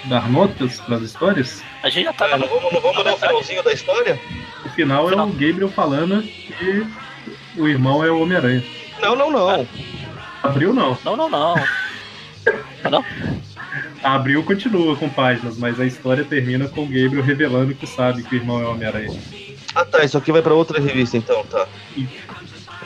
dar 0.06 0.28
notas 0.30 0.80
para 0.80 0.96
as 0.96 1.02
histórias. 1.02 1.62
A 1.82 1.88
gente 1.88 2.04
já 2.04 2.12
tá 2.12 2.36
não 2.36 2.48
vamos, 2.48 2.72
não 2.72 2.80
vamos 2.80 3.04
dar 3.04 3.14
o 3.14 3.18
finalzinho 3.18 3.62
da 3.62 3.72
história? 3.72 4.20
O 4.64 4.68
final 4.70 5.06
é 5.06 5.10
Final. 5.10 5.28
o 5.28 5.32
Gabriel 5.32 5.68
falando 5.68 6.22
que 6.22 6.86
o 7.56 7.68
irmão 7.68 8.04
é 8.04 8.10
o 8.10 8.20
Homem-Aranha. 8.20 8.64
Não, 9.00 9.14
não, 9.16 9.30
não. 9.30 9.66
Abril 10.42 10.72
não. 10.72 10.98
Não, 11.04 11.16
não, 11.16 11.28
não. 11.28 11.54
Ah, 12.84 12.90
não? 12.90 13.04
Abril 14.02 14.42
continua 14.44 14.96
com 14.96 15.08
páginas, 15.08 15.58
mas 15.58 15.80
a 15.80 15.86
história 15.86 16.24
termina 16.24 16.68
com 16.68 16.82
o 16.82 16.86
Gabriel 16.86 17.22
revelando 17.22 17.74
que 17.74 17.86
sabe 17.86 18.22
que 18.22 18.34
o 18.34 18.38
irmão 18.38 18.60
é 18.60 18.64
o 18.64 18.70
Homem-Aranha. 18.70 19.20
Ah 19.74 19.84
tá, 19.84 20.04
isso 20.04 20.16
aqui 20.16 20.32
vai 20.32 20.40
pra 20.42 20.54
outra 20.54 20.80
revista 20.80 21.16
então, 21.16 21.44
tá. 21.44 21.66
Eu 21.96 22.06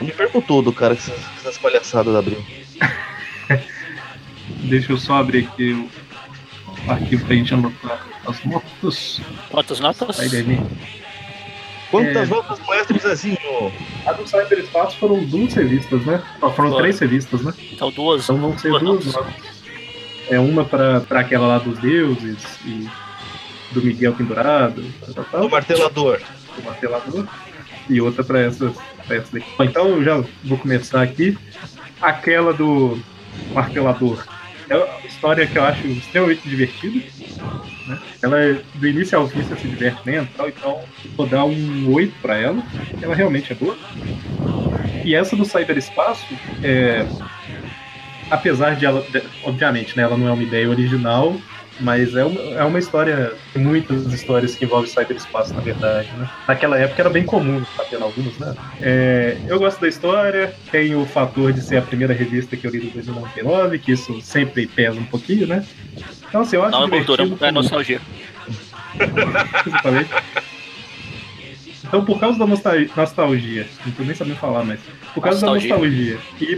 me 0.06 0.12
perco 0.12 0.40
todo, 0.42 0.72
cara, 0.72 0.96
com 0.96 1.02
essas, 1.02 1.24
com 1.24 1.40
essas 1.40 1.58
palhaçadas 1.58 2.12
da 2.12 2.18
Abril. 2.18 2.44
Deixa 4.64 4.92
eu 4.92 4.96
só 4.98 5.14
abrir 5.14 5.46
aqui 5.46 5.88
o 6.86 6.90
arquivo 6.90 7.24
pra 7.26 7.34
gente 7.34 7.54
anotar 7.54 8.06
as 8.26 8.44
notas. 8.44 9.20
Quantas 9.50 9.80
notas? 9.80 10.16
Sai 10.16 10.28
daí. 10.28 10.60
Quantas 11.90 12.16
É. 12.16 12.26
notas 12.26 12.60
moestra, 12.60 12.98
Zezinho? 12.98 13.72
A 14.06 14.12
do 14.12 14.26
Cyberespaço 14.28 14.96
foram 14.98 15.24
duas 15.24 15.52
revistas, 15.54 16.04
né? 16.06 16.22
Ó, 16.40 16.50
foram 16.50 16.70
Foram. 16.70 16.82
três 16.82 16.98
revistas, 17.00 17.42
né? 17.42 17.52
Então 17.72 17.90
duas. 17.90 18.22
Então 18.24 18.36
vão 18.38 18.56
ser 18.56 18.68
Duas 18.70 18.82
duas 18.82 19.04
notas. 19.06 19.34
É 20.28 20.38
uma 20.38 20.64
pra, 20.64 21.00
pra 21.00 21.20
aquela 21.20 21.46
lá 21.48 21.58
dos 21.58 21.78
deuses 21.80 22.38
e 22.64 22.88
do 23.72 23.82
Miguel 23.82 24.12
pendurado, 24.14 24.84
tal, 25.14 25.24
tal. 25.24 25.40
Do 25.42 25.50
martelador. 25.50 26.20
do 26.56 26.62
martelador 26.64 27.26
e 27.88 28.00
outra 28.00 28.22
para 28.22 28.40
essas, 28.40 28.72
pra 29.06 29.16
essa 29.16 29.32
daqui. 29.32 29.46
Bom, 29.58 29.64
então 29.64 29.88
eu 29.88 30.04
já 30.04 30.24
vou 30.44 30.58
começar 30.58 31.02
aqui. 31.02 31.36
Aquela 32.00 32.52
do 32.52 32.98
martelador. 33.52 34.24
É 34.70 34.76
uma 34.76 35.00
história 35.04 35.46
que 35.48 35.58
eu 35.58 35.64
acho 35.64 35.84
extremamente 35.88 36.48
divertida. 36.48 37.04
Né? 37.88 37.98
Ela 38.22 38.40
é, 38.40 38.62
do 38.74 38.86
início 38.86 39.18
ao 39.18 39.26
fim 39.26 39.42
se 39.42 39.66
diverte 39.66 40.00
dentro, 40.04 40.32
tal, 40.36 40.48
então 40.48 40.80
vou 41.16 41.26
dar 41.26 41.44
um 41.44 41.92
8 41.92 42.14
para 42.22 42.38
ela. 42.38 42.62
Ela 43.02 43.14
realmente 43.16 43.52
é 43.52 43.56
boa. 43.56 43.76
E 45.04 45.12
essa 45.12 45.34
do 45.34 45.44
cyberespaço, 45.44 46.24
é, 46.62 47.04
apesar 48.30 48.76
de 48.76 48.86
ela, 48.86 49.04
obviamente, 49.42 49.96
né, 49.96 50.04
ela 50.04 50.16
não 50.16 50.28
é 50.28 50.32
uma 50.32 50.42
ideia 50.42 50.70
original, 50.70 51.34
mas 51.80 52.14
é 52.14 52.24
uma, 52.24 52.40
é 52.40 52.64
uma 52.64 52.78
história, 52.78 53.32
tem 53.52 53.62
muitas 53.62 54.06
histórias 54.12 54.54
que 54.54 54.64
envolvem 54.64 54.90
cyberespaço, 54.90 55.54
na 55.54 55.60
verdade, 55.60 56.08
né? 56.16 56.28
Naquela 56.46 56.78
época 56.78 57.00
era 57.02 57.10
bem 57.10 57.24
comum, 57.24 57.62
tá 57.76 57.84
tendo 57.88 58.04
algumas, 58.04 58.36
né? 58.38 58.54
É, 58.80 59.36
eu 59.46 59.58
gosto 59.58 59.80
da 59.80 59.88
história, 59.88 60.54
tem 60.70 60.94
o 60.94 61.06
fator 61.06 61.52
de 61.52 61.60
ser 61.62 61.78
a 61.78 61.82
primeira 61.82 62.12
revista 62.12 62.56
que 62.56 62.66
eu 62.66 62.70
li 62.70 62.80
do 62.80 62.90
2099, 62.90 63.78
que 63.78 63.92
isso 63.92 64.20
sempre 64.20 64.66
pesa 64.66 64.98
um 64.98 65.04
pouquinho, 65.04 65.46
né? 65.46 65.64
Então, 66.28 66.42
assim, 66.42 66.56
eu 66.56 66.62
acho 66.64 66.72
Não 66.72 66.84
é 66.84 67.00
divertido 67.00 67.38
é 67.44 67.50
nostalgia. 67.50 68.00
Exatamente. 69.66 70.10
Então, 71.86 72.04
por 72.04 72.20
causa 72.20 72.38
da 72.38 72.46
nostal- 72.46 72.74
nostalgia, 72.96 73.66
não 73.84 73.92
tô 73.92 74.02
nem 74.04 74.14
sabendo 74.14 74.36
falar, 74.36 74.62
mas 74.64 74.78
por 75.12 75.20
causa 75.22 75.44
Nostalgia. 75.44 75.70
da 75.70 75.74
nostalgia 75.80 76.18
e 76.40 76.56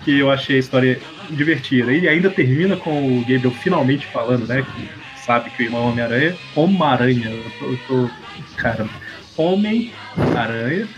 porque 0.00 0.12
eu 0.12 0.30
achei 0.30 0.56
a 0.56 0.58
história 0.58 0.98
divertida 1.28 1.92
e 1.92 2.08
ainda 2.08 2.30
termina 2.30 2.74
com 2.76 3.18
o 3.18 3.20
Gabriel 3.20 3.50
finalmente 3.50 4.06
falando, 4.06 4.46
né, 4.46 4.62
que 4.74 5.20
sabe 5.20 5.50
que 5.50 5.62
o 5.62 5.66
irmão 5.66 5.82
é 5.82 5.90
Homem-Aranha, 5.90 6.36
Homem-Aranha, 6.56 7.30
eu 7.30 7.50
tô, 7.58 7.66
eu 7.66 7.78
tô 7.86 8.10
caramba, 8.56 8.90
Homem-Aranha, 9.36 10.88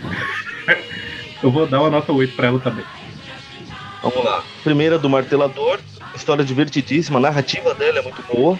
eu 1.43 1.51
vou 1.51 1.67
dar 1.67 1.81
uma 1.81 1.89
nota 1.89 2.11
8 2.13 2.33
pra 2.35 2.47
ela 2.47 2.59
também. 2.59 2.85
Vamos 4.01 4.23
lá. 4.23 4.43
Primeira 4.63 4.97
do 4.99 5.09
martelador. 5.09 5.79
História 6.15 6.43
divertidíssima, 6.45 7.19
a 7.19 7.21
narrativa 7.21 7.73
dela 7.73 7.99
é 7.99 8.01
muito 8.01 8.21
boa. 8.33 8.59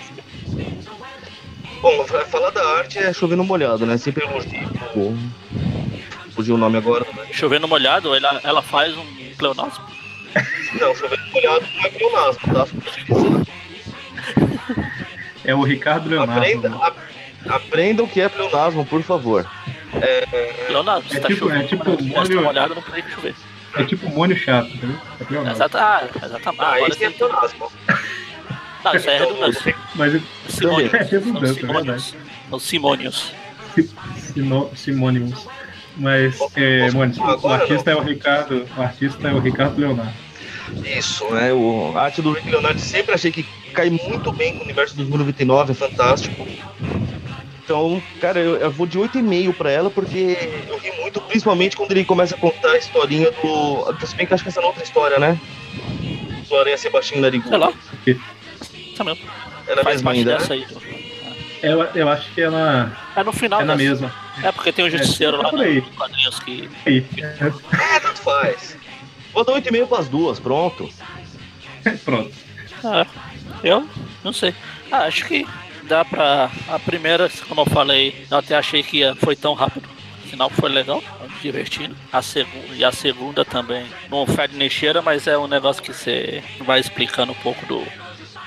Bom, 1.82 2.06
fa- 2.06 2.26
falar 2.26 2.50
da 2.50 2.66
arte 2.78 2.98
é 2.98 3.12
chovendo 3.14 3.44
molhado, 3.44 3.86
né? 3.86 3.98
Sempre 3.98 4.24
elogio. 4.26 5.20
Fugiu 6.32 6.56
o 6.56 6.58
nome 6.58 6.78
agora, 6.78 7.06
né? 7.16 7.26
Chovendo 7.32 7.68
molhado, 7.68 8.16
ela, 8.16 8.40
ela 8.44 8.62
faz 8.62 8.98
um 8.98 9.06
pleonasmo. 9.38 9.84
Não, 10.80 10.96
chovendo 10.96 11.22
molhado 11.32 11.66
não 11.76 11.86
é 11.86 11.90
pleonasmo, 11.90 12.42
tá? 12.54 12.68
É 15.46 15.54
o 15.54 15.62
Ricardo 15.62 16.10
Leonardo. 16.10 16.40
Aprenda, 16.40 16.70
né? 16.70 16.78
a- 16.82 17.56
aprenda 17.56 18.04
o 18.04 18.08
que 18.08 18.22
é 18.22 18.30
pleonasmo, 18.30 18.86
por 18.86 19.02
favor. 19.04 19.46
Pleonasmo, 20.68 21.10
se 21.10 21.18
É 21.18 21.20
tá 21.20 21.28
tipo- 21.28 21.40
chovendo, 21.42 21.64
é 21.64 21.68
tipo 21.68 21.84
tá 21.84 22.02
molho- 22.02 22.42
molhado, 22.42 22.76
não 22.76 22.82
precisa 22.82 23.10
chover. 23.16 23.36
É 23.76 23.84
tipo 23.84 24.10
mônio 24.10 24.38
chato, 24.38 24.68
entendeu? 24.70 24.98
É 25.20 25.24
pleonasmo. 25.24 25.56
Exato, 25.58 25.78
ah, 25.78 26.04
exatamente. 26.24 26.62
Ah, 26.64 26.76
Agora 26.76 26.90
esse 26.94 27.04
é 27.06 27.10
pleonasmo. 27.10 27.72
Não, 28.84 28.96
isso 28.96 29.10
aí 29.10 29.16
é 29.16 29.20
redundância. 29.20 29.76
Mas 29.96 30.22
Sinônimos. 30.50 30.94
É 30.94 31.04
redundância, 31.04 31.54
São 31.62 31.70
é 31.70 31.74
sinônimos. 31.74 32.16
Os 32.52 32.64
Simônios. 32.64 33.34
Mas, 35.96 36.40
é, 36.56 36.90
o 36.94 37.48
artista 37.50 37.92
é 37.92 37.96
o 37.96 38.02
Ricardo. 38.02 38.68
O 38.76 38.82
artista 38.82 39.28
é 39.28 39.34
o 39.34 39.40
Ricardo 39.40 39.80
Leonardo. 39.80 40.14
Isso, 40.86 41.30
né? 41.32 41.54
O, 41.54 41.94
a 41.96 42.04
arte 42.04 42.22
do 42.22 42.32
Rick 42.32 42.50
Leonardo 42.50 42.80
sempre 42.80 43.14
achei 43.14 43.32
que 43.32 43.46
cai 43.74 43.90
muito 43.90 44.32
bem 44.32 44.54
com 44.54 44.60
o 44.60 44.64
universo 44.64 44.96
2099, 44.96 45.72
é 45.72 45.76
fantástico. 45.76 46.48
Então, 47.64 48.02
cara, 48.20 48.40
eu, 48.40 48.56
eu 48.58 48.72
vou 48.72 48.86
de 48.86 48.98
8,5 49.00 49.54
pra 49.54 49.72
ela, 49.72 49.90
porque 49.90 50.38
eu 50.68 50.78
ri 50.78 50.92
muito, 51.02 51.22
principalmente 51.22 51.78
quando 51.78 51.92
ele 51.92 52.04
começa 52.04 52.36
a 52.36 52.38
contar 52.38 52.72
a 52.72 52.78
historinha 52.78 53.32
do. 53.32 54.06
Se 54.06 54.16
bem 54.16 54.26
que 54.26 54.34
acho 54.34 54.44
que 54.44 54.50
essa 54.50 54.62
é 54.62 54.66
outra 54.66 54.84
história, 54.84 55.18
né? 55.20 55.40
Do 56.50 56.58
Aranha 56.58 56.78
Sebastião 56.78 57.22
Narigudo. 57.22 57.50
Sei 57.50 57.58
lá. 57.58 57.74
Isso 58.06 59.04
mesmo. 59.04 59.26
Na 59.68 59.84
Faz 59.84 60.02
mesma 60.02 60.12
parte 60.12 60.20
ainda. 60.20 60.38
dessa 60.38 60.54
aí. 60.54 60.66
Eu, 61.64 61.82
eu 61.96 62.10
acho 62.10 62.30
que 62.34 62.42
é 62.42 62.50
na, 62.50 62.92
É 63.16 63.24
no 63.24 63.32
final 63.34 63.62
é 63.62 63.64
na 63.64 63.76
dessa. 63.76 63.90
mesma. 63.90 64.14
É 64.44 64.52
porque 64.52 64.72
tem 64.72 64.86
o 64.86 64.90
Justiceiro 64.92 65.38
É, 65.38 65.42
lá 65.44 65.50
por 65.50 65.62
aí. 65.62 65.80
nos 65.82 65.96
quadrinhos 65.96 66.40
que. 66.40 66.70
Aí. 66.86 67.06
É, 67.18 68.00
tanto 68.00 68.20
faz. 68.22 68.78
Vou 69.34 69.44
dar 69.46 69.54
8,5 69.54 69.88
pras 69.88 70.08
duas, 70.10 70.40
pronto. 70.40 70.90
Pronto. 72.06 72.32
Ah, 72.84 73.06
eu 73.64 73.88
não 74.24 74.32
sei. 74.32 74.54
Ah, 74.92 75.00
acho 75.06 75.26
que 75.26 75.46
dá 75.84 76.04
pra. 76.06 76.50
A 76.70 76.80
primeira, 76.80 77.30
como 77.48 77.62
eu 77.62 77.66
falei, 77.66 78.26
eu 78.30 78.38
até 78.38 78.56
achei 78.56 78.84
que 78.84 79.02
foi 79.16 79.36
tão 79.36 79.54
rápido. 79.54 79.88
O 80.26 80.28
final 80.30 80.50
foi 80.50 80.70
legal, 80.70 81.04
divertido. 81.42 81.96
A 82.12 82.22
segunda, 82.22 82.74
e 82.76 82.84
a 82.84 82.92
segunda 82.92 83.44
também. 83.46 83.86
Não 84.10 84.26
fede 84.26 84.56
nem 84.58 84.70
cheira, 84.70 85.02
mas 85.02 85.28
é 85.28 85.38
um 85.38 85.48
negócio 85.48 85.82
que 85.84 85.94
você 85.94 86.44
vai 86.62 86.80
explicando 86.80 87.32
um 87.32 87.36
pouco 87.36 87.66
do. 87.66 87.86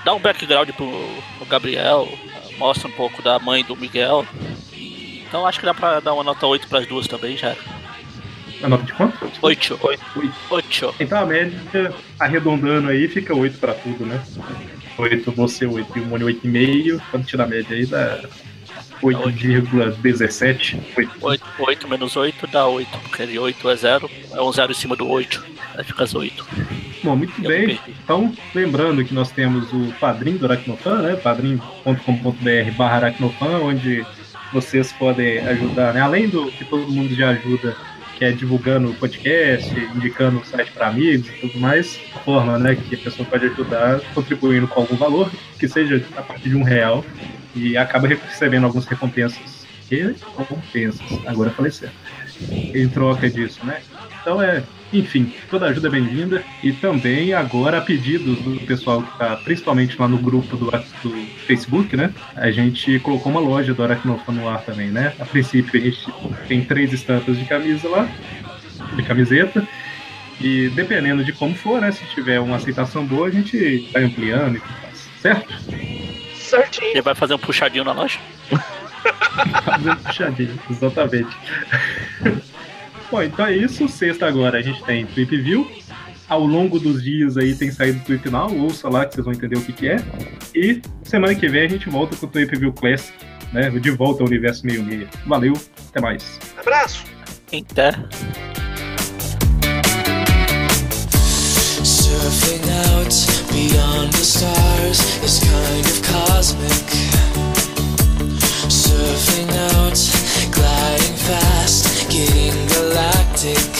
Dá 0.05 0.15
um 0.15 0.21
background 0.21 0.71
pro, 0.71 0.89
pro 1.39 1.47
Gabriel, 1.47 2.09
mostra 2.59 2.89
um 2.89 2.93
pouco 2.93 3.23
da 3.23 3.39
mãe 3.39 3.65
do 3.65 3.77
Miguel. 3.77 4.27
E- 4.73 5.25
então 5.27 5.47
acho 5.47 5.59
que 5.61 5.67
dá 5.67 5.75
pra 5.75 6.01
dar 6.01 6.15
uma 6.15 6.23
nota 6.25 6.47
8 6.47 6.69
pras 6.69 6.87
duas 6.87 7.07
também 7.07 7.37
já. 7.37 7.55
A 8.63 8.69
nota 8.69 8.85
de 8.85 8.93
quanto? 8.95 9.31
8. 9.43 9.79
Oito. 9.83 10.03
8. 10.51 10.95
Então 10.99 11.21
a 11.21 11.27
média, 11.27 11.93
arredondando 12.19 12.89
aí, 12.89 13.07
fica 13.09 13.35
8 13.35 13.59
pra 13.59 13.75
tudo, 13.75 14.07
né? 14.07 14.23
8, 14.97 15.31
você 15.33 15.67
8 15.67 15.99
e 15.99 16.01
o 16.01 16.07
Mônio 16.07 16.27
8,5. 16.27 17.01
Quando 17.11 17.27
tira 17.27 17.45
a 17.45 17.47
média 17.47 17.77
aí, 17.77 17.85
dá 17.85 18.21
8,17. 19.03 20.79
8. 20.97 21.11
8, 21.21 21.45
8 21.59 21.89
menos 21.89 22.17
8 22.17 22.47
dá 22.47 22.67
8, 22.67 22.99
porque 23.01 23.27
de 23.27 23.39
8 23.39 23.69
é 23.69 23.77
0, 23.77 24.11
é 24.33 24.41
um 24.41 24.53
0 24.53 24.73
em 24.73 24.75
cima 24.75 24.97
do 24.97 25.07
8, 25.09 25.45
aí 25.77 25.85
fica 25.85 26.05
as 26.05 26.15
8. 26.15 26.47
Bom, 27.07 27.15
muito 27.15 27.41
Eu 27.41 27.49
bem. 27.49 27.79
Então, 28.03 28.35
lembrando 28.53 29.05
que 29.05 29.15
nós 29.15 29.31
temos 29.31 29.73
o 29.73 29.93
padrinho 30.01 30.39
do 30.39 30.47
Aracnofan, 30.47 31.03
né? 31.03 31.15
padrim.com.br 31.15 32.71
barra 32.77 32.97
Aracnofan, 32.97 33.59
onde 33.59 34.05
vocês 34.53 34.93
podem 34.93 35.39
ajudar, 35.39 35.95
né? 35.95 36.01
Além 36.01 36.29
do 36.29 36.51
que 36.51 36.65
todo 36.65 36.91
mundo 36.91 37.15
já 37.15 37.31
ajuda, 37.31 37.77
que 38.19 38.25
é 38.25 38.33
divulgando 38.33 38.91
o 38.91 38.95
podcast, 38.95 39.73
indicando 39.95 40.41
o 40.41 40.45
site 40.45 40.73
para 40.73 40.89
amigos 40.89 41.29
e 41.29 41.33
tudo 41.43 41.61
mais, 41.61 41.97
forma, 42.25 42.59
né, 42.59 42.75
que 42.75 42.97
a 42.97 42.99
pessoa 42.99 43.29
pode 43.29 43.47
ajudar 43.47 44.01
contribuindo 44.13 44.67
com 44.67 44.81
algum 44.81 44.97
valor, 44.97 45.31
que 45.61 45.69
seja 45.69 46.05
a 46.17 46.23
partir 46.23 46.49
de 46.49 46.57
um 46.57 46.65
real, 46.65 47.05
e 47.55 47.77
acaba 47.77 48.09
recebendo 48.09 48.65
algumas 48.65 48.85
recompensas. 48.85 49.65
Recompensas, 49.89 51.07
agora 51.25 51.51
eu 51.51 51.55
falei 51.55 51.71
certo. 51.71 51.95
Em 52.51 52.89
troca 52.89 53.31
disso, 53.31 53.65
né? 53.65 53.81
Então 54.27 54.43
é, 54.43 54.65
enfim, 54.93 55.33
toda 55.49 55.67
ajuda 55.67 55.87
é 55.87 55.91
bem-vinda. 55.93 56.43
E 56.61 56.73
também 56.73 57.33
agora 57.33 57.79
a 57.79 57.81
pedidos 57.81 58.37
do 58.41 58.59
pessoal 58.67 59.01
que 59.01 59.13
está 59.13 59.37
principalmente 59.37 59.97
lá 59.97 60.09
no 60.09 60.19
grupo 60.19 60.57
do, 60.57 60.69
do 60.69 61.27
Facebook, 61.47 61.97
né? 61.97 62.13
A 62.35 62.51
gente 62.51 62.99
colocou 62.99 63.31
uma 63.31 63.41
loja 63.41 63.73
do 63.73 63.85
Aracnofan 63.85 64.33
no 64.33 64.49
ar 64.49 64.63
também, 64.63 64.89
né? 64.89 65.15
A 65.21 65.25
princípio 65.25 65.81
a 65.81 65.85
gente 65.85 66.13
tem 66.49 66.65
três 66.65 66.93
estampas 66.93 67.39
de 67.39 67.45
camisa 67.45 67.89
lá, 67.89 68.09
de 68.97 69.03
camiseta. 69.05 69.65
E 70.41 70.71
dependendo 70.71 71.23
de 71.23 71.33
como 71.33 71.55
for, 71.55 71.81
né? 71.81 71.93
Se 71.93 72.05
tiver 72.07 72.41
uma 72.41 72.57
aceitação 72.57 73.07
boa, 73.07 73.29
a 73.29 73.31
gente 73.31 73.89
vai 73.93 74.03
ampliando 74.03 74.57
e 74.57 74.61
tudo 74.61 74.75
mais. 74.83 75.09
Certo? 75.21 75.55
Certinho. 76.35 76.91
Ele 76.91 77.03
vai 77.03 77.15
fazer 77.15 77.35
um 77.35 77.39
puxadinho 77.39 77.85
na 77.85 77.93
loja? 77.93 78.19
Fazendo 79.65 79.97
puxadinho, 79.99 80.59
exatamente. 80.69 81.37
Bom, 83.11 83.23
então 83.23 83.47
é 83.47 83.57
isso. 83.57 83.89
Sexta 83.89 84.27
agora 84.27 84.59
a 84.59 84.63
gente 84.63 84.83
tem 84.85 85.07
Tweep 85.07 85.37
View. 85.39 85.71
Ao 86.29 86.45
longo 86.45 86.81
dos 86.81 87.03
dias 87.03 87.37
aí 87.37 87.55
tem 87.55 87.71
saído 87.71 88.01
o 88.01 88.03
Tweep 88.03 88.29
Now, 88.31 88.53
ouça 88.53 88.89
lá 88.89 89.07
que 89.07 89.15
vocês 89.15 89.25
vão 89.25 89.33
entender 89.33 89.57
o 89.57 89.61
que, 89.61 89.73
que 89.73 89.89
é. 89.89 89.97
E 90.55 90.83
semana 91.05 91.35
que 91.35 91.47
vem 91.49 91.67
a 91.67 91.69
gente 91.69 91.89
volta 91.89 92.17
com 92.17 92.27
o 92.27 92.29
Tweep 92.29 92.59
View 92.59 92.73
Classic, 92.73 93.13
né? 93.53 93.71
De 93.71 93.91
volta 93.93 94.23
ao 94.23 94.29
universo 94.29 94.67
meio 94.67 94.83
meia. 94.83 95.09
Valeu, 95.25 95.53
até 95.89 96.01
mais. 96.01 96.41
Abraço. 96.59 97.05
Terra. 97.75 98.09
Surfing 101.85 102.69
out 102.91 103.15
beyond 103.53 104.13
the 104.13 104.25
stars 104.25 104.99
is 105.23 105.39
kind 105.39 105.87
of 105.87 106.03
cosmic. 106.03 106.91
Surfing 108.69 109.49
out, 109.71 109.97
gliding 110.51 111.17
fast, 111.17 111.96
getting 112.17 112.67
galactic. 112.69 113.73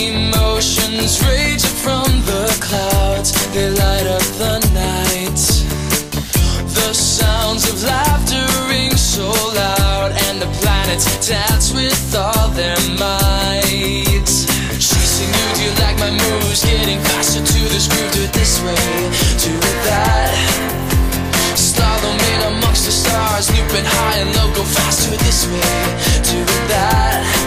Emotions 0.00 1.20
rage 1.28 1.66
from 1.84 2.08
the 2.24 2.44
clouds, 2.58 3.32
they 3.52 3.68
light 3.68 4.06
up 4.06 4.26
the 4.40 4.56
night. 4.72 5.40
The 6.76 6.92
sounds 6.94 7.68
of 7.68 7.82
laughter 7.82 8.46
ring 8.70 8.96
so 8.96 9.28
loud, 9.28 10.12
and 10.24 10.40
the 10.40 10.50
planets 10.60 11.06
dance 11.28 11.74
with 11.74 12.16
all 12.16 12.48
their 12.48 12.80
might. 12.98 14.30
Chasing 14.80 15.32
you, 15.36 15.46
do 15.56 15.60
you 15.66 15.72
like 15.84 15.98
my 15.98 16.10
moves? 16.10 16.64
Getting 16.64 17.00
faster 17.10 17.44
to 17.44 17.60
this 17.74 17.88
groove, 17.88 18.12
do 18.12 18.22
it 18.22 18.32
this 18.32 18.56
way, 18.64 18.86
do 19.44 19.52
it 19.52 19.78
that. 19.84 20.79
Looping 23.48 23.86
high 23.86 24.18
and 24.18 24.36
low, 24.36 24.52
go 24.54 24.62
faster 24.62 25.16
this 25.16 25.46
way, 25.46 25.80
do 26.28 26.36
it 26.42 26.68
that. 26.68 27.39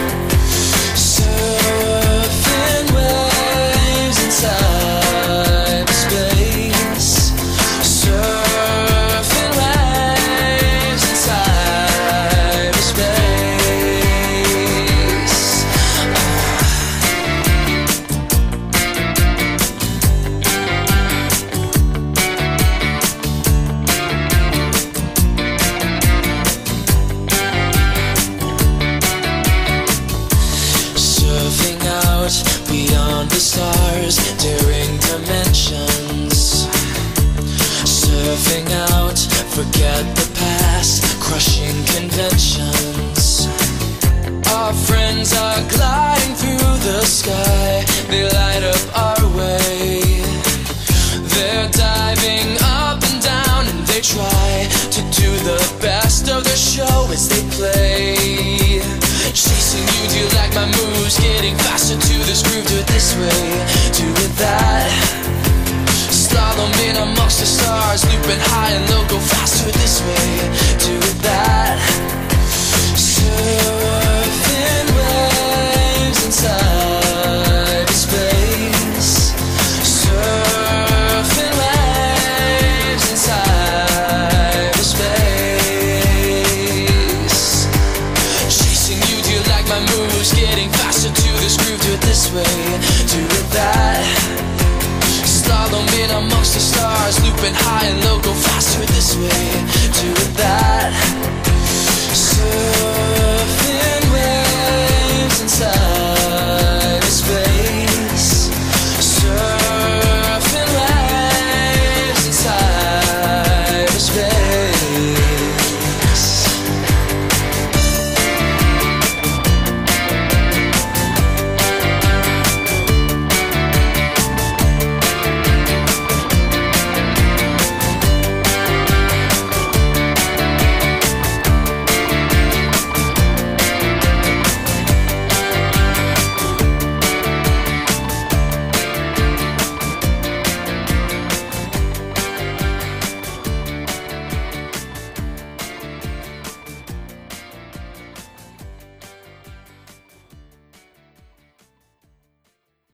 Forget 39.54 40.02
the 40.16 40.28
past, 40.34 41.04
crushing 41.20 41.78
conventions. 41.94 43.46
Our 44.50 44.74
friends 44.74 45.32
are 45.32 45.62
gliding 45.70 46.34
through 46.34 46.74
the 46.82 47.02
sky, 47.06 47.84
they 48.10 48.24
light 48.24 48.64
up 48.66 48.82
our 48.98 49.22
way. 49.38 50.02
They're 51.34 51.70
diving 51.70 52.58
up 52.82 52.98
and 52.98 53.22
down 53.22 53.68
and 53.70 53.86
they 53.86 54.00
try 54.00 54.66
to 54.90 55.00
do 55.22 55.30
the 55.46 55.62
best 55.80 56.28
of 56.28 56.42
their 56.42 56.56
show 56.56 57.06
as 57.14 57.28
they 57.28 57.42
play. 57.54 58.82
Chasing 59.30 59.86
you, 59.86 60.02
do 60.10 60.18
you 60.18 60.28
like 60.34 60.52
my 60.58 60.66
moves? 60.66 61.14
Getting 61.20 61.54
faster 61.58 61.94
to 61.94 62.14
this 62.26 62.42
groove, 62.42 62.66
do 62.66 62.78
it 62.82 62.86
this 62.88 63.14
way, 63.14 63.73
stars, 67.98 68.14
looping 68.14 68.40
high 68.40 68.70
and 68.70 68.90
low, 68.90 69.06
go 69.08 69.18
faster 69.18 69.70
this 69.70 70.00
way, 70.02 70.33
jumping 97.44 97.60
high 97.62 97.86
and 97.86 98.04
low, 98.04 98.20
go 98.20 98.32
faster 98.32 98.80
this 98.86 99.16
way. 99.16 99.73